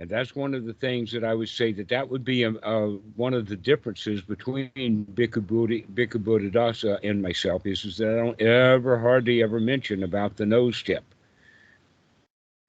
And 0.00 0.08
that's 0.08 0.36
one 0.36 0.54
of 0.54 0.64
the 0.64 0.74
things 0.74 1.10
that 1.12 1.24
I 1.24 1.34
would 1.34 1.48
say 1.48 1.72
that 1.72 1.88
that 1.88 2.08
would 2.08 2.24
be 2.24 2.44
a, 2.44 2.50
a 2.50 2.90
one 3.16 3.34
of 3.34 3.46
the 3.46 3.56
differences 3.56 4.20
between 4.20 4.70
Bhikkhu, 5.14 5.44
Buddha, 5.44 5.80
Bhikkhu 5.92 6.22
Buddhadasa 6.22 7.00
and 7.02 7.20
myself 7.20 7.66
is, 7.66 7.84
is 7.84 7.96
that 7.96 8.10
I 8.10 8.16
don't 8.16 8.40
ever 8.40 8.98
hardly 8.98 9.42
ever 9.42 9.58
mention 9.58 10.04
about 10.04 10.36
the 10.36 10.46
nose 10.46 10.80
tip. 10.82 11.02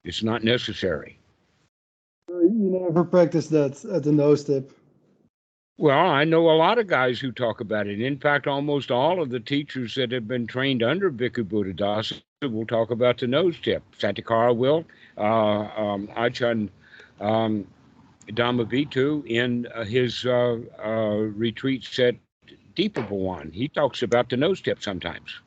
It's 0.04 0.24
not 0.24 0.42
necessary. 0.42 1.18
You 2.28 2.80
never 2.88 3.04
practice 3.04 3.48
that 3.48 3.84
at 3.84 4.02
the 4.02 4.12
nose 4.12 4.44
tip. 4.44 4.72
Well, 5.78 5.98
I 5.98 6.24
know 6.24 6.50
a 6.50 6.52
lot 6.52 6.78
of 6.78 6.88
guys 6.88 7.20
who 7.20 7.32
talk 7.32 7.60
about 7.60 7.86
it. 7.86 8.00
In 8.00 8.18
fact, 8.18 8.46
almost 8.46 8.90
all 8.90 9.22
of 9.22 9.30
the 9.30 9.40
teachers 9.40 9.94
that 9.94 10.10
have 10.12 10.26
been 10.26 10.46
trained 10.46 10.82
under 10.82 11.10
Bhikkhu 11.10 11.44
Buddhadasa 11.44 12.20
will 12.42 12.66
talk 12.66 12.90
about 12.90 13.18
the 13.18 13.26
nose 13.26 13.58
tip. 13.60 13.82
Santikara 13.98 14.54
will, 14.54 14.84
uh, 15.16 15.22
um, 15.22 16.08
Ajahn 16.08 16.68
um, 17.20 17.66
Dhammavitu 18.28 19.26
in 19.26 19.66
uh, 19.74 19.84
his 19.84 20.24
uh, 20.26 20.58
uh, 20.82 21.16
retreats 21.36 21.98
at 21.98 22.16
Dipabhavan. 22.76 23.52
He 23.52 23.68
talks 23.68 24.02
about 24.02 24.28
the 24.30 24.36
nose 24.36 24.60
tip 24.60 24.82
sometimes. 24.82 25.40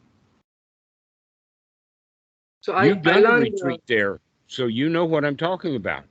So 2.62 2.74
I, 2.74 2.86
You've 2.86 3.02
I 3.06 3.20
done 3.20 3.26
a 3.26 3.32
retreat 3.32 3.82
there, 3.88 4.20
so 4.48 4.66
you 4.68 4.90
know 4.90 5.06
what 5.06 5.26
I'm 5.26 5.38
talking 5.38 5.76
about. 5.76 6.06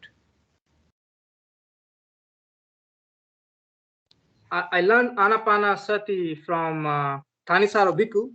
I, 4.50 4.64
I 4.72 4.80
learned 4.82 5.18
Anapanasati 5.18 6.38
from 6.44 6.86
uh, 6.86 7.18
Thanissaro 7.46 7.96
Bhikkhu. 7.96 8.30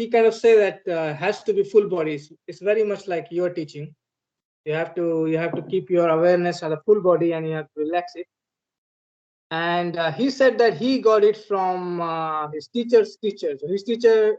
he 0.00 0.08
kind 0.08 0.26
of 0.26 0.34
say 0.34 0.52
that 0.64 0.78
uh, 0.88 1.12
has 1.14 1.42
to 1.46 1.52
be 1.52 1.62
full 1.62 1.86
body. 1.88 2.12
It's, 2.14 2.32
it's 2.48 2.60
very 2.60 2.84
much 2.90 3.06
like 3.06 3.26
your 3.30 3.50
teaching. 3.50 3.94
You 4.64 4.74
have 4.74 4.94
to 4.98 5.26
you 5.30 5.38
have 5.44 5.54
to 5.58 5.62
keep 5.72 5.90
your 5.96 6.08
awareness 6.16 6.62
of 6.62 6.70
the 6.74 6.80
full 6.86 7.00
body 7.08 7.32
and 7.34 7.46
you 7.46 7.54
have 7.60 7.68
to 7.74 7.80
relax 7.86 8.12
it. 8.14 8.26
And 9.50 9.96
uh, 9.96 10.12
he 10.12 10.30
said 10.30 10.58
that 10.58 10.76
he 10.82 11.00
got 11.00 11.24
it 11.30 11.36
from 11.48 12.00
uh, 12.00 12.48
his 12.54 12.68
teacher's 12.68 13.16
teacher. 13.16 13.52
So 13.60 13.68
his 13.68 13.82
teacher 13.82 14.36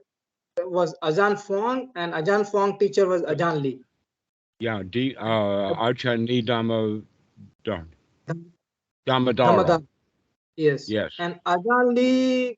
was 0.78 0.96
Ajahn 1.04 1.36
Fuang, 1.46 1.90
and 1.96 2.14
Ajahn 2.14 2.44
Fuang 2.50 2.80
teacher 2.80 3.08
was 3.08 3.22
Ajahn 3.24 3.62
Lee. 3.62 3.82
Yeah, 4.60 4.84
D, 4.90 5.16
uh, 5.18 5.74
Ajahn 5.88 6.28
Dhamma, 6.48 7.04
Dhamma, 7.66 9.36
Dhammadara. 9.42 9.86
Yes. 10.56 10.90
Yes. 10.90 11.12
And 11.20 11.40
Ajahn 11.46 11.94
Lee, 11.96 12.58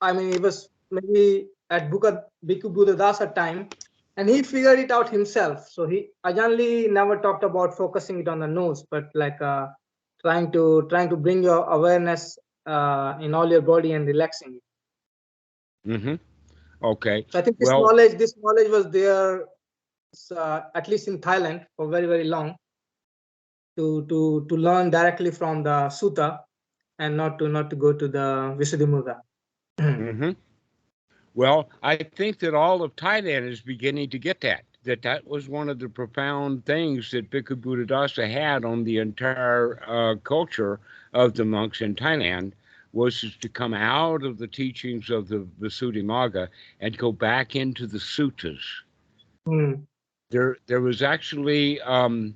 I 0.00 0.12
mean, 0.12 0.32
it 0.32 0.42
was 0.42 0.68
maybe 0.90 1.46
at 1.70 1.90
Bukha, 1.90 2.24
Bhikkhu 2.46 2.74
Buddhadasa 2.74 3.34
time, 3.34 3.68
and 4.16 4.28
he 4.28 4.42
figured 4.42 4.78
it 4.78 4.90
out 4.90 5.08
himself. 5.08 5.68
So 5.70 5.86
he 5.86 6.08
Ajahn 6.26 6.56
Lee 6.56 6.88
never 6.88 7.16
talked 7.16 7.44
about 7.44 7.76
focusing 7.76 8.20
it 8.20 8.28
on 8.28 8.40
the 8.40 8.46
nose, 8.46 8.84
but 8.90 9.04
like 9.14 9.40
uh, 9.40 9.68
trying 10.22 10.50
to 10.52 10.86
trying 10.90 11.08
to 11.10 11.16
bring 11.16 11.42
your 11.42 11.64
awareness 11.64 12.38
uh, 12.66 13.14
in 13.20 13.34
all 13.34 13.48
your 13.50 13.62
body 13.62 13.92
and 13.92 14.06
relaxing. 14.06 14.58
Mm-hmm. 15.86 16.16
Okay. 16.82 17.24
So 17.30 17.38
I 17.38 17.42
think 17.42 17.58
this 17.58 17.68
Well- 17.68 17.82
knowledge, 17.86 18.18
this 18.18 18.34
knowledge 18.36 18.70
was 18.70 18.90
there, 18.90 19.46
uh, 20.36 20.60
at 20.74 20.88
least 20.88 21.08
in 21.08 21.18
Thailand, 21.20 21.66
for 21.76 21.88
very 21.88 22.06
very 22.06 22.24
long. 22.24 22.56
To 23.78 24.04
to 24.06 24.44
to 24.48 24.56
learn 24.56 24.90
directly 24.90 25.30
from 25.30 25.62
the 25.62 25.88
sutta, 25.88 26.40
and 26.98 27.16
not 27.16 27.38
to 27.38 27.48
not 27.48 27.70
to 27.70 27.76
go 27.76 27.92
to 27.92 28.08
the 28.08 28.54
Visuddhimagga. 28.58 29.20
hmm 29.80 30.32
Well, 31.34 31.68
I 31.82 31.96
think 31.96 32.38
that 32.40 32.54
all 32.54 32.82
of 32.82 32.96
Thailand 32.96 33.48
is 33.48 33.60
beginning 33.60 34.10
to 34.10 34.18
get 34.18 34.40
that. 34.40 34.64
That 34.84 35.02
that 35.02 35.26
was 35.26 35.48
one 35.48 35.68
of 35.68 35.78
the 35.78 35.88
profound 35.88 36.64
things 36.64 37.10
that 37.10 37.30
Bhikkhu 37.30 37.60
Buddhadasa 37.60 38.30
had 38.30 38.64
on 38.64 38.82
the 38.84 38.98
entire 38.98 39.82
uh, 39.86 40.16
culture 40.16 40.80
of 41.12 41.34
the 41.34 41.44
monks 41.44 41.82
in 41.82 41.94
Thailand 41.94 42.52
was 42.92 43.36
to 43.40 43.48
come 43.48 43.74
out 43.74 44.24
of 44.24 44.38
the 44.38 44.46
teachings 44.46 45.10
of 45.10 45.28
the 45.28 45.46
Visuddhimagga 45.60 46.48
and 46.80 46.96
go 46.96 47.12
back 47.12 47.54
into 47.54 47.86
the 47.86 47.98
suttas. 47.98 48.60
Hmm. 49.46 49.74
There, 50.30 50.56
there 50.66 50.80
was 50.80 51.02
actually 51.02 51.80
um, 51.82 52.34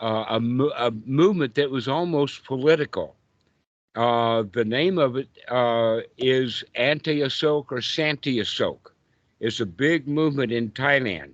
uh, 0.00 0.24
a, 0.28 0.36
a 0.76 0.90
movement 0.90 1.54
that 1.54 1.70
was 1.70 1.88
almost 1.88 2.44
political. 2.44 3.16
Uh, 3.96 4.44
the 4.52 4.64
name 4.64 4.98
of 4.98 5.16
it 5.16 5.28
uh, 5.48 6.00
is 6.18 6.62
Anti-Asok 6.74 7.64
or 7.70 7.80
Santi-Asok. 7.80 8.78
It's 9.40 9.60
a 9.60 9.66
big 9.66 10.06
movement 10.06 10.52
in 10.52 10.70
Thailand, 10.70 11.32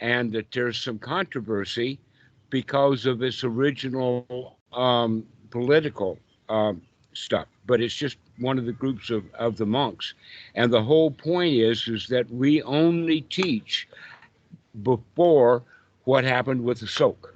and 0.00 0.32
that 0.32 0.50
there's 0.52 0.78
some 0.80 0.98
controversy 0.98 1.98
because 2.48 3.04
of 3.04 3.22
its 3.22 3.44
original 3.44 4.56
um, 4.72 5.26
political 5.50 6.18
um, 6.48 6.80
stuff. 7.12 7.46
But 7.66 7.82
it's 7.82 7.94
just 7.94 8.16
one 8.38 8.58
of 8.58 8.64
the 8.64 8.72
groups 8.72 9.10
of, 9.10 9.24
of 9.34 9.58
the 9.58 9.66
monks, 9.66 10.14
and 10.54 10.72
the 10.72 10.82
whole 10.82 11.10
point 11.10 11.54
is 11.54 11.88
is 11.88 12.06
that 12.08 12.30
we 12.30 12.62
only 12.62 13.20
teach 13.22 13.86
before 14.82 15.62
what 16.04 16.24
happened 16.24 16.64
with 16.64 16.80
the 16.80 16.86
Asok 16.86 17.32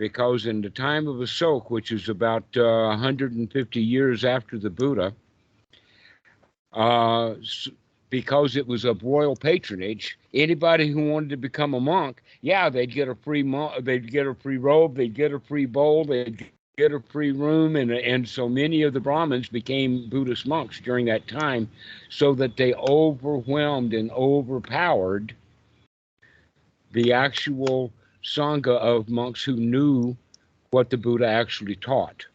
because 0.00 0.46
in 0.46 0.62
the 0.62 0.70
time 0.70 1.06
of 1.06 1.16
Asok, 1.16 1.70
which 1.70 1.92
is 1.92 2.08
about 2.08 2.44
uh, 2.56 2.86
150 2.88 3.82
years 3.82 4.24
after 4.24 4.58
the 4.58 4.70
Buddha, 4.70 5.12
uh, 6.72 7.34
because 8.08 8.56
it 8.56 8.66
was 8.66 8.86
of 8.86 9.02
royal 9.02 9.36
patronage, 9.36 10.18
anybody 10.32 10.88
who 10.90 11.10
wanted 11.10 11.28
to 11.28 11.36
become 11.36 11.74
a 11.74 11.80
monk, 11.80 12.22
yeah, 12.40 12.70
they'd 12.70 12.94
get 12.94 13.08
a 13.08 13.14
free 13.14 13.42
mo- 13.42 13.78
they'd 13.82 14.10
get 14.10 14.26
a 14.26 14.34
free 14.34 14.56
robe, 14.56 14.96
they'd 14.96 15.14
get 15.14 15.34
a 15.34 15.38
free 15.38 15.66
bowl, 15.66 16.06
they'd 16.06 16.46
get 16.78 16.92
a 16.94 17.00
free 17.00 17.32
room, 17.32 17.76
and 17.76 17.92
and 17.92 18.26
so 18.26 18.48
many 18.48 18.80
of 18.80 18.94
the 18.94 19.00
Brahmins 19.00 19.50
became 19.50 20.08
Buddhist 20.08 20.46
monks 20.46 20.80
during 20.80 21.04
that 21.06 21.28
time, 21.28 21.68
so 22.08 22.32
that 22.36 22.56
they 22.56 22.72
overwhelmed 22.72 23.92
and 23.92 24.10
overpowered 24.12 25.34
the 26.92 27.12
actual 27.12 27.92
sangha 28.24 28.76
of 28.78 29.08
monks 29.08 29.42
who 29.42 29.56
knew 29.56 30.16
what 30.70 30.90
the 30.90 30.96
Buddha 30.96 31.26
actually 31.26 31.76
taught. 31.76 32.26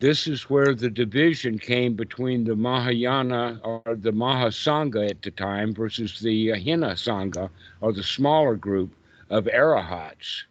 This 0.00 0.28
is 0.28 0.48
where 0.48 0.74
the 0.74 0.90
division 0.90 1.58
came 1.58 1.94
between 1.94 2.44
the 2.44 2.54
Mahayana 2.54 3.60
or 3.64 3.82
the 3.96 4.12
Mahasangha 4.12 5.10
at 5.10 5.22
the 5.22 5.32
time 5.32 5.74
versus 5.74 6.20
the 6.20 6.50
Hina 6.50 6.92
Sangha 6.92 7.50
or 7.80 7.92
the 7.92 8.04
smaller 8.04 8.54
group 8.54 8.94
of 9.28 9.46
arahats. 9.46 10.44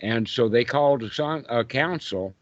And 0.00 0.28
so 0.28 0.48
they 0.48 0.64
called 0.64 1.02
a, 1.02 1.10
sang- 1.10 1.46
a 1.48 1.64
council, 1.64 2.34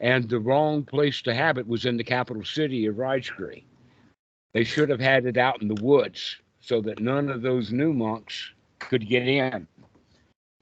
and 0.00 0.28
the 0.28 0.40
wrong 0.40 0.84
place 0.84 1.20
to 1.22 1.34
have 1.34 1.58
it 1.58 1.66
was 1.66 1.84
in 1.84 1.98
the 1.98 2.04
capital 2.04 2.44
city 2.44 2.86
of 2.86 2.96
Rajgiri. 2.96 3.64
They 4.54 4.64
should 4.64 4.88
have 4.88 5.00
had 5.00 5.26
it 5.26 5.36
out 5.36 5.60
in 5.60 5.68
the 5.68 5.82
woods 5.82 6.36
so 6.60 6.80
that 6.80 7.00
none 7.00 7.28
of 7.28 7.42
those 7.42 7.72
new 7.72 7.92
monks 7.92 8.52
could 8.78 9.06
get 9.06 9.28
in. 9.28 9.66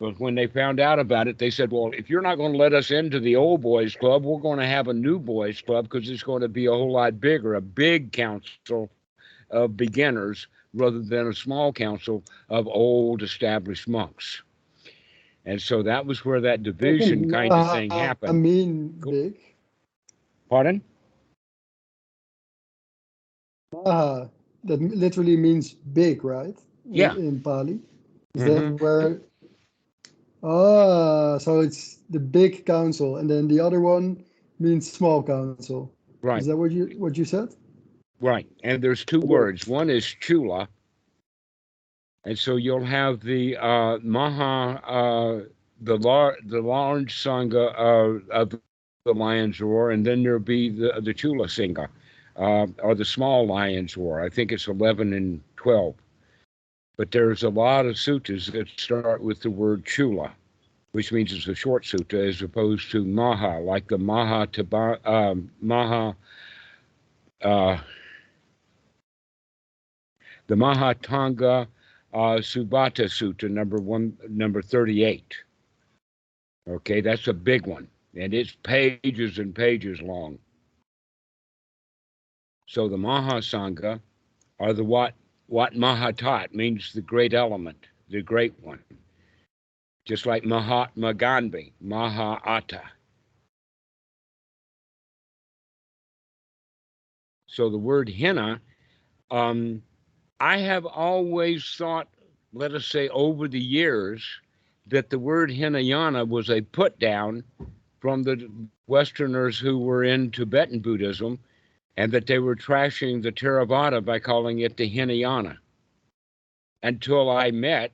But 0.02 0.20
when 0.20 0.34
they 0.34 0.48
found 0.48 0.80
out 0.80 0.98
about 0.98 1.28
it, 1.28 1.38
they 1.38 1.50
said, 1.52 1.70
well, 1.70 1.92
if 1.96 2.10
you're 2.10 2.22
not 2.22 2.34
going 2.36 2.54
to 2.54 2.58
let 2.58 2.74
us 2.74 2.90
into 2.90 3.20
the 3.20 3.36
old 3.36 3.62
boys 3.62 3.94
club, 3.94 4.24
we're 4.24 4.40
going 4.40 4.58
to 4.58 4.66
have 4.66 4.88
a 4.88 4.94
new 4.94 5.20
boys 5.20 5.62
club 5.62 5.84
because 5.88 6.10
it's 6.10 6.24
going 6.24 6.42
to 6.42 6.48
be 6.48 6.66
a 6.66 6.72
whole 6.72 6.92
lot 6.92 7.20
bigger, 7.20 7.54
a 7.54 7.62
big 7.62 8.12
council 8.12 8.90
of 9.50 9.76
beginners 9.76 10.48
rather 10.74 11.00
than 11.02 11.28
a 11.28 11.34
small 11.34 11.72
council 11.72 12.24
of 12.50 12.66
old 12.68 13.22
established 13.22 13.88
monks. 13.88 14.42
And 15.46 15.62
so 15.62 15.84
that 15.84 16.06
was 16.06 16.24
where 16.24 16.42
that 16.42 16.64
division 16.64 17.26
kind 17.26 17.56
of 17.56 17.68
thing 17.68 17.92
Uh, 17.92 18.14
I 18.26 18.32
happened. 18.32 18.32
mean, 18.32 18.88
big. 18.88 19.38
Pardon? 20.50 20.82
Maha, 23.72 24.30
that 24.64 24.80
literally 24.82 25.36
means 25.36 25.74
big, 25.74 26.24
right? 26.24 26.58
In- 26.96 26.96
Yeah. 26.96 27.16
In 27.16 27.40
Pali. 27.42 27.80
Is 28.34 28.44
Mhm. 28.44 28.44
that 28.44 28.68
where? 28.80 29.22
Ah, 30.42 31.38
so 31.38 31.60
it's 31.60 31.98
the 32.10 32.20
big 32.20 32.66
council, 32.66 33.18
and 33.18 33.30
then 33.30 33.48
the 33.48 33.60
other 33.60 33.80
one 33.80 34.24
means 34.60 34.90
small 34.90 35.22
council. 35.22 35.92
Right. 36.22 36.40
Is 36.40 36.48
that 36.48 36.56
what 36.56 36.72
you 36.72 36.94
what 36.98 37.18
you 37.18 37.26
said? 37.26 37.50
Right, 38.20 38.48
and 38.64 38.82
there's 38.82 39.04
two 39.04 39.20
words. 39.20 39.66
One 39.68 39.90
is 39.90 40.06
chula, 40.06 40.68
and 42.24 42.38
so 42.38 42.56
you'll 42.56 42.84
have 42.84 43.20
the 43.20 43.56
uh, 43.58 43.98
maha, 44.02 44.80
uh, 44.86 45.44
the 45.82 45.98
lar- 45.98 46.38
the 46.46 46.62
large 46.62 47.14
sangha 47.16 47.74
uh, 47.78 48.34
of 48.34 48.50
the 48.50 49.12
lion's 49.14 49.60
roar, 49.60 49.92
and 49.92 50.06
then 50.06 50.22
there'll 50.24 50.40
be 50.40 50.70
the 50.70 51.00
the 51.02 51.14
chula 51.14 51.46
sangha, 51.46 51.88
uh, 52.36 52.66
or 52.82 52.94
the 52.94 53.04
small 53.04 53.46
lion's 53.46 53.96
roar. 53.96 54.22
I 54.22 54.30
think 54.30 54.52
it's 54.52 54.68
eleven 54.68 55.12
and 55.14 55.42
twelve, 55.56 55.96
but 56.96 57.10
there's 57.10 57.42
a 57.42 57.48
lot 57.48 57.86
of 57.86 57.94
suttas 57.96 58.50
that 58.52 58.68
start 58.76 59.22
with 59.22 59.40
the 59.40 59.50
word 59.50 59.84
chula, 59.84 60.32
which 60.92 61.12
means 61.12 61.32
it's 61.32 61.48
a 61.48 61.54
short 61.54 61.84
sutta 61.84 62.28
as 62.28 62.42
opposed 62.42 62.90
to 62.90 63.04
maha, 63.04 63.58
like 63.60 63.88
the 63.88 63.98
maha 63.98 64.46
taba, 64.46 64.98
um, 65.06 65.50
maha. 65.60 66.16
Uh, 67.42 67.78
the 70.46 70.54
Mahatanga 70.54 71.66
uh, 72.12 72.18
Subhata 72.40 73.06
Sutta, 73.06 73.48
number 73.48 73.78
one, 73.78 74.16
number 74.28 74.60
38. 74.60 75.34
Okay, 76.68 77.00
that's 77.00 77.26
a 77.26 77.32
big 77.32 77.66
one, 77.66 77.88
and 78.14 78.34
it's 78.34 78.54
pages 78.62 79.38
and 79.38 79.54
pages 79.54 80.00
long. 80.02 80.38
So 82.68 82.88
the 82.88 82.98
maha 82.98 83.36
Mahasanga 83.36 84.00
are 84.60 84.72
the 84.72 84.84
what 84.84 85.14
what 85.46 85.74
Mahatat 85.74 86.54
means 86.54 86.92
the 86.92 87.00
great 87.00 87.34
element, 87.34 87.86
the 88.08 88.22
great 88.22 88.54
one. 88.60 88.80
Just 90.04 90.26
like 90.26 90.44
Mahatma 90.44 91.14
Gandhi, 91.14 91.72
Mahata. 91.84 92.82
So 97.46 97.68
the 97.68 97.78
word 97.78 98.08
henna, 98.08 98.60
um, 99.30 99.82
I 100.40 100.56
have 100.58 100.86
always 100.86 101.74
thought, 101.76 102.08
let 102.52 102.72
us 102.72 102.86
say 102.86 103.08
over 103.10 103.46
the 103.46 103.60
years, 103.60 104.26
that 104.86 105.10
the 105.10 105.18
word 105.18 105.50
Hinayana 105.50 106.24
was 106.24 106.50
a 106.50 106.60
put 106.60 106.98
down 106.98 107.44
from 108.00 108.22
the 108.22 108.50
Westerners 108.86 109.58
who 109.58 109.78
were 109.78 110.02
in 110.02 110.30
Tibetan 110.30 110.80
Buddhism 110.80 111.38
and 111.96 112.12
that 112.12 112.26
they 112.26 112.38
were 112.38 112.56
trashing 112.56 113.22
the 113.22 113.32
Theravada 113.32 114.04
by 114.04 114.18
calling 114.18 114.60
it 114.60 114.76
the 114.76 114.88
Hinayana. 114.88 115.58
Until 116.82 117.30
I 117.30 117.50
met 117.50 117.92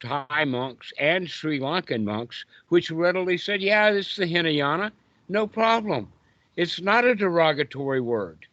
Thai 0.00 0.44
monks 0.46 0.92
and 0.98 1.28
Sri 1.28 1.60
Lankan 1.60 2.04
monks, 2.04 2.44
which 2.68 2.90
readily 2.90 3.36
said, 3.36 3.60
yeah, 3.60 3.92
this 3.92 4.10
is 4.10 4.16
the 4.16 4.26
Hinayana, 4.26 4.92
no 5.28 5.46
problem. 5.46 6.10
It's 6.56 6.80
not 6.80 7.04
a 7.04 7.14
derogatory 7.14 8.00
word 8.00 8.46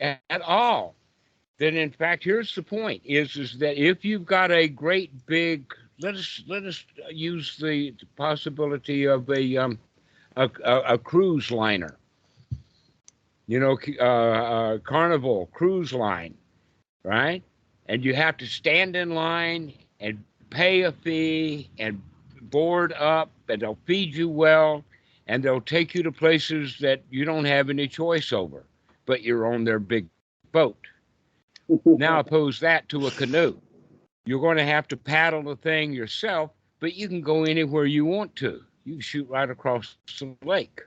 at 0.00 0.42
all 0.42 0.94
then 1.58 1.76
in 1.76 1.90
fact 1.90 2.24
here's 2.24 2.54
the 2.54 2.62
point 2.62 3.00
is 3.04 3.36
is 3.36 3.58
that 3.58 3.80
if 3.80 4.04
you've 4.04 4.26
got 4.26 4.50
a 4.50 4.68
great 4.68 5.10
big 5.26 5.64
let 6.00 6.14
us 6.14 6.42
let 6.46 6.64
us 6.64 6.84
use 7.10 7.56
the 7.56 7.94
possibility 8.16 9.04
of 9.04 9.28
a 9.30 9.56
um 9.56 9.78
a, 10.36 10.50
a, 10.64 10.80
a 10.94 10.98
cruise 10.98 11.50
liner 11.50 11.96
you 13.46 13.60
know 13.60 13.78
uh, 14.00 14.02
uh 14.02 14.78
carnival 14.78 15.48
cruise 15.52 15.92
line 15.92 16.34
right 17.04 17.42
and 17.86 18.04
you 18.04 18.14
have 18.14 18.36
to 18.36 18.46
stand 18.46 18.96
in 18.96 19.14
line 19.14 19.72
and 20.00 20.22
pay 20.50 20.82
a 20.82 20.92
fee 20.92 21.68
and 21.78 22.00
board 22.42 22.92
up 22.94 23.30
and 23.48 23.62
they'll 23.62 23.78
feed 23.84 24.14
you 24.14 24.28
well 24.28 24.84
and 25.26 25.42
they'll 25.42 25.60
take 25.60 25.94
you 25.94 26.02
to 26.02 26.12
places 26.12 26.76
that 26.80 27.02
you 27.10 27.24
don't 27.24 27.44
have 27.44 27.70
any 27.70 27.88
choice 27.88 28.32
over 28.32 28.64
but 29.06 29.22
you're 29.22 29.52
on 29.52 29.64
their 29.64 29.78
big 29.78 30.06
boat 30.52 30.76
now 31.84 32.20
oppose 32.20 32.60
that 32.60 32.88
to 32.90 33.06
a 33.06 33.10
canoe. 33.10 33.56
You're 34.26 34.40
going 34.40 34.56
to 34.56 34.64
have 34.64 34.88
to 34.88 34.96
paddle 34.96 35.42
the 35.42 35.56
thing 35.56 35.92
yourself, 35.92 36.50
but 36.80 36.94
you 36.94 37.08
can 37.08 37.20
go 37.20 37.44
anywhere 37.44 37.84
you 37.84 38.04
want 38.04 38.34
to. 38.36 38.62
You 38.84 38.94
can 38.94 39.00
shoot 39.00 39.28
right 39.28 39.48
across 39.48 39.96
the 40.18 40.34
lake. 40.44 40.80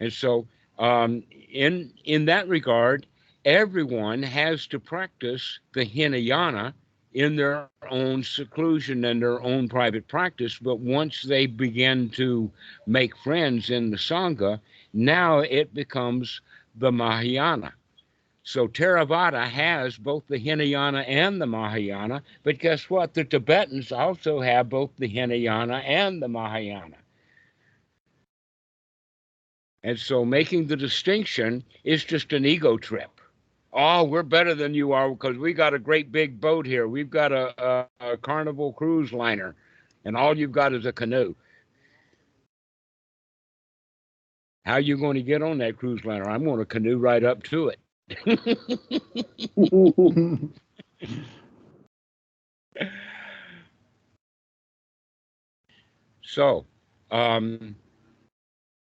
And 0.00 0.12
so, 0.12 0.46
um, 0.78 1.22
in 1.50 1.92
in 2.04 2.24
that 2.26 2.48
regard, 2.48 3.06
everyone 3.44 4.22
has 4.22 4.66
to 4.68 4.78
practice 4.78 5.58
the 5.74 5.84
Hinayana 5.84 6.74
in 7.12 7.36
their 7.36 7.68
own 7.90 8.22
seclusion 8.22 9.04
and 9.04 9.22
their 9.22 9.42
own 9.42 9.68
private 9.68 10.06
practice. 10.08 10.58
But 10.58 10.78
once 10.78 11.22
they 11.22 11.46
begin 11.46 12.10
to 12.10 12.50
make 12.86 13.16
friends 13.16 13.70
in 13.70 13.90
the 13.90 13.96
Sangha, 13.96 14.60
now 14.92 15.40
it 15.40 15.74
becomes 15.74 16.40
the 16.76 16.92
Mahayana. 16.92 17.72
So 18.42 18.68
Theravada 18.68 19.46
has 19.46 19.98
both 19.98 20.26
the 20.28 20.38
Hinayana 20.38 21.00
and 21.00 21.40
the 21.40 21.46
Mahayana, 21.46 22.22
but 22.44 22.58
guess 22.58 22.88
what? 22.88 23.12
The 23.14 23.24
Tibetans 23.24 23.92
also 23.92 24.40
have 24.40 24.70
both 24.70 24.90
the 24.96 25.08
Hinayana 25.08 25.78
and 25.78 26.22
the 26.22 26.28
Mahayana. 26.28 26.96
And 29.84 29.98
so 29.98 30.24
making 30.24 30.66
the 30.66 30.76
distinction 30.76 31.62
is 31.84 32.04
just 32.04 32.32
an 32.32 32.44
ego 32.44 32.76
trip. 32.76 33.20
Oh, 33.72 34.04
we're 34.04 34.22
better 34.22 34.54
than 34.54 34.74
you 34.74 34.92
are 34.92 35.10
because 35.10 35.36
we 35.36 35.52
got 35.52 35.74
a 35.74 35.78
great 35.78 36.10
big 36.10 36.40
boat 36.40 36.66
here. 36.66 36.88
We've 36.88 37.10
got 37.10 37.32
a, 37.32 37.54
a, 37.62 37.86
a 38.12 38.16
carnival 38.16 38.72
cruise 38.72 39.12
liner, 39.12 39.54
and 40.04 40.16
all 40.16 40.36
you've 40.36 40.52
got 40.52 40.72
is 40.72 40.86
a 40.86 40.92
canoe. 40.92 41.34
How 44.64 44.74
are 44.74 44.80
you 44.80 44.98
going 44.98 45.16
to 45.16 45.22
get 45.22 45.42
on 45.42 45.58
that 45.58 45.76
cruise 45.76 46.04
liner? 46.04 46.28
I'm 46.28 46.44
going 46.44 46.58
to 46.58 46.66
canoe 46.66 46.98
right 46.98 47.22
up 47.22 47.42
to 47.44 47.70
it. 47.70 47.78
So, 56.28 56.66
um, 57.10 57.74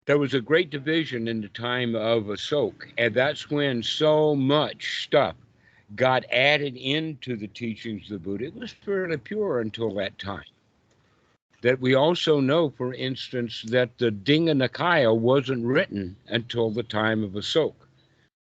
there 0.07 0.19
was 0.19 0.35
a 0.35 0.41
great 0.41 0.71
division 0.71 1.27
in 1.29 1.41
the 1.41 1.49
time 1.49 1.95
of 1.97 2.25
Asok, 2.25 2.75
and 2.97 3.13
that's 3.13 3.51
when 3.51 3.83
so 3.83 4.37
much 4.37 5.03
stuff 5.05 5.35
got 5.97 6.25
added 6.33 6.77
into 6.77 7.37
the 7.37 7.49
teachings 7.49 8.05
of 8.05 8.11
the 8.11 8.19
Buddha. 8.19 8.47
It 8.47 8.55
was 8.55 8.73
fairly 8.73 9.17
pure 9.17 9.61
until 9.61 9.93
that 9.95 10.19
time. 10.19 10.45
That 11.63 11.81
we 11.81 11.95
also 11.95 12.39
know, 12.41 12.71
for 12.71 12.95
instance, 12.95 13.63
that 13.69 13.99
the 13.99 14.11
Digha 14.11 14.55
Nikaya 14.55 15.17
wasn't 15.17 15.65
written 15.65 16.17
until 16.29 16.71
the 16.71 16.83
time 16.85 17.25
of 17.25 17.33
Asok. 17.33 17.75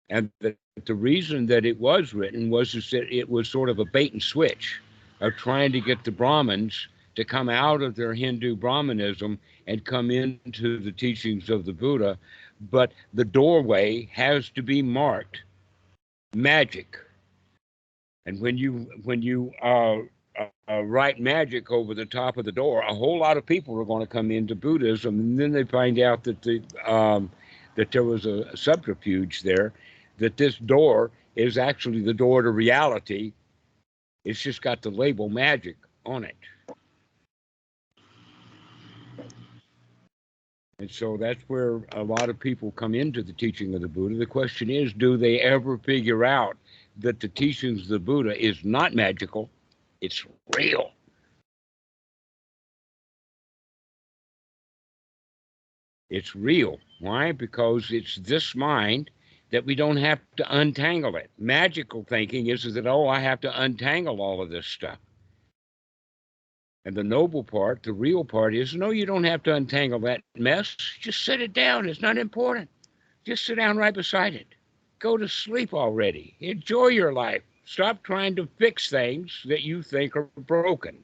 And 0.09 0.30
that 0.41 0.57
the 0.86 0.93
reason 0.93 1.47
that 1.47 1.66
it 1.66 1.80
was 1.80 2.13
written 2.13 2.49
was 2.51 2.76
is 2.76 2.91
that 2.91 3.11
it 3.11 3.28
was 3.28 3.49
sort 3.49 3.70
of 3.70 3.80
a 3.80 3.86
bait 3.86 4.13
and 4.13 4.22
switch 4.22 4.80
of 5.22 5.36
trying 5.36 5.72
to 5.72 5.82
get 5.82 6.03
the 6.03 6.11
Brahmins 6.11 6.88
to 7.16 7.26
come 7.26 7.49
out 7.49 7.82
of 7.82 7.95
their 7.95 8.13
Hindu 8.13 8.55
Brahmanism 8.55 9.39
and 9.68 9.84
come 9.84 10.11
into 10.11 10.80
the 10.80 10.91
teachings 10.91 11.49
of 11.49 11.66
the 11.66 11.74
Buddha. 11.74 12.18
But 12.72 12.93
the 13.13 13.26
doorway 13.26 14.09
has 14.13 14.49
to 14.51 14.61
be 14.61 14.82
marked 14.82 15.43
magic. 16.34 16.97
And 18.26 18.39
when 18.39 18.57
you 18.57 18.88
when 19.03 19.22
you 19.22 19.51
uh, 19.61 19.97
uh, 20.38 20.47
uh, 20.70 20.82
write 20.84 21.20
magic 21.20 21.72
over 21.72 21.93
the 21.93 22.05
top 22.05 22.38
of 22.38 22.45
the 22.45 22.51
door, 22.51 22.82
a 22.82 22.93
whole 22.93 23.20
lot 23.20 23.38
of 23.38 23.45
people 23.45 23.80
are 23.80 23.86
going 23.86 24.01
to 24.01 24.11
come 24.11 24.32
into 24.32 24.55
Buddhism, 24.55 25.20
and 25.20 25.39
then 25.39 25.51
they 25.51 25.63
find 25.63 25.99
out 25.99 26.24
that 26.24 26.41
the 26.41 26.61
um, 26.86 27.32
that 27.76 27.91
there 27.91 28.03
was 28.03 28.26
a 28.26 28.55
subterfuge 28.55 29.43
there, 29.43 29.74
that 30.18 30.38
this 30.38 30.57
door 30.57 31.11
is 31.36 31.57
actually 31.57 32.01
the 32.01 32.13
door 32.13 32.41
to 32.41 32.49
reality. 32.49 33.34
It's 34.24 34.41
just 34.41 34.61
got 34.61 34.82
the 34.82 34.89
label 34.89 35.30
magic 35.30 35.78
on 36.05 36.24
it. 36.24 36.38
And 40.80 40.91
so 40.91 41.15
that's 41.15 41.41
where 41.47 41.82
a 41.93 42.03
lot 42.03 42.30
of 42.30 42.38
people 42.39 42.71
come 42.71 42.95
into 42.95 43.23
the 43.23 43.32
teaching 43.34 43.73
of 43.76 43.82
the 43.82 43.88
Buddha. 43.88 44.15
The 44.15 44.26
question 44.26 44.69
is, 44.69 44.91
do 44.93 45.15
they 45.15 45.39
ever 45.39 45.78
figure 45.78 46.26
out 46.26 46.57
that 46.97 47.19
the 47.19 47.30
teachings 47.30 47.84
of 47.84 47.88
the 47.88 47.99
Buddha 47.99 48.38
is 48.38 48.63
not 48.65 48.93
magical, 48.93 49.49
it's 50.01 50.26
real? 50.57 50.91
It's 56.09 56.36
real. 56.36 56.80
Why? 56.99 57.32
Because 57.32 57.91
it's 57.91 58.17
this 58.17 58.53
mind 58.53 59.11
that 59.51 59.65
we 59.65 59.76
don't 59.76 59.97
have 59.97 60.19
to 60.38 60.57
untangle 60.57 61.15
it. 61.15 61.32
Magical 61.38 62.03
thinking 62.03 62.47
is 62.47 62.73
that, 62.73 62.86
oh, 62.86 63.07
I 63.07 63.19
have 63.19 63.39
to 63.41 63.61
untangle 63.61 64.21
all 64.21 64.41
of 64.41 64.49
this 64.49 64.65
stuff. 64.65 64.97
And 66.86 66.96
the 66.96 67.04
noble 67.04 67.44
part, 67.44 67.82
the 67.82 67.94
real 67.94 68.24
part 68.24 68.54
is 68.54 68.76
no, 68.76 68.92
you 68.92 69.08
don't 69.08 69.24
have 69.24 69.42
to 69.44 69.56
untangle 69.56 70.00
that 70.02 70.22
mess. 70.38 70.76
Just 71.00 71.26
set 71.26 71.42
it 71.42 71.52
down. 71.52 71.90
It's 71.90 72.02
not 72.02 72.18
important. 72.18 72.70
Just 73.26 73.46
sit 73.46 73.56
down 73.56 73.78
right 73.78 73.94
beside 73.94 74.36
it. 74.36 74.48
Go 75.00 75.18
to 75.18 75.28
sleep 75.28 75.74
already. 75.74 76.36
Enjoy 76.40 76.88
your 76.88 77.12
life. 77.12 77.42
Stop 77.66 78.04
trying 78.04 78.36
to 78.36 78.48
fix 78.60 78.90
things 78.90 79.42
that 79.46 79.64
you 79.64 79.82
think 79.82 80.16
are 80.16 80.30
broken. 80.38 81.04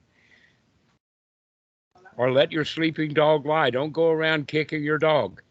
Or 2.16 2.32
let 2.32 2.52
your 2.52 2.66
sleeping 2.66 3.14
dog 3.14 3.48
lie. 3.48 3.72
Don't 3.72 3.92
go 3.92 4.12
around 4.12 4.48
kicking 4.48 4.84
your 4.84 5.00
dog. 5.00 5.42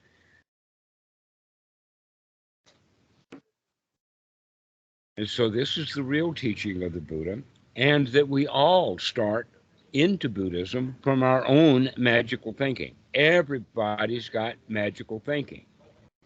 And 5.16 5.28
so, 5.28 5.50
this 5.50 5.76
is 5.76 5.92
the 5.92 6.02
real 6.02 6.32
teaching 6.32 6.82
of 6.84 6.92
the 6.92 7.00
Buddha, 7.00 7.42
and 7.76 8.06
that 8.08 8.28
we 8.28 8.46
all 8.46 8.98
start 8.98 9.48
into 9.92 10.28
Buddhism 10.28 10.96
from 11.02 11.22
our 11.22 11.46
own 11.46 11.90
magical 11.96 12.52
thinking. 12.52 12.94
Everybody's 13.14 14.28
got 14.28 14.54
magical 14.68 15.20
thinking. 15.24 15.64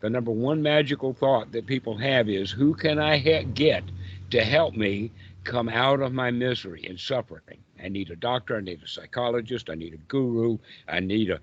The 0.00 0.10
number 0.10 0.30
one 0.30 0.62
magical 0.62 1.14
thought 1.14 1.52
that 1.52 1.66
people 1.66 1.96
have 1.96 2.28
is 2.28 2.50
who 2.50 2.74
can 2.74 2.98
I 2.98 3.16
he- 3.16 3.44
get 3.44 3.84
to 4.30 4.44
help 4.44 4.74
me 4.74 5.10
come 5.44 5.68
out 5.68 6.00
of 6.00 6.12
my 6.12 6.30
misery 6.30 6.84
and 6.88 6.98
suffering? 6.98 7.58
I 7.82 7.88
need 7.88 8.10
a 8.10 8.16
doctor, 8.16 8.56
I 8.56 8.60
need 8.60 8.82
a 8.82 8.88
psychologist, 8.88 9.70
I 9.70 9.74
need 9.74 9.94
a 9.94 9.98
guru, 10.08 10.58
I 10.88 11.00
need 11.00 11.30
a 11.30 11.40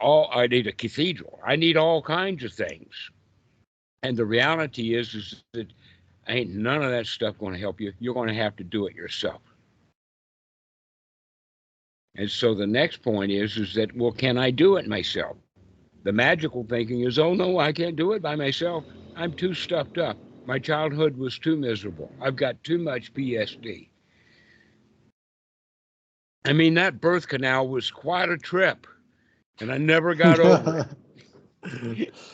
all 0.00 0.28
I 0.32 0.46
need 0.46 0.66
a 0.66 0.72
cathedral. 0.72 1.38
I 1.44 1.56
need 1.56 1.76
all 1.76 2.02
kinds 2.02 2.44
of 2.44 2.52
things. 2.52 3.10
And 4.02 4.16
the 4.16 4.26
reality 4.26 4.94
is 4.94 5.14
is 5.14 5.42
that 5.52 5.72
ain't 6.28 6.50
none 6.50 6.82
of 6.82 6.90
that 6.90 7.06
stuff 7.06 7.38
going 7.38 7.54
to 7.54 7.60
help 7.60 7.80
you. 7.80 7.92
You're 8.00 8.14
going 8.14 8.28
to 8.28 8.34
have 8.34 8.56
to 8.56 8.64
do 8.64 8.86
it 8.86 8.94
yourself. 8.94 9.40
And 12.16 12.30
so 12.30 12.54
the 12.54 12.66
next 12.66 13.02
point 13.02 13.32
is 13.32 13.56
is 13.56 13.74
that 13.74 13.96
well, 13.96 14.12
can 14.12 14.38
I 14.38 14.50
do 14.50 14.76
it 14.76 14.86
myself? 14.86 15.36
The 16.04 16.12
magical 16.12 16.64
thinking 16.68 17.00
is, 17.00 17.18
oh 17.18 17.34
no, 17.34 17.58
I 17.58 17.72
can't 17.72 17.96
do 17.96 18.12
it 18.12 18.22
by 18.22 18.36
myself. 18.36 18.84
I'm 19.16 19.32
too 19.32 19.54
stuffed 19.54 19.98
up. 19.98 20.18
My 20.46 20.58
childhood 20.58 21.16
was 21.16 21.38
too 21.38 21.56
miserable. 21.56 22.12
I've 22.20 22.36
got 22.36 22.62
too 22.62 22.78
much 22.78 23.14
PSD. 23.14 23.88
I 26.44 26.52
mean, 26.52 26.74
that 26.74 27.00
birth 27.00 27.26
canal 27.28 27.68
was 27.68 27.90
quite 27.90 28.28
a 28.28 28.36
trip, 28.36 28.86
and 29.60 29.72
I 29.72 29.78
never 29.78 30.14
got 30.14 30.40
over 30.40 30.86
it. 31.62 32.14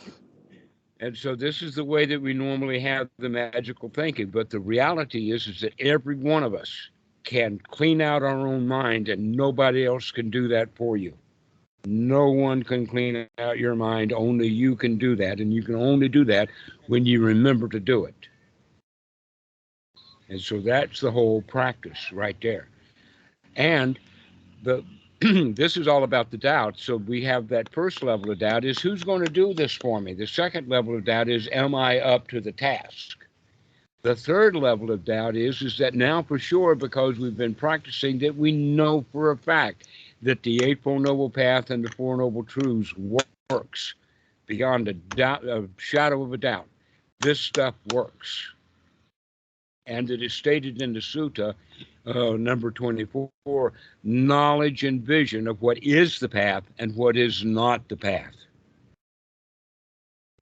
And 1.01 1.16
so 1.16 1.35
this 1.35 1.62
is 1.62 1.74
the 1.74 1.85
way 1.85 2.05
that 2.05 2.20
we 2.20 2.35
normally 2.35 2.78
have 2.81 3.09
the 3.18 3.31
magical 3.31 3.89
thinking. 3.89 4.28
But 4.28 4.51
the 4.51 4.61
reality 4.61 5.33
is, 5.33 5.47
is 5.47 5.61
that 5.62 5.72
every 5.81 6.14
one 6.14 6.43
of 6.43 6.55
us 6.55 6.91
can 7.25 7.61
clean 7.71 8.01
out 8.01 8.23
our 8.23 8.47
own 8.47 8.66
mind, 8.66 9.09
and 9.09 9.33
nobody 9.33 9.85
else 9.85 10.11
can 10.11 10.31
do 10.31 10.49
that 10.49 10.68
for 10.75 10.97
you. 10.97 11.12
No 11.87 12.31
one 12.31 12.62
can 12.62 12.87
clean 12.87 13.27
out 13.39 13.59
your 13.59 13.75
mind. 13.75 14.12
Only 14.12 14.49
you 14.49 14.77
can 14.77 14.99
do 14.99 15.16
that, 15.16 15.41
and 15.41 15.53
you 15.53 15.62
can 15.62 15.77
only 15.77 16.09
do 16.09 16.25
that 16.27 16.49
when 16.89 17.07
you 17.07 17.23
remember 17.23 17.68
to 17.68 17.81
do 17.81 18.05
it. 18.05 18.14
And 20.29 20.41
so 20.41 20.61
that's 20.61 21.01
the 21.01 21.11
whole 21.11 21.43
practice 21.43 22.12
right 22.12 22.37
there. 22.41 22.68
And 23.57 23.99
the 24.62 24.85
this 25.55 25.77
is 25.77 25.87
all 25.87 26.05
about 26.05 26.31
the 26.31 26.39
doubt. 26.39 26.79
So 26.79 26.97
we 26.97 27.23
have 27.25 27.49
that 27.49 27.71
first 27.73 28.03
level 28.03 28.31
of 28.31 28.39
doubt 28.39 28.64
is 28.64 28.79
who's 28.79 29.05
going 29.05 29.23
to 29.23 29.31
do 29.31 29.53
this 29.53 29.75
for 29.75 30.01
me? 30.01 30.14
The 30.14 30.27
second 30.27 30.68
level 30.68 30.97
of 30.97 31.05
doubt 31.05 31.29
is 31.29 31.47
am 31.53 31.75
I 31.75 32.01
up 32.01 32.29
to 32.29 32.41
the 32.41 32.53
task? 32.53 33.20
The 34.03 34.16
third 34.16 34.57
level 34.57 34.90
of 34.90 35.05
doubt 35.05 35.36
is 35.36 35.61
is 35.61 35.76
that 35.78 35.94
now 35.94 36.22
for 36.22 36.38
sure 36.38 36.74
because 36.74 37.18
we've 37.18 37.36
been 37.36 37.55
practicing 37.55 38.18
that 38.20 38.34
we 38.34 38.51
know 38.51 39.05
for 39.12 39.30
a 39.30 39.36
fact 39.36 39.88
that 40.22 40.42
the 40.42 40.64
eightfold 40.64 41.03
noble 41.03 41.28
path 41.28 41.70
and 41.70 41.84
the 41.84 41.90
four 41.90 42.16
noble 42.16 42.44
truths 42.44 42.94
works 43.51 43.94
beyond 44.46 44.88
a 44.88 44.94
doubt 44.94 45.44
a 45.44 45.68
shadow 45.76 46.22
of 46.22 46.32
a 46.32 46.38
doubt. 46.38 46.66
This 47.20 47.40
stuff 47.40 47.74
works. 47.92 48.53
And 49.86 50.11
it 50.11 50.22
is 50.22 50.32
stated 50.32 50.80
in 50.80 50.94
the 50.94 51.01
sutta 51.01 51.55
uh, 52.07 52.36
number 52.38 52.70
24 52.70 53.72
knowledge 54.03 54.84
and 54.84 55.03
vision 55.03 55.46
of 55.46 55.61
what 55.61 55.82
is 55.82 56.18
the 56.20 56.28
path 56.28 56.64
and 56.78 56.94
what 56.96 57.16
is 57.16 57.44
not 57.44 57.86
the 57.88 57.96
path. 57.96 58.34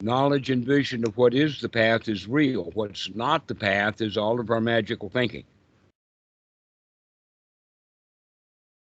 Knowledge 0.01 0.51
and 0.51 0.65
vision 0.65 1.05
of 1.05 1.17
what 1.17 1.35
is 1.35 1.61
the 1.61 1.69
path 1.69 2.09
is 2.09 2.29
real. 2.29 2.71
What's 2.75 3.13
not 3.15 3.49
the 3.49 3.55
path 3.55 4.01
is 4.01 4.17
all 4.17 4.39
of 4.39 4.51
our 4.51 4.61
magical 4.61 5.09
thinking. 5.09 5.45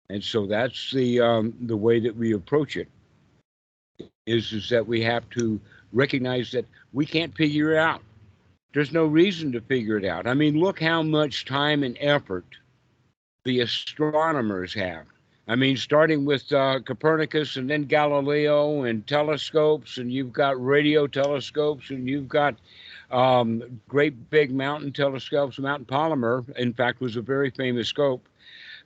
And 0.10 0.24
so 0.24 0.48
that's 0.48 0.92
the 0.92 1.22
um, 1.22 1.54
the 1.62 1.78
way 1.78 2.00
that 2.00 2.16
we 2.16 2.34
approach 2.34 2.78
it. 2.78 2.88
Is 4.26 4.54
is 4.54 4.70
that 4.70 4.86
we 4.86 5.02
have 5.02 5.30
to 5.32 5.60
recognize 5.92 6.52
that 6.52 6.66
we 6.94 7.06
can't 7.06 7.36
figure 7.36 7.74
it 7.74 7.78
out. 7.78 8.02
There's 8.74 8.92
no 8.92 9.06
reason 9.06 9.52
to 9.52 9.62
figure 9.62 9.98
it 9.98 10.06
out. 10.06 10.26
I 10.26 10.34
mean, 10.34 10.60
look 10.60 10.80
how 10.80 11.04
much 11.04 11.46
time 11.46 11.84
and 11.84 11.96
effort 12.00 12.46
the 13.46 13.60
astronomers 13.60 14.74
have. 14.74 15.06
I 15.48 15.56
mean, 15.56 15.76
starting 15.76 16.24
with 16.24 16.52
uh, 16.54 16.80
Copernicus 16.80 17.58
and 17.58 17.70
then 17.70 17.84
Galileo 17.84 18.84
and 18.84 19.06
telescopes, 19.06 19.98
and 19.98 20.12
you've 20.12 20.32
got 20.32 20.64
radio 20.64 21.06
telescopes, 21.06 21.90
and 21.90 22.08
you've 22.08 22.30
got 22.30 22.56
um, 23.12 23.82
great 23.90 24.30
big 24.30 24.54
mountain 24.54 24.94
telescopes. 24.94 25.60
Mount 25.60 25.86
Palomar, 25.86 26.46
in 26.56 26.74
fact, 26.74 27.02
was 27.02 27.18
a 27.18 27.22
very 27.22 27.50
famous 27.50 27.90
scope 27.90 28.26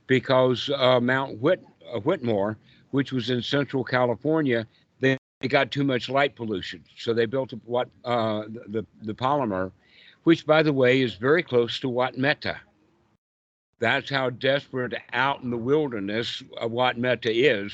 because 0.08 0.70
uh, 0.76 0.99
Mount 0.99 1.39
Whit- 1.39 1.64
uh, 1.93 1.99
Whitmore, 1.99 2.58
which 2.89 3.12
was 3.12 3.30
in 3.30 3.41
central 3.43 3.84
California, 3.84 4.66
they, 4.99 5.16
they 5.41 5.47
got 5.47 5.70
too 5.70 5.84
much 5.84 6.10
light 6.10 6.36
pollution. 6.36 6.84
So 6.97 7.14
they 7.14 7.28
built 7.28 7.53
what 7.66 7.88
uh, 8.03 8.45
the, 8.47 8.84
the 9.03 9.14
Palomar, 9.14 9.72
which, 10.24 10.45
by 10.45 10.64
the 10.64 10.74
way, 10.74 11.01
is 11.01 11.14
very 11.14 11.43
close 11.43 11.80
to 11.82 11.89
Wat 11.89 12.18
Metta. 12.18 12.58
That's 13.80 14.09
how 14.09 14.32
desperate 14.32 14.95
out 15.13 15.43
in 15.43 15.51
the 15.51 15.57
wilderness 15.57 16.43
of 16.57 16.71
Wat 16.71 16.97
Metta 16.97 17.32
is, 17.32 17.71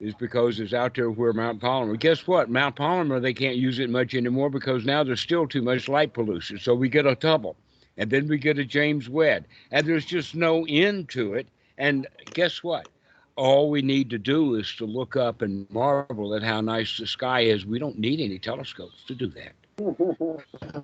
is 0.00 0.14
because 0.14 0.58
it's 0.58 0.72
out 0.72 0.94
there 0.94 1.10
where 1.10 1.32
Mount 1.32 1.60
Palomar. 1.60 1.96
Guess 1.96 2.26
what? 2.26 2.50
Mount 2.50 2.74
Palomar, 2.76 3.20
they 3.20 3.34
can't 3.34 3.56
use 3.56 3.78
it 3.78 3.90
much 3.90 4.14
anymore 4.14 4.50
because 4.50 4.84
now 4.84 5.04
there's 5.04 5.20
still 5.20 5.46
too 5.46 5.62
much 5.62 5.88
light 5.88 6.14
pollution. 6.14 6.58
So 6.58 6.74
we 6.74 6.88
get 6.88 7.06
a 7.06 7.16
Hubble. 7.20 7.56
And 7.96 8.10
then 8.10 8.28
we 8.28 8.38
get 8.38 8.58
a 8.58 8.64
James 8.64 9.08
Webb. 9.08 9.44
And 9.70 9.86
there's 9.86 10.06
just 10.06 10.34
no 10.34 10.64
end 10.68 11.10
to 11.10 11.34
it. 11.34 11.48
And 11.76 12.06
guess 12.32 12.62
what? 12.62 12.88
All 13.36 13.70
we 13.70 13.82
need 13.82 14.10
to 14.10 14.18
do 14.18 14.54
is 14.54 14.74
to 14.76 14.86
look 14.86 15.16
up 15.16 15.42
and 15.42 15.68
marvel 15.70 16.34
at 16.34 16.42
how 16.42 16.60
nice 16.60 16.96
the 16.96 17.06
sky 17.06 17.40
is. 17.40 17.66
We 17.66 17.78
don't 17.78 17.98
need 17.98 18.20
any 18.20 18.38
telescopes 18.38 19.04
to 19.06 19.14
do 19.14 19.26
that. 19.28 19.52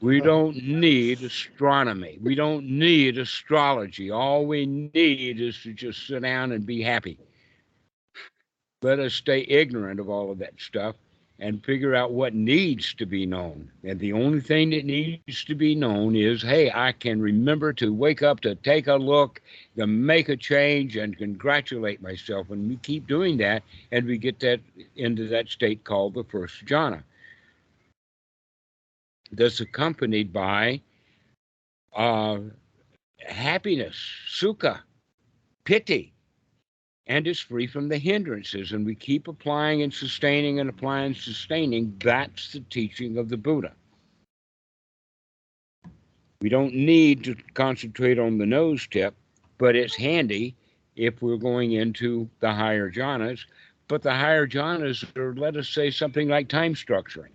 We 0.00 0.20
don't 0.20 0.56
need 0.56 1.22
astronomy. 1.22 2.18
We 2.22 2.34
don't 2.34 2.66
need 2.66 3.18
astrology. 3.18 4.10
All 4.10 4.46
we 4.46 4.66
need 4.66 5.40
is 5.40 5.60
to 5.62 5.72
just 5.72 6.06
sit 6.06 6.22
down 6.22 6.52
and 6.52 6.64
be 6.64 6.82
happy. 6.82 7.18
Let 8.82 8.98
us 8.98 9.14
stay 9.14 9.40
ignorant 9.48 10.00
of 10.00 10.08
all 10.08 10.30
of 10.30 10.38
that 10.38 10.54
stuff 10.58 10.96
and 11.38 11.62
figure 11.62 11.94
out 11.94 12.12
what 12.12 12.34
needs 12.34 12.94
to 12.94 13.04
be 13.04 13.26
known. 13.26 13.70
And 13.84 14.00
the 14.00 14.14
only 14.14 14.40
thing 14.40 14.70
that 14.70 14.86
needs 14.86 15.44
to 15.44 15.54
be 15.54 15.74
known 15.74 16.16
is 16.16 16.40
hey, 16.40 16.70
I 16.74 16.92
can 16.92 17.20
remember 17.20 17.74
to 17.74 17.92
wake 17.92 18.22
up, 18.22 18.40
to 18.40 18.54
take 18.54 18.86
a 18.86 18.94
look, 18.94 19.42
to 19.76 19.86
make 19.86 20.30
a 20.30 20.36
change, 20.36 20.96
and 20.96 21.18
congratulate 21.18 22.00
myself. 22.00 22.50
And 22.50 22.68
we 22.68 22.76
keep 22.76 23.06
doing 23.06 23.36
that, 23.38 23.62
and 23.92 24.06
we 24.06 24.16
get 24.16 24.40
that 24.40 24.60
into 24.96 25.28
that 25.28 25.48
state 25.48 25.84
called 25.84 26.14
the 26.14 26.24
first 26.24 26.64
jhana 26.64 27.02
that's 29.32 29.60
accompanied 29.60 30.32
by 30.32 30.80
uh, 31.94 32.38
happiness, 33.18 33.96
sukha, 34.28 34.80
piti, 35.64 36.12
and 37.06 37.26
is 37.26 37.40
free 37.40 37.66
from 37.66 37.88
the 37.88 37.98
hindrances. 37.98 38.72
And 38.72 38.84
we 38.84 38.94
keep 38.94 39.28
applying 39.28 39.82
and 39.82 39.92
sustaining 39.92 40.60
and 40.60 40.68
applying 40.68 41.06
and 41.06 41.16
sustaining. 41.16 41.94
That's 42.02 42.52
the 42.52 42.60
teaching 42.60 43.18
of 43.18 43.28
the 43.28 43.36
Buddha. 43.36 43.72
We 46.40 46.48
don't 46.48 46.74
need 46.74 47.24
to 47.24 47.34
concentrate 47.54 48.18
on 48.18 48.38
the 48.38 48.46
nose 48.46 48.86
tip, 48.86 49.14
but 49.58 49.74
it's 49.74 49.94
handy 49.94 50.54
if 50.94 51.22
we're 51.22 51.36
going 51.36 51.72
into 51.72 52.28
the 52.40 52.52
higher 52.52 52.90
jhanas 52.90 53.44
but 53.88 54.02
the 54.02 54.12
higher 54.12 54.46
jhanas 54.46 55.04
are, 55.16 55.34
let 55.34 55.56
us 55.56 55.68
say, 55.68 55.90
something 55.90 56.28
like 56.28 56.48
time 56.48 56.74
structuring. 56.74 57.30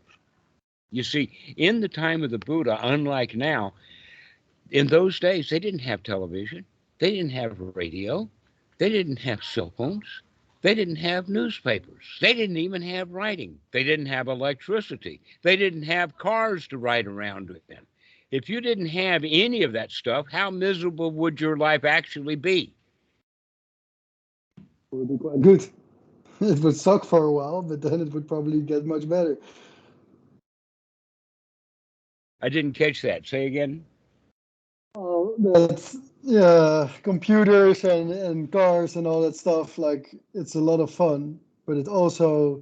You 0.92 1.04
see, 1.04 1.56
in 1.56 1.80
the 1.80 1.88
time 1.88 2.22
of 2.22 2.32
the 2.32 2.38
Buddha, 2.38 2.78
unlike 2.82 3.34
now, 3.36 3.74
in 4.70 4.88
those 4.88 5.20
days, 5.20 5.50
they 5.50 5.60
didn't 5.60 5.80
have 5.80 6.04
television, 6.04 6.66
they 7.00 7.12
didn't 7.12 7.32
have 7.32 7.60
radio, 7.76 8.30
they 8.78 8.90
didn't 8.90 9.20
have 9.20 9.44
cell 9.44 9.74
phones, 9.78 10.22
they 10.62 10.76
didn't 10.76 10.98
have 10.98 11.30
newspapers, 11.30 12.18
they 12.20 12.34
didn't 12.34 12.58
even 12.58 12.82
have 12.82 13.12
writing, 13.12 13.58
they 13.72 13.84
didn't 13.84 14.08
have 14.08 14.28
electricity, 14.28 15.22
they 15.44 15.56
didn't 15.56 15.84
have 15.84 16.18
cars 16.18 16.68
to 16.68 16.78
ride 16.78 17.08
around 17.08 17.50
with 17.50 17.66
them. 17.68 17.88
If 18.30 18.50
you 18.50 18.60
didn't 18.62 18.88
have 18.88 19.24
any 19.26 19.64
of 19.64 19.74
that 19.74 19.92
stuff, 19.92 20.28
how 20.30 20.50
miserable 20.50 21.12
would 21.12 21.40
your 21.40 21.58
life 21.58 21.86
actually 21.86 22.36
be? 22.36 22.74
It 24.92 24.96
would 24.96 25.08
be 25.08 25.18
quite 25.18 25.42
good. 25.42 25.66
It 26.42 26.60
would 26.60 26.76
suck 26.76 27.06
for 27.06 27.26
a 27.26 27.32
while, 27.32 27.62
but 27.62 27.82
then 27.82 28.02
it 28.02 28.12
would 28.14 28.28
probably 28.28 28.62
get 28.62 28.84
much 28.84 29.08
better. 29.08 29.38
I 32.42 32.50
didn't 32.50 32.74
catch 32.74 33.02
that. 33.02 33.28
Say 33.28 33.46
again. 33.48 33.86
Oh, 34.96 35.36
that's 35.38 35.98
yeah, 36.24 36.90
computers 37.04 37.84
and 37.84 38.12
and 38.12 38.52
cars 38.52 38.96
and 38.96 39.08
all 39.08 39.22
that 39.22 39.36
stuff. 39.36 39.78
Like 39.78 40.16
it's 40.34 40.56
a 40.56 40.60
lot 40.60 40.80
of 40.80 40.92
fun, 40.92 41.40
but 41.66 41.78
it 41.78 41.88
also, 41.88 42.62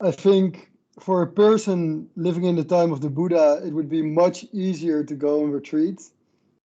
I 0.00 0.10
think, 0.10 0.70
for 1.00 1.22
a 1.22 1.26
person 1.26 2.08
living 2.16 2.44
in 2.44 2.56
the 2.56 2.64
time 2.64 2.92
of 2.92 3.00
the 3.00 3.10
Buddha, 3.10 3.62
it 3.64 3.72
would 3.72 3.88
be 3.88 4.02
much 4.02 4.44
easier 4.52 5.02
to 5.02 5.14
go 5.14 5.42
and 5.44 5.52
retreat 5.52 6.02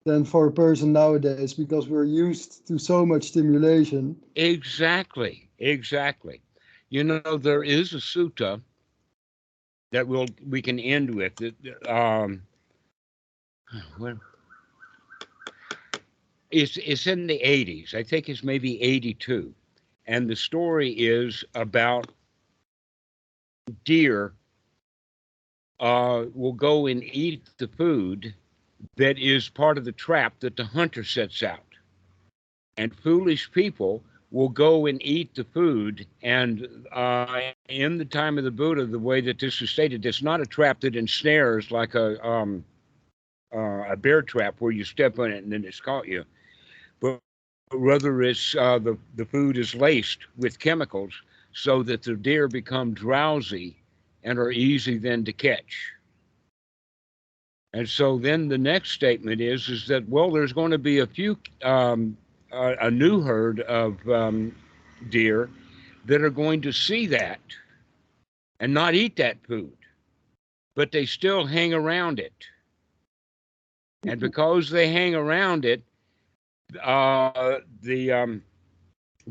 than 0.05 0.25
for 0.25 0.47
a 0.47 0.51
person 0.51 0.91
nowadays 0.91 1.53
because 1.53 1.87
we're 1.87 2.05
used 2.05 2.65
to 2.67 2.77
so 2.77 3.05
much 3.05 3.27
stimulation. 3.27 4.15
Exactly. 4.35 5.49
Exactly. 5.59 6.41
You 6.89 7.03
know, 7.03 7.37
there 7.37 7.63
is 7.63 7.93
a 7.93 7.97
sutta 7.97 8.61
that 9.91 10.07
we'll 10.07 10.27
we 10.47 10.61
can 10.61 10.79
end 10.79 11.13
with. 11.13 11.33
Um, 11.87 12.41
well, 13.97 14.15
it's 16.51 16.77
it's 16.77 17.07
in 17.07 17.27
the 17.27 17.39
80s. 17.43 17.93
I 17.93 18.03
think 18.03 18.29
it's 18.29 18.43
maybe 18.43 18.81
82, 18.81 19.53
and 20.07 20.29
the 20.29 20.35
story 20.35 20.91
is 20.91 21.43
about 21.55 22.07
deer 23.83 24.33
uh, 25.79 26.25
will 26.33 26.53
go 26.53 26.87
and 26.87 27.03
eat 27.03 27.49
the 27.57 27.67
food 27.67 28.33
that 28.97 29.17
is 29.17 29.49
part 29.49 29.77
of 29.77 29.85
the 29.85 29.91
trap 29.91 30.39
that 30.39 30.55
the 30.55 30.63
hunter 30.65 31.03
sets 31.03 31.43
out. 31.43 31.59
And 32.77 32.95
foolish 32.95 33.51
people 33.51 34.03
will 34.31 34.49
go 34.49 34.85
and 34.85 35.01
eat 35.03 35.33
the 35.35 35.43
food. 35.43 36.05
And 36.21 36.67
uh, 36.91 37.41
in 37.67 37.97
the 37.97 38.05
time 38.05 38.37
of 38.37 38.43
the 38.43 38.51
Buddha, 38.51 38.85
the 38.85 38.99
way 38.99 39.21
that 39.21 39.39
this 39.39 39.61
is 39.61 39.69
stated, 39.69 40.05
it's 40.05 40.21
not 40.21 40.41
a 40.41 40.45
trap 40.45 40.81
that 40.81 40.95
ensnares 40.95 41.71
like 41.71 41.95
a 41.95 42.23
um, 42.25 42.63
uh, 43.53 43.83
a 43.89 43.95
bear 43.95 44.21
trap 44.21 44.55
where 44.59 44.71
you 44.71 44.83
step 44.83 45.17
on 45.17 45.31
it 45.31 45.43
and 45.43 45.51
then 45.51 45.65
it's 45.65 45.81
caught 45.81 46.07
you, 46.07 46.23
but 46.99 47.19
rather 47.73 48.21
it's 48.21 48.55
uh, 48.55 48.77
the 48.77 48.97
the 49.15 49.25
food 49.25 49.57
is 49.57 49.73
laced 49.73 50.19
with 50.37 50.59
chemicals 50.59 51.13
so 51.51 51.81
that 51.83 52.03
the 52.03 52.15
deer 52.15 52.47
become 52.47 52.93
drowsy 52.93 53.75
and 54.23 54.37
are 54.37 54.51
easy 54.51 54.97
then 54.97 55.23
to 55.25 55.33
catch. 55.33 55.91
And 57.73 57.87
so 57.87 58.17
then 58.17 58.47
the 58.47 58.57
next 58.57 58.91
statement 58.91 59.41
is 59.41 59.69
is 59.69 59.87
that 59.87 60.07
well, 60.07 60.31
there's 60.31 60.53
going 60.53 60.71
to 60.71 60.77
be 60.77 60.99
a 60.99 61.07
few 61.07 61.37
um, 61.63 62.15
a, 62.51 62.75
a 62.81 62.91
new 62.91 63.21
herd 63.21 63.61
of 63.61 64.07
um, 64.09 64.55
deer 65.09 65.49
that 66.05 66.21
are 66.21 66.29
going 66.29 66.61
to 66.61 66.71
see 66.71 67.05
that 67.07 67.39
and 68.59 68.73
not 68.73 68.95
eat 68.95 69.15
that 69.17 69.37
food, 69.45 69.75
but 70.75 70.91
they 70.91 71.05
still 71.05 71.45
hang 71.45 71.73
around 71.73 72.19
it. 72.19 72.33
And 74.05 74.19
because 74.19 74.69
they 74.69 74.91
hang 74.91 75.15
around 75.15 75.65
it, 75.65 75.83
uh, 76.81 77.59
the 77.81 78.11
um, 78.11 78.43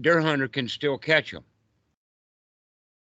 deer 0.01 0.21
hunter 0.21 0.49
can 0.49 0.69
still 0.69 0.99
catch 0.99 1.33
them. 1.33 1.45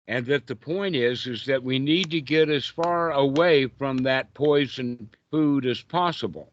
And 0.07 0.25
that 0.27 0.45
the 0.45 0.55
point 0.55 0.95
is, 0.95 1.25
is 1.25 1.45
that 1.45 1.63
we 1.63 1.79
need 1.79 2.11
to 2.11 2.21
get 2.21 2.49
as 2.49 2.67
far 2.67 3.11
away 3.11 3.65
from 3.65 3.97
that 3.99 4.31
poison 4.35 5.09
food 5.31 5.65
as 5.65 5.81
possible 5.81 6.51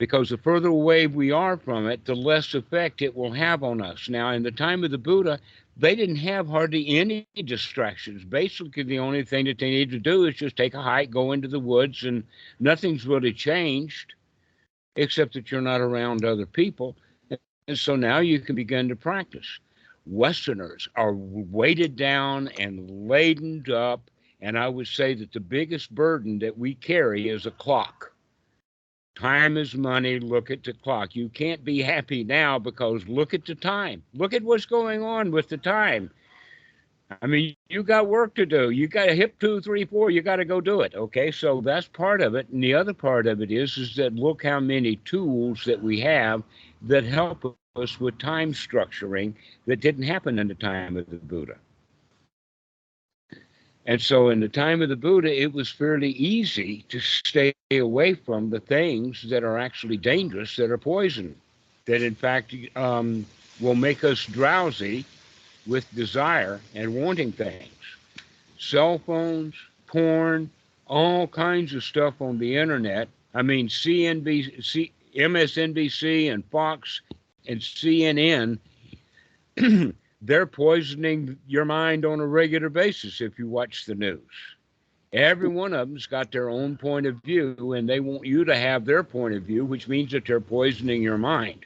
because 0.00 0.30
the 0.30 0.38
further 0.38 0.68
away 0.68 1.06
we 1.06 1.30
are 1.30 1.58
from 1.58 1.86
it, 1.86 2.06
the 2.06 2.14
less 2.14 2.54
effect 2.54 3.02
it 3.02 3.14
will 3.14 3.32
have 3.32 3.62
on 3.62 3.82
us. 3.82 4.08
Now, 4.08 4.30
in 4.30 4.42
the 4.42 4.50
time 4.50 4.82
of 4.82 4.90
the 4.90 4.96
Buddha, 4.96 5.38
they 5.76 5.94
didn't 5.94 6.16
have 6.16 6.48
hardly 6.48 6.96
any 6.96 7.28
distractions. 7.44 8.24
Basically, 8.24 8.82
the 8.82 8.98
only 8.98 9.22
thing 9.26 9.44
that 9.44 9.58
they 9.58 9.68
need 9.68 9.90
to 9.90 9.98
do 9.98 10.24
is 10.24 10.36
just 10.36 10.56
take 10.56 10.72
a 10.72 10.80
hike, 10.80 11.10
go 11.10 11.32
into 11.32 11.48
the 11.48 11.60
woods, 11.60 12.04
and 12.04 12.24
nothing's 12.60 13.06
really 13.06 13.34
changed 13.34 14.14
except 14.96 15.34
that 15.34 15.52
you're 15.52 15.60
not 15.60 15.82
around 15.82 16.24
other 16.24 16.46
people. 16.46 16.96
And 17.68 17.78
so 17.78 17.94
now 17.94 18.20
you 18.20 18.40
can 18.40 18.56
begin 18.56 18.88
to 18.88 18.96
practice. 18.96 19.60
Westerners 20.06 20.88
are 20.96 21.12
weighted 21.12 21.96
down 21.96 22.48
and 22.58 23.06
laden 23.06 23.62
up. 23.70 24.10
And 24.40 24.58
I 24.58 24.66
would 24.66 24.86
say 24.86 25.12
that 25.12 25.32
the 25.32 25.40
biggest 25.40 25.94
burden 25.94 26.38
that 26.38 26.56
we 26.56 26.74
carry 26.74 27.28
is 27.28 27.44
a 27.44 27.50
clock. 27.50 28.14
Time 29.16 29.56
is 29.56 29.74
money. 29.74 30.18
Look 30.18 30.50
at 30.50 30.64
the 30.64 30.72
clock. 30.72 31.14
You 31.14 31.28
can't 31.28 31.64
be 31.64 31.82
happy 31.82 32.24
now 32.24 32.58
because 32.58 33.06
look 33.08 33.34
at 33.34 33.44
the 33.44 33.54
time. 33.54 34.02
Look 34.14 34.32
at 34.32 34.42
what's 34.42 34.66
going 34.66 35.02
on 35.02 35.30
with 35.30 35.48
the 35.48 35.58
time. 35.58 36.10
I 37.20 37.26
mean, 37.26 37.56
you 37.68 37.82
got 37.82 38.06
work 38.06 38.34
to 38.36 38.46
do. 38.46 38.70
You 38.70 38.86
got 38.86 39.08
a 39.08 39.14
hip 39.14 39.38
two, 39.40 39.60
three, 39.60 39.84
four. 39.84 40.10
You 40.10 40.22
got 40.22 40.36
to 40.36 40.44
go 40.44 40.60
do 40.60 40.80
it. 40.82 40.94
Okay, 40.94 41.30
so 41.32 41.60
that's 41.60 41.88
part 41.88 42.20
of 42.20 42.34
it. 42.34 42.48
And 42.50 42.62
the 42.62 42.74
other 42.74 42.94
part 42.94 43.26
of 43.26 43.42
it 43.42 43.50
is, 43.50 43.76
is 43.76 43.96
that 43.96 44.14
look 44.14 44.44
how 44.44 44.60
many 44.60 44.96
tools 45.04 45.64
that 45.64 45.82
we 45.82 46.00
have 46.00 46.42
that 46.82 47.04
help 47.04 47.56
us 47.76 48.00
with 48.00 48.18
time 48.18 48.52
structuring 48.52 49.34
that 49.66 49.80
didn't 49.80 50.04
happen 50.04 50.38
in 50.38 50.48
the 50.48 50.54
time 50.54 50.96
of 50.96 51.10
the 51.10 51.16
Buddha. 51.16 51.56
And 53.86 54.00
so, 54.00 54.28
in 54.28 54.40
the 54.40 54.48
time 54.48 54.82
of 54.82 54.88
the 54.88 54.96
Buddha, 54.96 55.42
it 55.42 55.52
was 55.52 55.70
fairly 55.70 56.10
easy 56.10 56.84
to 56.90 57.00
stay 57.00 57.54
away 57.72 58.14
from 58.14 58.50
the 58.50 58.60
things 58.60 59.26
that 59.30 59.42
are 59.42 59.58
actually 59.58 59.96
dangerous, 59.96 60.56
that 60.56 60.70
are 60.70 60.78
poison, 60.78 61.34
that 61.86 62.02
in 62.02 62.14
fact 62.14 62.54
um, 62.76 63.24
will 63.58 63.74
make 63.74 64.04
us 64.04 64.26
drowsy 64.26 65.04
with 65.66 65.92
desire 65.94 66.60
and 66.74 66.94
wanting 66.94 67.32
things. 67.32 67.72
Cell 68.58 68.98
phones, 68.98 69.54
porn, 69.86 70.50
all 70.86 71.26
kinds 71.26 71.74
of 71.74 71.82
stuff 71.82 72.20
on 72.20 72.38
the 72.38 72.56
internet. 72.56 73.08
I 73.34 73.42
mean, 73.42 73.68
CNBC, 73.68 74.90
MSNBC, 75.16 76.32
and 76.32 76.44
Fox 76.46 77.00
and 77.46 77.60
CNN 77.60 78.58
they're 80.22 80.46
poisoning 80.46 81.38
your 81.46 81.64
mind 81.64 82.04
on 82.04 82.20
a 82.20 82.26
regular 82.26 82.68
basis 82.68 83.20
if 83.20 83.38
you 83.38 83.48
watch 83.48 83.86
the 83.86 83.94
news. 83.94 84.20
Every 85.12 85.48
one 85.48 85.72
of 85.72 85.88
them's 85.88 86.06
got 86.06 86.30
their 86.30 86.48
own 86.48 86.76
point 86.76 87.06
of 87.06 87.16
view, 87.22 87.72
and 87.72 87.88
they 87.88 87.98
want 87.98 88.24
you 88.24 88.44
to 88.44 88.56
have 88.56 88.84
their 88.84 89.02
point 89.02 89.34
of 89.34 89.42
view, 89.42 89.64
which 89.64 89.88
means 89.88 90.12
that 90.12 90.26
they're 90.26 90.40
poisoning 90.40 91.02
your 91.02 91.18
mind. 91.18 91.64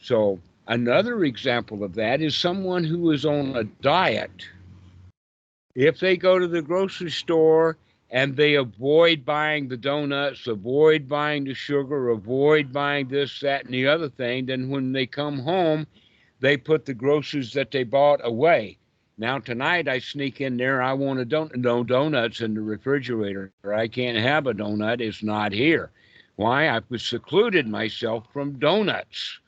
So, 0.00 0.38
another 0.68 1.24
example 1.24 1.82
of 1.82 1.94
that 1.94 2.20
is 2.20 2.36
someone 2.36 2.84
who 2.84 3.10
is 3.10 3.24
on 3.24 3.56
a 3.56 3.64
diet. 3.64 4.46
If 5.74 5.98
they 5.98 6.16
go 6.16 6.38
to 6.38 6.46
the 6.46 6.62
grocery 6.62 7.10
store 7.10 7.78
and 8.10 8.36
they 8.36 8.54
avoid 8.54 9.24
buying 9.24 9.66
the 9.66 9.76
donuts, 9.76 10.46
avoid 10.46 11.08
buying 11.08 11.44
the 11.44 11.54
sugar, 11.54 12.10
avoid 12.10 12.72
buying 12.72 13.08
this, 13.08 13.40
that, 13.40 13.64
and 13.64 13.74
the 13.74 13.88
other 13.88 14.08
thing, 14.08 14.46
then 14.46 14.68
when 14.68 14.92
they 14.92 15.06
come 15.06 15.40
home, 15.40 15.84
they 16.44 16.58
put 16.58 16.84
the 16.84 16.92
groceries 16.92 17.54
that 17.54 17.70
they 17.70 17.84
bought 17.84 18.20
away. 18.22 18.76
Now 19.16 19.38
tonight 19.38 19.88
I 19.88 19.98
sneak 19.98 20.42
in 20.42 20.58
there. 20.58 20.82
I 20.82 20.92
want 20.92 21.18
a 21.18 21.24
don- 21.24 21.50
no 21.54 21.82
donuts 21.82 22.42
in 22.42 22.52
the 22.52 22.60
refrigerator. 22.60 23.50
I 23.64 23.88
can't 23.88 24.18
have 24.18 24.46
a 24.46 24.52
donut. 24.52 25.00
It's 25.00 25.22
not 25.22 25.52
here. 25.52 25.90
Why? 26.36 26.68
I've 26.68 26.84
secluded 26.98 27.66
myself 27.66 28.26
from 28.30 28.58
donuts. 28.58 29.40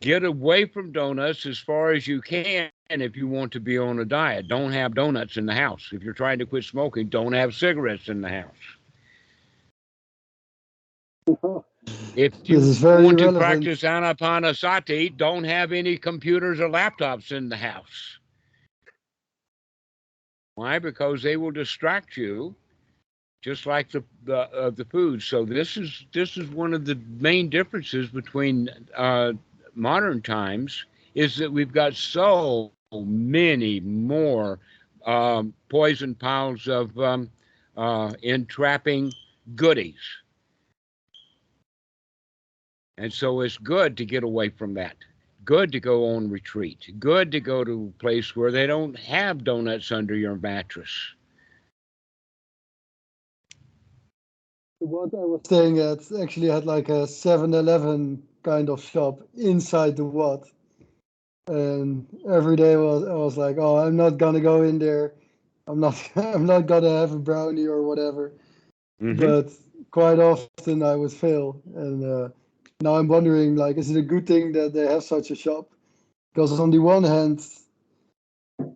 Get 0.00 0.22
away 0.22 0.66
from 0.66 0.92
donuts 0.92 1.44
as 1.44 1.58
far 1.58 1.90
as 1.90 2.06
you 2.06 2.20
can 2.20 2.70
if 2.88 3.16
you 3.16 3.26
want 3.26 3.50
to 3.52 3.60
be 3.60 3.78
on 3.78 3.98
a 3.98 4.04
diet. 4.04 4.46
Don't 4.46 4.70
have 4.70 4.94
donuts 4.94 5.38
in 5.38 5.46
the 5.46 5.54
house. 5.54 5.88
If 5.90 6.04
you're 6.04 6.14
trying 6.14 6.38
to 6.38 6.46
quit 6.46 6.62
smoking, 6.62 7.08
don't 7.08 7.32
have 7.32 7.52
cigarettes 7.52 8.08
in 8.08 8.20
the 8.20 8.46
house. 11.26 11.64
If 12.14 12.34
you 12.48 12.60
This 12.60 12.64
is 12.64 12.78
very 12.78 12.96
want 12.96 13.18
to 13.18 13.30
relevant. 13.30 13.30
practice 13.30 13.82
anapanasati, 13.82 15.16
don't 15.16 15.44
have 15.44 15.72
any 15.72 15.96
computers 15.96 16.60
or 16.60 16.68
laptops 16.68 17.30
in 17.32 17.48
the 17.48 17.56
house. 17.56 18.18
Why? 20.54 20.78
Because 20.78 21.22
they 21.22 21.36
will 21.36 21.50
distract 21.52 22.16
you, 22.16 22.56
just 23.42 23.66
like 23.66 23.90
the 23.90 24.04
the 24.24 24.38
uh, 24.52 24.70
the 24.70 24.84
food. 24.84 25.22
So 25.22 25.44
this 25.44 25.76
is 25.76 26.06
this 26.12 26.36
is 26.36 26.48
one 26.50 26.74
of 26.74 26.84
the 26.84 26.96
main 26.96 27.48
differences 27.50 28.08
between 28.10 28.68
uh, 28.96 29.32
modern 29.74 30.22
times 30.22 30.86
is 31.14 31.36
that 31.36 31.52
we've 31.52 31.72
got 31.72 31.94
so 31.94 32.72
many 32.72 33.50
more 33.80 34.26
um, 35.04 35.54
poison 35.68 36.14
piles 36.14 36.68
of 36.68 36.98
um, 36.98 37.30
uh, 37.76 38.12
entrapping 38.22 39.12
goodies. 39.54 40.21
And 42.98 43.12
so 43.12 43.40
it's 43.40 43.58
good 43.58 43.96
to 43.96 44.04
get 44.04 44.22
away 44.22 44.50
from 44.50 44.74
that. 44.74 44.96
Good 45.44 45.72
to 45.72 45.80
go 45.80 46.14
on 46.14 46.30
retreat. 46.30 46.92
Good 46.98 47.32
to 47.32 47.40
go 47.40 47.64
to 47.64 47.92
a 47.94 48.00
place 48.00 48.36
where 48.36 48.52
they 48.52 48.66
don't 48.66 48.96
have 48.98 49.44
donuts 49.44 49.90
under 49.90 50.14
your 50.14 50.36
mattress. 50.36 50.92
The 54.80 54.86
Wat 54.86 55.14
I 55.14 55.24
was 55.24 55.40
staying 55.44 55.78
at 55.78 56.00
actually 56.20 56.48
had 56.48 56.64
like 56.64 56.88
a 56.88 57.06
7-Eleven 57.06 58.22
kind 58.42 58.68
of 58.68 58.82
shop 58.82 59.22
inside 59.36 59.96
the 59.96 60.04
Wat. 60.04 60.48
And 61.48 62.06
every 62.28 62.56
day 62.56 62.76
was 62.76 63.04
I 63.04 63.14
was 63.14 63.36
like, 63.36 63.56
oh, 63.58 63.78
I'm 63.78 63.96
not 63.96 64.18
gonna 64.18 64.40
go 64.40 64.62
in 64.62 64.78
there. 64.78 65.14
I'm 65.66 65.80
not 65.80 65.96
I'm 66.16 66.46
not 66.46 66.66
gonna 66.66 66.90
have 67.00 67.12
a 67.12 67.18
brownie 67.18 67.66
or 67.66 67.82
whatever. 67.82 68.32
Mhm. 69.00 69.18
But 69.18 69.52
quite 69.90 70.20
often 70.20 70.82
I 70.84 70.94
would 70.94 71.12
fail. 71.12 71.60
And 71.74 72.04
uh, 72.04 72.28
now 72.82 72.96
I'm 72.96 73.08
wondering, 73.08 73.56
like, 73.56 73.76
is 73.78 73.90
it 73.90 73.98
a 73.98 74.02
good 74.02 74.26
thing 74.26 74.52
that 74.52 74.72
they 74.74 74.86
have 74.86 75.04
such 75.04 75.30
a 75.30 75.34
shop? 75.34 75.70
Because 76.32 76.58
on 76.58 76.70
the 76.70 76.78
one 76.78 77.04
hand, 77.04 77.46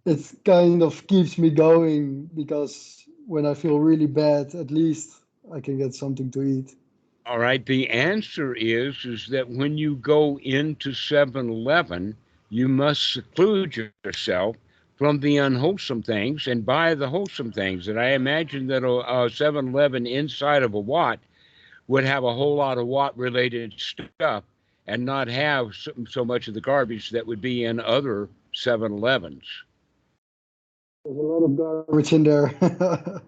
it 0.05 0.21
kind 0.45 0.83
of 0.83 1.07
keeps 1.07 1.39
me 1.39 1.51
going 1.51 2.31
because 2.35 3.05
when 3.27 3.47
I 3.47 3.55
feel 3.55 3.79
really 3.79 4.07
bad, 4.07 4.55
at 4.55 4.71
least 4.71 5.23
I 5.53 5.61
can 5.61 5.79
get 5.79 5.95
something 5.95 6.31
to 6.33 6.43
eat. 6.43 6.75
All 7.27 7.39
right. 7.39 7.65
The 7.65 7.91
answer 7.91 8.55
is 8.55 9.05
is 9.05 9.27
that 9.29 9.49
when 9.49 9.77
you 9.77 9.97
go 9.97 10.39
into 10.39 10.91
7-Eleven, 10.91 12.17
you 12.51 12.69
must 12.69 13.13
seclude 13.13 13.91
yourself 14.05 14.57
from 14.97 15.19
the 15.21 15.37
unwholesome 15.39 16.03
things 16.03 16.47
and 16.47 16.65
buy 16.65 16.95
the 16.95 17.09
wholesome 17.09 17.53
things. 17.53 17.89
And 17.89 17.99
I 17.99 18.11
imagine 18.11 18.69
that 18.69 18.85
a, 18.85 18.89
a 18.89 19.29
7-Eleven 19.29 20.07
inside 20.07 20.63
of 20.63 20.75
a 20.75 20.79
Wat 20.81 21.19
would 21.89 22.05
have 22.05 22.25
a 22.25 22.33
whole 22.33 22.57
lot 22.57 22.79
of 22.79 22.87
Wat 22.87 23.17
related 23.17 23.75
stuff 23.79 24.45
and 24.87 25.05
not 25.05 25.29
have 25.29 25.75
so, 25.75 25.93
so 26.09 26.25
much 26.25 26.49
of 26.49 26.55
the 26.55 26.61
garbage 26.61 27.11
that 27.11 27.27
would 27.27 27.41
be 27.41 27.65
in 27.65 27.81
other 27.81 28.29
7-Elevens. 28.55 29.45
There's 31.05 31.17
a 31.17 31.21
lot 31.21 31.45
of 31.45 31.57
garbage 31.57 32.13
in 32.13 32.25
there. 32.25 32.55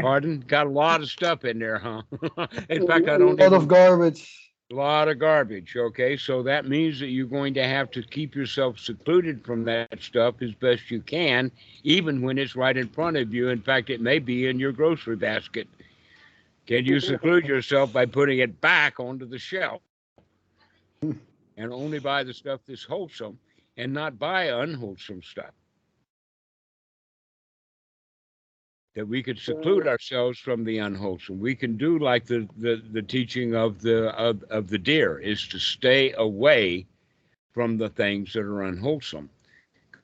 Pardon? 0.00 0.40
Got 0.46 0.66
a 0.66 0.70
lot 0.70 1.00
of 1.00 1.08
stuff 1.08 1.44
in 1.44 1.58
there, 1.58 1.78
huh? 1.78 2.02
in 2.68 2.86
fact, 2.86 3.08
I 3.08 3.18
don't 3.18 3.22
A 3.22 3.26
lot 3.26 3.40
even 3.40 3.52
of 3.54 3.68
garbage. 3.68 4.40
A 4.72 4.74
lot 4.74 5.08
of 5.08 5.18
garbage. 5.18 5.76
Okay, 5.76 6.16
so 6.16 6.42
that 6.42 6.66
means 6.66 6.98
that 7.00 7.08
you're 7.08 7.26
going 7.26 7.52
to 7.54 7.64
have 7.64 7.90
to 7.92 8.02
keep 8.02 8.34
yourself 8.34 8.78
secluded 8.78 9.44
from 9.44 9.64
that 9.64 10.00
stuff 10.00 10.36
as 10.40 10.54
best 10.54 10.90
you 10.90 11.02
can, 11.02 11.52
even 11.82 12.22
when 12.22 12.38
it's 12.38 12.56
right 12.56 12.76
in 12.76 12.88
front 12.88 13.18
of 13.18 13.32
you. 13.32 13.50
In 13.50 13.60
fact, 13.60 13.90
it 13.90 14.00
may 14.00 14.18
be 14.18 14.46
in 14.46 14.58
your 14.58 14.72
grocery 14.72 15.16
basket. 15.16 15.68
Can 16.66 16.84
you 16.84 17.00
seclude 17.12 17.46
yourself 17.46 17.92
by 17.92 18.06
putting 18.06 18.38
it 18.38 18.60
back 18.60 19.00
onto 19.00 19.26
the 19.26 19.38
shelf 19.38 19.82
and 21.02 21.72
only 21.72 21.98
buy 21.98 22.24
the 22.24 22.34
stuff 22.34 22.60
that's 22.66 22.84
wholesome 22.84 23.38
and 23.76 23.92
not 23.92 24.18
buy 24.18 24.44
unwholesome 24.44 25.22
stuff? 25.22 25.52
that 28.94 29.06
we 29.06 29.22
could 29.22 29.38
seclude 29.38 29.86
uh. 29.86 29.90
ourselves 29.90 30.38
from 30.38 30.64
the 30.64 30.78
unwholesome. 30.78 31.38
We 31.38 31.54
can 31.54 31.76
do 31.76 31.98
like 31.98 32.24
the 32.24 32.48
the, 32.56 32.82
the 32.92 33.02
teaching 33.02 33.54
of 33.54 33.80
the 33.82 34.10
of, 34.16 34.42
of 34.44 34.68
the 34.68 34.78
deer 34.78 35.18
is 35.18 35.46
to 35.48 35.58
stay 35.58 36.12
away 36.12 36.86
from 37.52 37.76
the 37.76 37.88
things 37.88 38.32
that 38.32 38.40
are 38.40 38.62
unwholesome. 38.62 39.30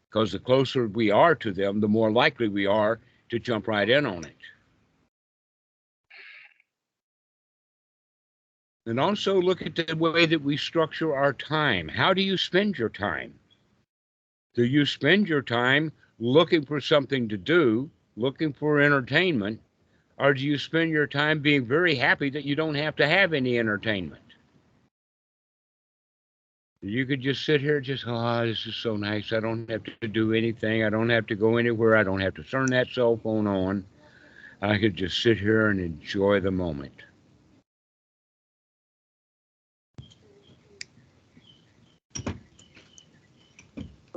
Because 0.09 0.33
the 0.33 0.39
closer 0.41 0.89
we 0.89 1.11
are 1.11 1.37
to 1.37 1.53
them, 1.53 1.81
the 1.81 1.89
more 1.89 2.11
likely 2.11 2.49
we 2.49 2.67
are 2.67 2.99
to 3.29 3.39
jump 3.39 3.69
right 3.69 3.89
in 3.89 4.07
on 4.07 4.25
it. 4.25 4.37
And 8.91 8.99
also 8.99 9.41
look 9.41 9.63
at 9.63 9.77
the 9.77 9.95
way 9.95 10.27
that 10.27 10.43
we 10.43 10.57
structure 10.57 11.15
our 11.15 11.33
time. 11.33 11.87
How 11.87 12.13
do 12.13 12.23
you 12.23 12.37
spend 12.37 12.77
your 12.77 12.89
time? 12.89 13.33
Do 14.55 14.65
you 14.65 14.85
spend 14.85 15.29
your 15.29 15.43
time 15.43 15.93
looking 16.19 16.67
for 16.67 16.81
something 16.81 17.29
to 17.29 17.37
do, 17.37 17.89
looking 18.17 18.53
for 18.53 18.81
entertainment, 18.81 19.61
or 20.19 20.35
do 20.35 20.41
you 20.43 20.59
spend 20.59 20.91
your 20.91 21.07
time 21.07 21.39
being 21.39 21.65
very 21.65 21.95
happy 21.95 22.31
that 22.31 22.45
you 22.45 22.57
don't 22.57 22.75
have 22.75 22.97
to 22.97 23.07
have 23.07 23.33
any 23.33 23.61
entertainment? 23.61 24.25
You 26.83 27.07
could 27.07 27.21
just 27.21 27.47
sit 27.47 27.61
here, 27.61 27.81
just, 27.81 28.03
oh, 28.09 28.45
this 28.45 28.67
is 28.67 28.75
so 28.75 28.97
nice. 28.97 29.33
I 29.33 29.39
don't 29.39 29.71
have 29.71 29.85
to 30.01 30.09
do 30.09 30.35
anything. 30.35 30.83
I 30.83 30.91
don't 30.91 31.11
have 31.11 31.29
to 31.29 31.37
go 31.37 31.59
anywhere. 31.59 31.97
I 31.97 32.03
don't 32.03 32.19
have 32.19 32.35
to 32.35 32.43
turn 32.43 32.67
that 32.71 32.89
cell 32.91 33.21
phone 33.23 33.47
on. 33.47 33.85
I 34.61 34.79
could 34.79 34.97
just 34.97 35.23
sit 35.23 35.39
here 35.39 35.69
and 35.69 35.79
enjoy 35.79 36.41
the 36.41 36.51
moment. 36.51 37.05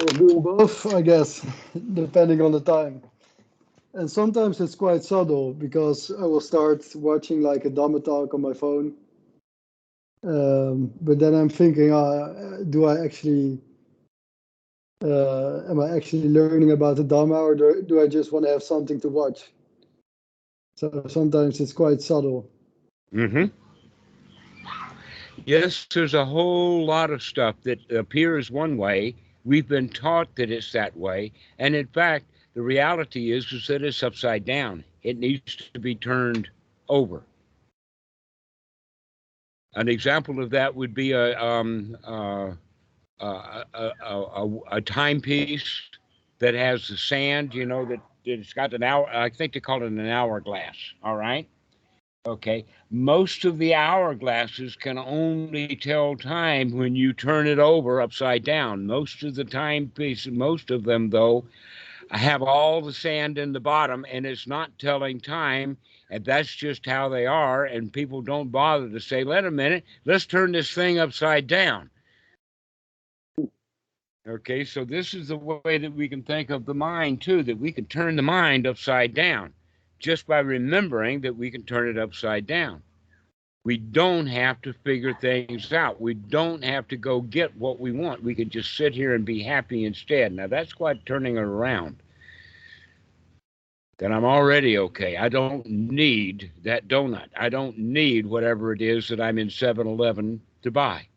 Doing 0.06 0.41
both, 0.41 0.86
I 0.86 1.01
guess, 1.01 1.45
depending 1.93 2.41
on 2.41 2.51
the 2.51 2.62
time. 2.62 3.01
And 3.93 4.10
sometimes 4.10 4.60
it's 4.60 4.76
quite 4.76 5.04
subtle 5.04 5.54
because 5.54 6.12
I 6.12 6.24
will 6.24 6.41
start 6.41 6.84
watching 6.95 7.41
like 7.41 7.66
a 7.66 7.70
Dhamma 7.70 8.04
talk 8.04 8.34
on 8.34 8.41
my 8.41 8.54
phone. 8.54 8.93
Um, 10.24 10.91
but 11.01 11.20
then 11.20 11.36
I'm 11.36 11.49
thinking, 11.49 11.91
uh, 11.93 12.64
do 12.70 12.86
I 12.86 13.04
actually, 13.04 13.60
uh, 15.04 15.70
am 15.70 15.80
I 15.80 15.95
actually 15.95 16.30
learning 16.30 16.72
about 16.72 16.95
the 16.95 17.04
Dhamma 17.04 17.39
or 17.39 17.56
do, 17.56 17.84
do 17.86 18.01
I 18.01 18.08
just 18.08 18.32
want 18.32 18.45
to 18.45 18.51
have 18.51 18.64
something 18.64 18.99
to 19.01 19.10
watch? 19.10 19.51
So 20.78 21.06
sometimes 21.08 21.60
it's 21.60 21.74
quite 21.74 22.01
subtle. 22.01 22.49
Mm-hmm. 23.14 23.45
Yes, 25.45 25.86
there's 25.93 26.14
a 26.14 26.26
whole 26.26 26.86
lot 26.86 27.12
of 27.12 27.22
stuff 27.22 27.56
that 27.64 27.91
appears 27.91 28.49
one 28.49 28.78
way. 28.78 29.16
We've 29.46 29.68
been 29.68 29.89
taught 29.89 30.36
that 30.36 30.52
it's 30.52 30.72
that 30.72 30.96
way. 30.96 31.32
And 31.60 31.76
in 31.76 31.88
fact, 31.88 32.26
the 32.54 32.62
reality 32.62 33.32
is, 33.32 33.52
is 33.52 33.68
that 33.68 33.84
it's 33.84 34.04
upside 34.04 34.46
down. 34.46 34.84
It 35.04 35.18
needs 35.18 35.56
to 35.74 35.80
be 35.80 35.96
turned 35.96 36.50
over. 36.88 37.24
An 39.76 39.88
example 39.88 40.41
of 40.41 40.52
that 40.52 40.74
would 40.74 40.94
be 40.94 41.12
a 41.14 41.38
um, 41.44 41.98
uh, 42.08 42.52
a, 43.20 43.64
a, 43.74 43.91
a, 44.06 44.60
a 44.74 44.82
timepiece 44.82 45.82
that 46.40 46.53
has 46.53 46.88
the 46.88 46.98
sand. 46.98 47.53
You 47.53 47.65
know 47.65 47.86
that 47.86 47.99
it's 48.24 48.53
got 48.53 48.74
an 48.74 48.84
hour. 48.84 49.10
I 49.10 49.30
think 49.30 49.53
they 49.53 49.60
call 49.60 49.82
it 49.84 49.88
an 49.88 50.07
hourglass. 50.07 50.76
All 51.03 51.15
right. 51.15 51.48
Okay. 52.26 52.66
Most 52.90 53.44
of 53.44 53.58
the 53.58 53.72
hourglasses 53.72 54.80
can 54.80 54.98
only 54.98 55.76
tell 55.76 56.16
time 56.16 56.72
when 56.72 56.95
you 56.95 57.12
turn 57.12 57.48
it 57.48 57.60
over 57.60 58.00
upside 58.00 58.45
down. 58.45 58.86
Most 58.86 59.24
of 59.24 59.36
the 59.36 59.44
timepieces, 59.44 60.32
most 60.32 60.72
of 60.72 60.84
them 60.86 61.10
though, 61.10 61.44
have 62.12 62.41
all 62.41 62.82
the 62.82 62.94
sand 62.94 63.38
in 63.38 63.52
the 63.52 63.60
bottom 63.60 64.06
and 64.10 64.26
it's 64.26 64.48
not 64.48 64.78
telling 64.80 65.20
time 65.20 65.78
and 66.10 66.24
that's 66.24 66.54
just 66.54 66.86
how 66.86 67.10
they 67.10 67.26
are 67.26 67.66
and 67.66 67.91
people 67.91 68.22
don't 68.22 68.52
bother 68.52 68.90
to 68.90 69.00
say 69.00 69.24
wait 69.24 69.45
a 69.45 69.52
minute 69.52 69.84
let's 70.06 70.26
turn 70.26 70.52
this 70.52 70.74
thing 70.74 71.00
upside 71.00 71.48
down 71.48 71.90
okay 74.28 74.64
so 74.64 74.86
this 74.86 75.14
is 75.14 75.30
the 75.30 75.38
way 75.38 75.78
that 75.78 75.94
we 75.94 76.08
can 76.08 76.22
think 76.22 76.50
of 76.50 76.66
the 76.66 76.74
mind 76.74 77.22
too 77.22 77.41
that 77.41 77.58
we 77.58 77.72
can 77.72 77.86
turn 77.86 78.16
the 78.16 78.22
mind 78.22 78.68
upside 78.68 79.14
down 79.14 79.52
just 80.03 80.27
by 80.27 80.39
remembering 80.39 81.21
that 81.21 81.35
we 81.35 81.49
can 81.49 81.63
turn 81.63 81.89
it 81.89 81.97
upside 81.97 82.45
down 82.45 82.84
we 83.65 83.77
don't 83.77 84.27
have 84.27 84.61
to 84.63 84.73
figure 84.73 85.13
things 85.13 85.71
out. 85.71 86.01
We 86.01 86.15
don't 86.15 86.63
have 86.63 86.88
to 86.89 86.97
go 86.97 87.21
get 87.21 87.55
what 87.55 87.80
we 87.80 87.91
want. 87.91 88.23
We 88.23 88.35
can 88.35 88.49
just 88.49 88.75
sit 88.75 88.93
here 88.93 89.15
and 89.15 89.23
be 89.23 89.41
happy 89.41 89.85
instead. 89.85 90.34
Now 90.34 90.47
that's 90.47 90.73
quite 90.73 91.05
turning 91.05 91.38
it 91.38 91.41
around. 91.43 91.97
Then 93.99 94.11
I'm 94.11 94.25
already 94.25 94.77
okay. 94.80 95.15
I 95.15 95.30
don't 95.30 95.65
need 95.65 96.51
that 96.63 96.89
donut. 96.89 97.30
I 97.38 97.47
don't 97.47 97.77
need 97.77 98.25
whatever 98.25 98.73
it 98.73 98.81
is 98.81 99.07
that 99.07 99.21
I'm 99.21 99.38
in 99.38 99.49
7 99.49 99.88
Eleven 99.88 100.41
to 100.63 100.71
buy. 100.71 101.07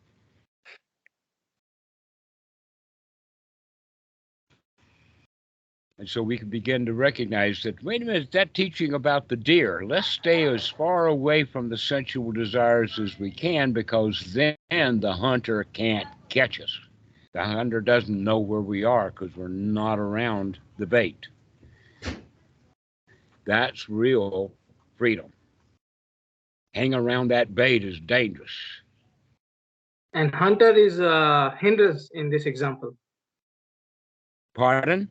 And 5.99 6.07
so 6.07 6.21
we 6.21 6.37
can 6.37 6.49
begin 6.49 6.85
to 6.85 6.93
recognize 6.93 7.63
that, 7.63 7.83
wait 7.83 8.03
a 8.03 8.05
minute, 8.05 8.31
that 8.31 8.53
teaching 8.53 8.93
about 8.93 9.29
the 9.29 9.35
deer, 9.35 9.83
let's 9.83 10.07
stay 10.07 10.43
as 10.43 10.67
far 10.67 11.07
away 11.07 11.43
from 11.43 11.69
the 11.69 11.77
sensual 11.77 12.31
desires 12.31 12.99
as 12.99 13.17
we 13.17 13.31
can 13.31 13.71
because 13.71 14.33
then 14.33 14.99
the 14.99 15.13
hunter 15.13 15.63
can't 15.73 16.07
catch 16.29 16.61
us. 16.61 16.79
The 17.33 17.43
hunter 17.43 17.81
doesn't 17.81 18.23
know 18.23 18.37
where 18.37 18.61
we 18.61 18.83
are 18.83 19.09
because 19.09 19.35
we're 19.35 19.47
not 19.47 19.97
around 19.97 20.59
the 20.77 20.85
bait. 20.85 21.27
That's 23.45 23.89
real 23.89 24.51
freedom. 24.97 25.33
Hang 26.75 26.93
around 26.93 27.29
that 27.29 27.55
bait 27.55 27.83
is 27.83 27.99
dangerous. 28.01 28.51
And 30.13 30.33
hunter 30.33 30.69
is 30.69 30.99
uh, 30.99 31.05
a 31.53 31.57
hindrance 31.59 32.09
in 32.13 32.29
this 32.29 32.45
example. 32.45 32.95
Pardon? 34.53 35.09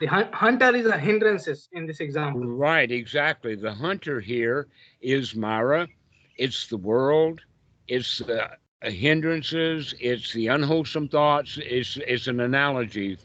The 0.00 0.06
hun- 0.06 0.32
hunter 0.32 0.74
is 0.76 0.86
a 0.86 0.98
hindrances 0.98 1.68
in 1.72 1.86
this 1.86 2.00
example. 2.00 2.44
Right, 2.44 2.90
exactly. 2.90 3.54
The 3.54 3.72
hunter 3.72 4.20
here 4.20 4.68
is 5.00 5.34
Mara. 5.34 5.88
It's 6.36 6.66
the 6.66 6.76
world. 6.76 7.40
It's 7.88 8.18
the 8.18 8.50
hindrances. 8.82 9.94
It's 9.98 10.32
the 10.32 10.48
unwholesome 10.48 11.08
thoughts. 11.08 11.58
It's 11.62 11.96
it's 12.06 12.26
an 12.26 12.40
analogy 12.40 13.16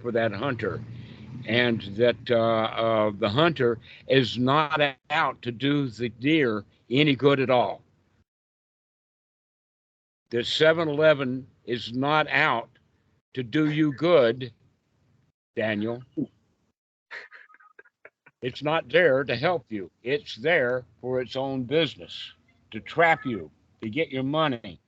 for 0.00 0.12
that 0.12 0.32
hunter, 0.32 0.80
and 1.46 1.82
that 1.96 2.16
uh, 2.30 2.36
uh, 2.36 3.12
the 3.18 3.28
hunter 3.28 3.78
is 4.08 4.38
not 4.38 4.80
out 5.10 5.42
to 5.42 5.52
do 5.52 5.88
the 5.88 6.08
deer 6.08 6.64
any 6.90 7.14
good 7.16 7.40
at 7.40 7.50
all. 7.50 7.82
The 10.30 10.38
7-Eleven 10.38 11.46
is 11.64 11.92
not 11.92 12.26
out 12.28 12.68
to 13.34 13.42
do 13.42 13.70
you 13.70 13.92
good, 13.92 14.52
Daniel. 15.56 16.02
It's 18.42 18.62
not 18.62 18.88
there 18.88 19.24
to 19.24 19.36
help 19.36 19.64
you. 19.70 19.90
It's 20.02 20.36
there 20.36 20.84
for 21.00 21.20
its 21.20 21.36
own 21.36 21.64
business, 21.64 22.32
to 22.72 22.80
trap 22.80 23.24
you, 23.24 23.50
to 23.82 23.88
get 23.88 24.10
your 24.10 24.22
money, 24.22 24.80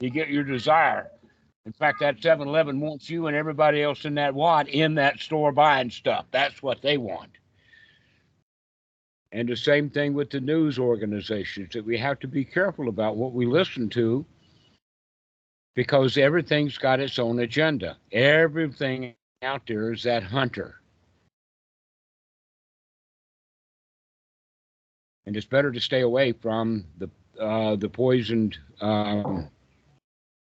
to 0.00 0.10
get 0.10 0.28
your 0.28 0.44
desire. 0.44 1.10
In 1.64 1.72
fact, 1.72 2.00
that 2.00 2.22
7 2.22 2.46
Eleven 2.46 2.80
wants 2.80 3.08
you 3.08 3.26
and 3.26 3.36
everybody 3.36 3.82
else 3.82 4.04
in 4.04 4.14
that 4.16 4.34
Wat 4.34 4.68
in 4.68 4.94
that 4.96 5.18
store 5.18 5.50
buying 5.50 5.88
stuff. 5.88 6.26
That's 6.30 6.62
what 6.62 6.82
they 6.82 6.98
want. 6.98 7.30
And 9.32 9.48
the 9.48 9.56
same 9.56 9.88
thing 9.88 10.12
with 10.12 10.30
the 10.30 10.40
news 10.40 10.78
organizations 10.78 11.70
that 11.72 11.84
we 11.84 11.96
have 11.98 12.20
to 12.20 12.28
be 12.28 12.44
careful 12.44 12.88
about 12.88 13.16
what 13.16 13.32
we 13.32 13.46
listen 13.46 13.88
to 13.90 14.24
because 15.74 16.18
everything's 16.18 16.78
got 16.78 17.00
its 17.00 17.18
own 17.18 17.40
agenda. 17.40 17.96
Everything 18.12 19.14
out 19.44 19.62
there 19.66 19.92
is 19.92 20.02
that 20.02 20.22
hunter. 20.22 20.80
and 25.26 25.36
it's 25.36 25.46
better 25.46 25.72
to 25.72 25.80
stay 25.80 26.00
away 26.00 26.32
from 26.32 26.84
the 26.98 27.08
uh, 27.40 27.74
the 27.76 27.88
poisoned 27.88 28.56
um, 28.80 29.48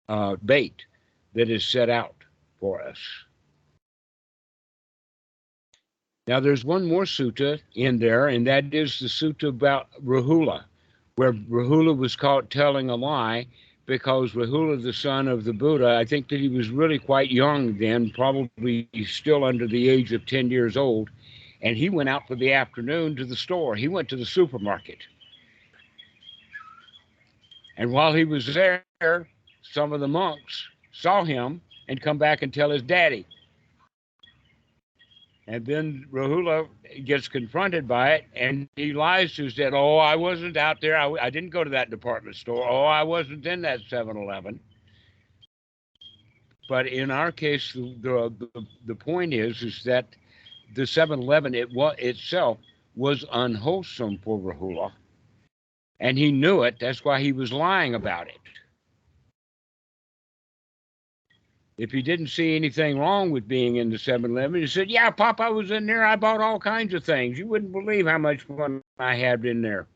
uh, 0.07 0.35
bait 0.45 0.85
that 1.33 1.49
is 1.49 1.67
set 1.67 1.89
out 1.89 2.15
for 2.59 2.81
us. 2.81 2.97
Now, 6.27 6.39
there's 6.39 6.65
one 6.65 6.85
more 6.85 7.03
sutta 7.03 7.59
in 7.75 7.99
there, 7.99 8.27
and 8.27 8.47
that 8.47 8.73
is 8.73 8.99
the 8.99 9.07
sutta 9.07 9.49
about 9.49 9.87
Rahula, 10.03 10.63
where 11.15 11.33
Rahula 11.33 11.95
was 11.95 12.15
caught 12.15 12.49
telling 12.49 12.89
a 12.89 12.95
lie 12.95 13.47
because 13.87 14.33
Rahula, 14.33 14.81
the 14.83 14.93
son 14.93 15.27
of 15.27 15.43
the 15.45 15.53
Buddha, 15.53 15.95
I 15.95 16.05
think 16.05 16.29
that 16.29 16.39
he 16.39 16.49
was 16.49 16.69
really 16.69 16.99
quite 16.99 17.31
young 17.31 17.77
then, 17.77 18.11
probably 18.11 18.87
still 19.05 19.43
under 19.43 19.67
the 19.67 19.89
age 19.89 20.13
of 20.13 20.25
10 20.25 20.51
years 20.51 20.77
old 20.77 21.09
and 21.61 21.75
he 21.75 21.89
went 21.89 22.09
out 22.09 22.27
for 22.27 22.35
the 22.35 22.53
afternoon 22.53 23.15
to 23.15 23.25
the 23.25 23.35
store. 23.35 23.75
He 23.75 23.87
went 23.87 24.09
to 24.09 24.15
the 24.15 24.25
supermarket. 24.25 24.99
And 27.77 27.91
while 27.91 28.13
he 28.13 28.25
was 28.25 28.53
there, 28.53 28.83
some 29.61 29.93
of 29.93 29.99
the 29.99 30.07
monks 30.07 30.67
saw 30.91 31.23
him 31.23 31.61
and 31.87 32.01
come 32.01 32.17
back 32.17 32.41
and 32.41 32.53
tell 32.53 32.69
his 32.69 32.81
daddy. 32.81 33.25
And 35.47 35.65
then 35.65 36.05
Rahula 36.11 36.67
gets 37.05 37.29
confronted 37.29 37.87
by 37.87 38.15
it 38.15 38.25
and 38.35 38.67
he 38.75 38.91
lies 38.91 39.33
to 39.35 39.49
said. 39.49 39.73
Oh, 39.73 39.97
I 39.97 40.15
wasn't 40.15 40.57
out 40.57 40.81
there. 40.81 40.97
I, 40.97 41.09
I 41.21 41.29
didn't 41.29 41.51
go 41.51 41.63
to 41.63 41.69
that 41.69 41.89
department 41.89 42.35
store. 42.35 42.67
Oh, 42.69 42.83
I 42.83 43.03
wasn't 43.03 43.45
in 43.45 43.61
that 43.61 43.79
7 43.87 44.17
Eleven. 44.17 44.59
But 46.67 46.87
in 46.87 47.11
our 47.11 47.31
case, 47.31 47.71
the, 47.73 48.33
the, 48.37 48.65
the 48.85 48.95
point 48.95 49.33
is, 49.33 49.63
is 49.63 49.83
that 49.85 50.07
the 50.75 50.81
7-Eleven 50.81 51.55
it 51.55 51.71
was 51.71 51.95
itself 51.97 52.57
was 52.95 53.23
unwholesome 53.31 54.19
for 54.23 54.37
Rahula, 54.39 54.91
and 55.99 56.17
he 56.17 56.31
knew 56.31 56.63
it. 56.63 56.77
That's 56.79 57.05
why 57.05 57.21
he 57.21 57.31
was 57.31 57.53
lying 57.53 57.95
about 57.95 58.27
it. 58.27 58.39
If 61.77 61.91
he 61.91 62.01
didn't 62.01 62.27
see 62.27 62.55
anything 62.55 62.97
wrong 62.97 63.29
with 63.29 63.47
being 63.47 63.75
in 63.75 63.89
the 63.91 63.97
7-Eleven, 63.97 64.61
he 64.61 64.67
said, 64.67 64.89
"Yeah, 64.89 65.11
Pop, 65.11 65.39
I 65.39 65.49
was 65.49 65.69
in 65.69 65.85
there. 65.85 66.03
I 66.03 66.15
bought 66.15 66.41
all 66.41 66.59
kinds 66.59 66.93
of 66.95 67.03
things. 67.03 67.37
You 67.37 67.45
wouldn't 67.47 67.71
believe 67.71 68.07
how 68.07 68.17
much 68.17 68.41
fun 68.41 68.81
I 68.97 69.15
had 69.15 69.45
in 69.45 69.61
there." 69.61 69.87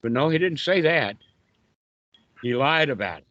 But 0.00 0.12
no, 0.12 0.28
he 0.28 0.38
didn't 0.38 0.60
say 0.60 0.80
that. 0.82 1.16
He 2.40 2.54
lied 2.54 2.88
about 2.88 3.18
it. 3.18 3.24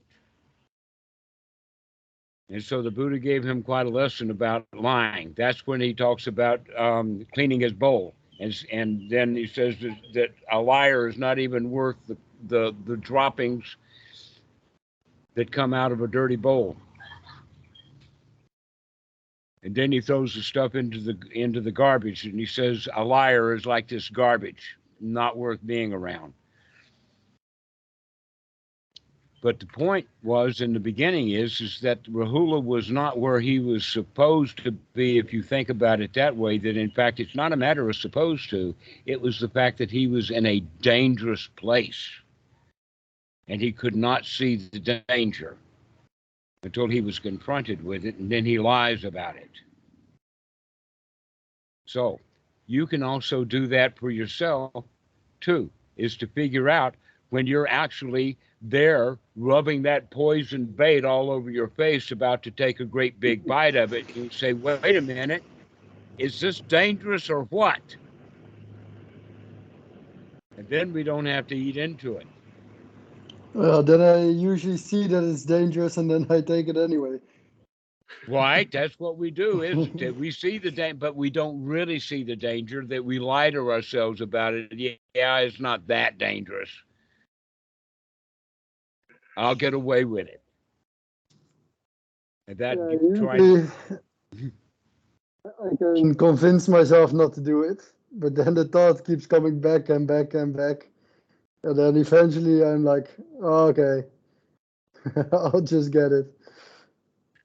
And 2.50 2.64
so 2.64 2.82
the 2.82 2.92
Buddha 2.92 3.20
gave 3.20 3.44
him 3.44 3.62
quite 3.62 3.88
a 3.88 3.90
lesson 3.90 4.32
about 4.32 4.66
lying. 4.74 5.34
That's 5.38 5.68
when 5.68 5.82
he 5.82 5.94
talks 5.94 6.28
about 6.28 6.62
um, 6.78 7.26
cleaning 7.34 7.60
his 7.60 7.74
bowl. 7.74 8.16
And, 8.40 8.56
and 8.72 9.10
then 9.10 9.36
he 9.36 9.48
says 9.48 9.76
that, 9.82 9.98
that 10.14 10.30
a 10.52 10.60
liar 10.60 11.08
is 11.08 11.18
not 11.18 11.40
even 11.40 11.70
worth 11.70 11.98
the, 12.08 12.18
the, 12.48 12.76
the 12.86 12.98
droppings 12.98 13.76
that 15.36 15.52
come 15.52 15.74
out 15.74 15.92
of 15.92 16.02
a 16.02 16.08
dirty 16.08 16.36
bowl. 16.36 16.78
And 19.64 19.74
then 19.74 19.92
he 19.92 20.02
throws 20.02 20.36
the 20.36 20.42
stuff 20.42 20.76
into 20.76 21.00
the 21.00 21.18
into 21.32 21.62
the 21.62 21.72
garbage, 21.72 22.26
and 22.26 22.40
he 22.40 22.46
says 22.46 22.88
a 22.96 23.04
liar 23.04 23.54
is 23.54 23.66
like 23.66 23.88
this 23.88 24.10
garbage, 24.10 24.78
not 25.00 25.38
worth 25.38 25.60
being 25.66 25.94
around. 25.94 26.34
But 29.42 29.60
the 29.60 29.66
point 29.66 30.08
was 30.24 30.62
in 30.62 30.74
the 30.74 30.80
beginning 30.80 31.30
is 31.30 31.62
is 31.62 31.80
that 31.82 32.04
Rahula 32.04 32.64
was 32.64 32.90
not 32.90 33.20
where 33.20 33.40
he 33.40 33.60
was 33.60 33.86
supposed 33.86 34.64
to 34.64 34.72
be. 34.72 35.18
If 35.18 35.34
you 35.34 35.44
think 35.44 35.70
about 35.70 36.02
it 36.02 36.14
that 36.14 36.36
way, 36.36 36.58
that 36.60 36.78
in 36.78 36.92
fact 36.92 37.20
it's 37.20 37.36
not 37.36 37.54
a 37.54 37.58
matter 37.58 37.90
of 37.90 37.96
supposed 37.96 38.50
to. 38.50 38.76
It 39.06 39.22
was 39.22 39.40
the 39.40 39.50
fact 39.50 39.78
that 39.80 39.92
he 39.92 40.08
was 40.08 40.32
in 40.32 40.46
a 40.46 40.60
dangerous 40.82 41.48
place, 41.56 42.10
and 43.48 43.62
he 43.62 43.72
could 43.72 43.96
not 43.96 44.26
see 44.26 44.56
the 44.56 45.02
danger 45.08 45.58
until 46.64 46.88
he 46.88 47.02
was 47.02 47.20
confronted 47.20 47.84
with 47.84 48.06
it, 48.06 48.16
and 48.18 48.32
then 48.32 48.46
he 48.46 48.60
lies 48.60 49.04
about 49.04 49.36
it. 49.38 49.50
So 51.86 52.20
you 52.68 52.86
can 52.88 53.04
also 53.04 53.44
do 53.44 53.68
that 53.68 53.98
for 53.98 54.10
yourself 54.12 54.84
too, 55.40 55.70
is 55.96 56.18
to 56.18 56.28
figure 56.28 56.70
out 56.70 56.96
when 57.30 57.48
you're 57.48 57.68
actually 57.68 58.38
there 58.62 59.18
rubbing 59.36 59.84
that 59.84 60.10
poison 60.10 60.66
bait 60.66 61.06
all 61.06 61.30
over 61.30 61.50
your 61.52 61.68
face, 61.70 62.12
about 62.12 62.44
to 62.44 62.52
take 62.52 62.80
a 62.80 62.86
great 62.86 63.20
big 63.20 63.46
bite 63.48 63.76
of 63.76 63.94
it. 63.94 64.16
You 64.16 64.30
say, 64.30 64.54
wait 64.54 64.96
a 64.96 65.02
minute, 65.02 65.44
is 66.18 66.40
this 66.40 66.60
dangerous 66.62 67.30
or 67.30 67.44
what? 67.46 67.82
And 70.58 70.68
then 70.70 70.92
we 70.92 71.04
don't 71.04 71.26
have 71.28 71.48
to 71.48 71.56
eat 71.56 71.78
into 71.78 72.18
it. 72.18 72.28
Well, 73.58 73.82
then 73.82 74.02
I 74.02 74.24
usually 74.24 74.78
see 74.78 75.08
that 75.08 75.24
it's 75.24 75.44
dangerous 75.44 75.98
and 75.98 76.12
then 76.12 76.28
I 76.30 76.42
take 76.42 76.68
it 76.68 76.78
anyway. 76.78 77.18
Right, 78.28 78.72
that's 78.72 79.00
what 79.00 79.18
we 79.18 79.32
do, 79.32 79.64
isn't 79.64 80.00
it? 80.00 80.16
We 80.16 80.30
see 80.30 80.60
the 80.60 80.70
danger, 80.70 80.94
but 81.00 81.16
we 81.16 81.32
don't 81.32 81.64
really 81.64 82.00
see 82.00 82.24
the 82.24 82.36
danger. 82.36 82.86
That 82.86 83.04
we 83.04 83.18
lie 83.18 83.50
to 83.50 83.72
ourselves 83.72 84.22
about 84.22 84.54
it. 84.54 85.00
Yeah, 85.16 85.38
it's 85.40 85.60
not 85.60 85.88
that 85.88 86.20
dangerous. 86.20 86.70
I'll 89.36 89.56
get 89.56 89.74
away 89.74 90.06
with 90.06 90.28
it. 90.28 90.44
And 92.48 92.60
that 92.60 92.78
Yeah, 92.78 92.92
usually 93.02 93.68
I 95.46 95.76
can 95.96 96.14
convince 96.14 96.68
myself 96.68 97.12
not 97.12 97.34
to 97.34 97.42
do 97.42 97.64
it, 97.64 97.82
but 98.12 98.36
then 98.36 98.54
the 98.54 98.66
thought 98.66 99.04
keeps 99.04 99.26
coming 99.26 99.60
back 99.60 99.90
and 99.90 100.08
back 100.08 100.36
and 100.36 100.56
back. 100.56 100.90
And 101.68 101.78
then 101.78 101.98
eventually 101.98 102.64
I'm 102.64 102.86
like, 102.86 103.10
"Oh, 103.42 103.68
okay, 103.68 104.08
I'll 105.34 105.60
just 105.60 105.92
get 105.92 106.14
it. 106.14 106.34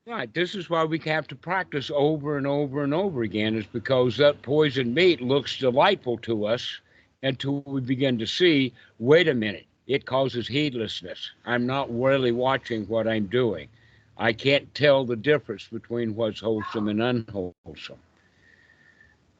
Right. 0.07 0.33
This 0.33 0.55
is 0.55 0.71
why 0.71 0.85
we 0.85 1.01
have 1.01 1.27
to 1.27 1.35
practice 1.35 1.91
over 1.93 2.37
and 2.37 2.47
over 2.47 2.85
and 2.85 2.95
over 2.95 3.23
again, 3.23 3.57
is 3.57 3.67
because 3.67 4.17
that 4.19 4.43
poisoned 4.43 4.95
meat 4.95 5.21
looks 5.21 5.59
delightful 5.59 6.19
to 6.19 6.47
us 6.47 6.81
until 7.25 7.63
we 7.67 7.81
begin 7.81 8.17
to 8.19 8.27
see, 8.27 8.73
wait 9.01 9.27
a 9.27 9.35
minute, 9.35 9.67
it 9.89 10.07
causes 10.07 10.47
heedlessness. 10.47 11.33
I'm 11.45 11.67
not 11.67 11.93
really 11.93 12.31
watching 12.31 12.87
what 12.87 13.09
I'm 13.09 13.27
doing. 13.27 13.69
I 14.19 14.33
can't 14.33 14.73
tell 14.73 15.05
the 15.05 15.17
difference 15.17 15.67
between 15.67 16.15
what's 16.15 16.41
wholesome 16.41 16.87
and 16.87 17.03
unwholesome. 17.03 17.99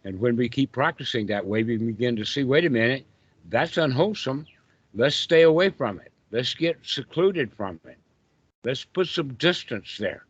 And 0.05 0.19
when 0.19 0.35
we 0.35 0.49
keep 0.49 0.73
practicing 0.73 1.27
that 1.27 1.47
way, 1.47 1.63
we 1.63 1.77
begin 1.77 2.17
to 2.17 2.25
see, 2.25 2.43
wait 2.43 2.65
a 2.65 2.71
minute, 2.71 3.05
that's 3.49 3.77
unwholesome. 3.77 4.47
Let's 4.95 5.17
stay 5.17 5.43
away 5.43 5.71
from 5.71 6.01
it. 6.01 6.13
Let's 6.31 6.55
get 6.55 6.79
secluded 6.83 7.53
from 7.55 7.81
it. 7.85 7.99
Let's 8.65 8.85
put 8.85 9.09
some 9.09 9.35
distance 9.35 9.97
there. 9.99 10.25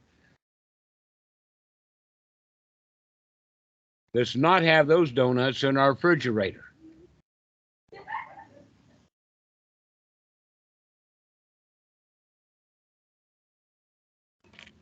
Let's 4.15 4.37
not 4.37 4.63
have 4.63 4.87
those 4.87 5.11
donuts 5.11 5.65
in 5.65 5.77
our 5.77 5.93
refrigerator. 5.93 6.65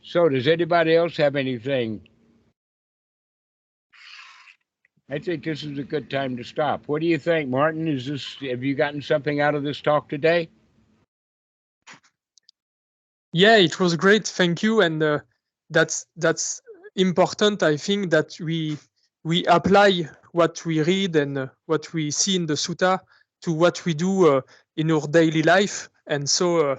So 0.02 0.28
does 0.28 0.48
anybody 0.48 0.96
else 0.96 1.16
have 1.18 1.36
anything? 1.36 2.08
I 5.12 5.18
think 5.18 5.44
this 5.44 5.64
is 5.64 5.76
a 5.76 5.82
good 5.82 6.08
time 6.08 6.36
to 6.36 6.44
stop. 6.44 6.86
What 6.86 7.00
do 7.00 7.06
you 7.08 7.18
think, 7.18 7.50
Martin? 7.50 7.88
Is 7.88 8.06
this, 8.06 8.36
have 8.48 8.62
you 8.62 8.76
gotten 8.76 9.02
something 9.02 9.40
out 9.40 9.56
of 9.56 9.64
this 9.64 9.80
talk 9.80 10.08
today? 10.08 10.48
Yeah, 13.32 13.56
it 13.56 13.80
was 13.80 13.96
great. 13.96 14.26
Thank 14.26 14.62
you. 14.62 14.82
And 14.82 15.02
uh, 15.02 15.18
that's 15.68 16.06
that's 16.16 16.62
important. 16.94 17.62
I 17.62 17.76
think 17.76 18.10
that 18.10 18.38
we 18.40 18.78
we 19.24 19.44
apply 19.46 20.08
what 20.32 20.64
we 20.64 20.82
read 20.82 21.16
and 21.16 21.38
uh, 21.38 21.46
what 21.66 21.92
we 21.92 22.12
see 22.12 22.36
in 22.36 22.46
the 22.46 22.54
sutta 22.54 23.00
to 23.42 23.52
what 23.52 23.84
we 23.84 23.94
do 23.94 24.28
uh, 24.28 24.40
in 24.76 24.90
our 24.92 25.06
daily 25.08 25.42
life. 25.42 25.88
And 26.06 26.28
so 26.28 26.70
uh, 26.70 26.76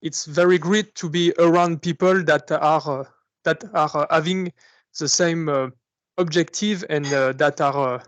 it's 0.00 0.24
very 0.24 0.58
great 0.58 0.94
to 0.96 1.10
be 1.10 1.32
around 1.38 1.82
people 1.82 2.22
that 2.24 2.50
are 2.50 3.00
uh, 3.00 3.04
that 3.44 3.64
are 3.74 4.06
having 4.10 4.52
the 4.98 5.08
same 5.08 5.48
uh, 5.48 5.68
objective 6.18 6.84
and 6.88 7.06
uh, 7.12 7.32
that 7.32 7.60
are 7.60 7.94
uh, 7.94 8.02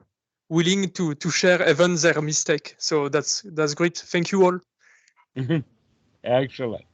willing 0.48 0.90
to 0.90 1.14
to 1.14 1.30
share 1.30 1.68
even 1.68 1.96
their 1.96 2.20
mistake. 2.22 2.74
So 2.78 3.08
that's 3.08 3.42
that's 3.42 3.74
great. 3.74 3.96
Thank 3.98 4.32
you 4.32 4.44
all. 4.44 4.60
Excellent. 6.24 6.84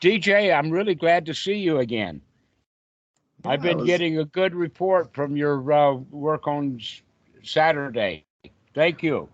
DJ, 0.00 0.56
I'm 0.56 0.70
really 0.70 0.94
glad 0.94 1.26
to 1.26 1.34
see 1.34 1.54
you 1.54 1.78
again. 1.78 2.20
I've 3.44 3.62
been 3.62 3.78
was- 3.78 3.86
getting 3.86 4.18
a 4.18 4.24
good 4.24 4.54
report 4.54 5.12
from 5.14 5.36
your 5.36 5.72
uh, 5.72 5.94
work 6.10 6.46
on 6.46 6.78
S- 6.80 7.02
Saturday. 7.42 8.24
Thank 8.74 9.02
you. 9.02 9.28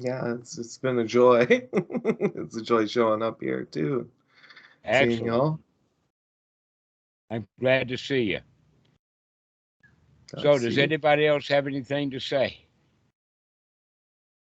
Yeah, 0.00 0.34
it's 0.34 0.58
it's 0.58 0.78
been 0.78 0.98
a 1.00 1.04
joy. 1.04 1.46
it's 1.72 2.56
a 2.56 2.62
joy 2.62 2.86
showing 2.86 3.22
up 3.22 3.40
here 3.40 3.64
too. 3.64 4.08
Seeing 4.92 5.26
y'all. 5.26 5.58
I'm 7.30 7.46
glad 7.60 7.88
to 7.88 7.98
see 7.98 8.22
you. 8.22 8.40
Glad 10.32 10.42
So 10.42 10.52
does 10.58 10.62
see 10.62 10.76
you. 10.76 10.82
anybody 10.82 11.26
else 11.26 11.48
have 11.48 11.66
anything 11.66 12.10
to 12.10 12.20
say? 12.20 12.64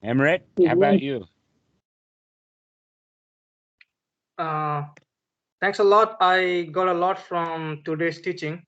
Emmerich, 0.02 0.42
how 0.66 0.72
about 0.72 1.00
you? 1.00 1.24
Uh, 4.36 4.84
thanks 5.60 5.78
a 5.78 5.84
lot. 5.84 6.16
I 6.20 6.68
got 6.72 6.88
a 6.88 6.92
lot 6.92 7.18
from 7.18 7.80
today's 7.84 8.20
teaching, 8.20 8.62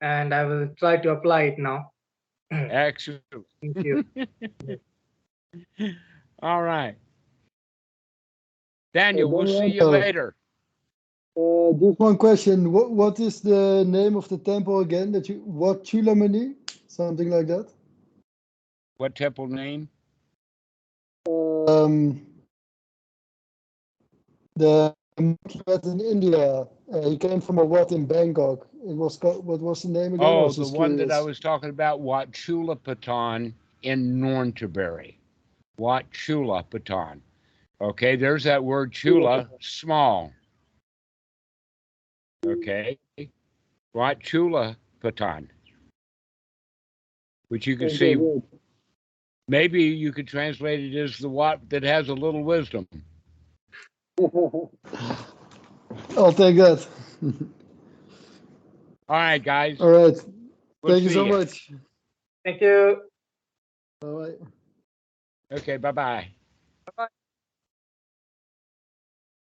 and 0.00 0.34
I 0.34 0.44
will 0.44 0.68
try 0.78 0.96
to 0.96 1.10
apply 1.10 1.42
it 1.42 1.58
now. 1.58 1.92
Excellent. 2.50 3.22
Thank 3.62 3.84
you. 3.84 4.04
All 6.42 6.62
right. 6.62 6.96
Daniel, 8.94 9.30
we'll 9.30 9.46
see 9.46 9.66
you 9.66 9.84
later. 9.84 10.34
Uh, 11.38 11.72
just 11.78 12.00
one 12.00 12.16
question. 12.16 12.72
What 12.72 12.90
what 12.90 13.20
is 13.20 13.40
the 13.40 13.84
name 13.86 14.16
of 14.16 14.28
the 14.28 14.38
temple 14.38 14.80
again? 14.80 15.12
That 15.12 15.28
you 15.28 15.40
Wat 15.46 15.84
Chulamani? 15.84 16.54
Something 16.88 17.30
like 17.30 17.46
that. 17.46 17.68
What 18.96 19.14
temple 19.14 19.46
name? 19.46 19.88
Um, 21.68 22.26
the 24.56 24.92
monkey 25.20 25.60
met 25.68 25.84
in 25.84 26.00
India. 26.00 26.66
Uh, 26.92 27.08
he 27.08 27.16
came 27.16 27.40
from 27.40 27.58
a 27.58 27.64
Wat 27.64 27.92
in 27.92 28.06
Bangkok. 28.06 28.66
It 28.84 28.96
was 28.96 29.16
called, 29.16 29.44
what 29.44 29.60
was 29.60 29.82
the 29.82 29.90
name 29.90 30.14
again? 30.14 30.26
Oh, 30.26 30.50
the 30.50 30.66
one 30.68 30.96
that 30.96 31.12
I 31.12 31.20
was 31.20 31.38
talking 31.38 31.70
about, 31.70 32.00
Wat 32.00 32.32
Chula 32.32 32.74
Patan 32.74 33.54
in 33.82 34.20
Nonthaburi. 34.20 35.14
Wat 35.76 36.10
Chula 36.10 36.64
Patan. 36.64 37.22
Okay, 37.80 38.16
there's 38.16 38.42
that 38.44 38.64
word 38.64 38.90
chula, 38.90 39.48
small. 39.60 40.32
Okay. 42.46 42.98
Wat 43.94 44.20
Chula 44.20 44.76
Patan. 45.00 45.50
Which 47.48 47.66
you 47.66 47.76
can 47.76 47.90
see, 47.90 48.16
maybe 49.48 49.82
you 49.82 50.12
could 50.12 50.28
translate 50.28 50.80
it 50.80 50.98
as 50.98 51.18
the 51.18 51.28
Wat 51.28 51.68
that 51.70 51.82
has 51.82 52.08
a 52.08 52.14
little 52.14 52.44
wisdom. 52.44 52.86
I'll 56.16 56.32
take 56.32 56.56
that. 56.56 56.86
All 59.08 59.16
right, 59.16 59.42
guys. 59.42 59.80
All 59.80 59.88
right. 59.88 60.16
we'll 60.82 60.92
Thank 60.92 61.04
you 61.04 61.10
so 61.10 61.24
ya. 61.24 61.38
much. 61.38 61.70
Thank 62.44 62.60
you. 62.60 63.02
Bye. 64.00 64.34
Okay, 65.50 65.78
bye 65.78 65.92
bye. 65.92 66.28
Bye-bye. 66.86 67.08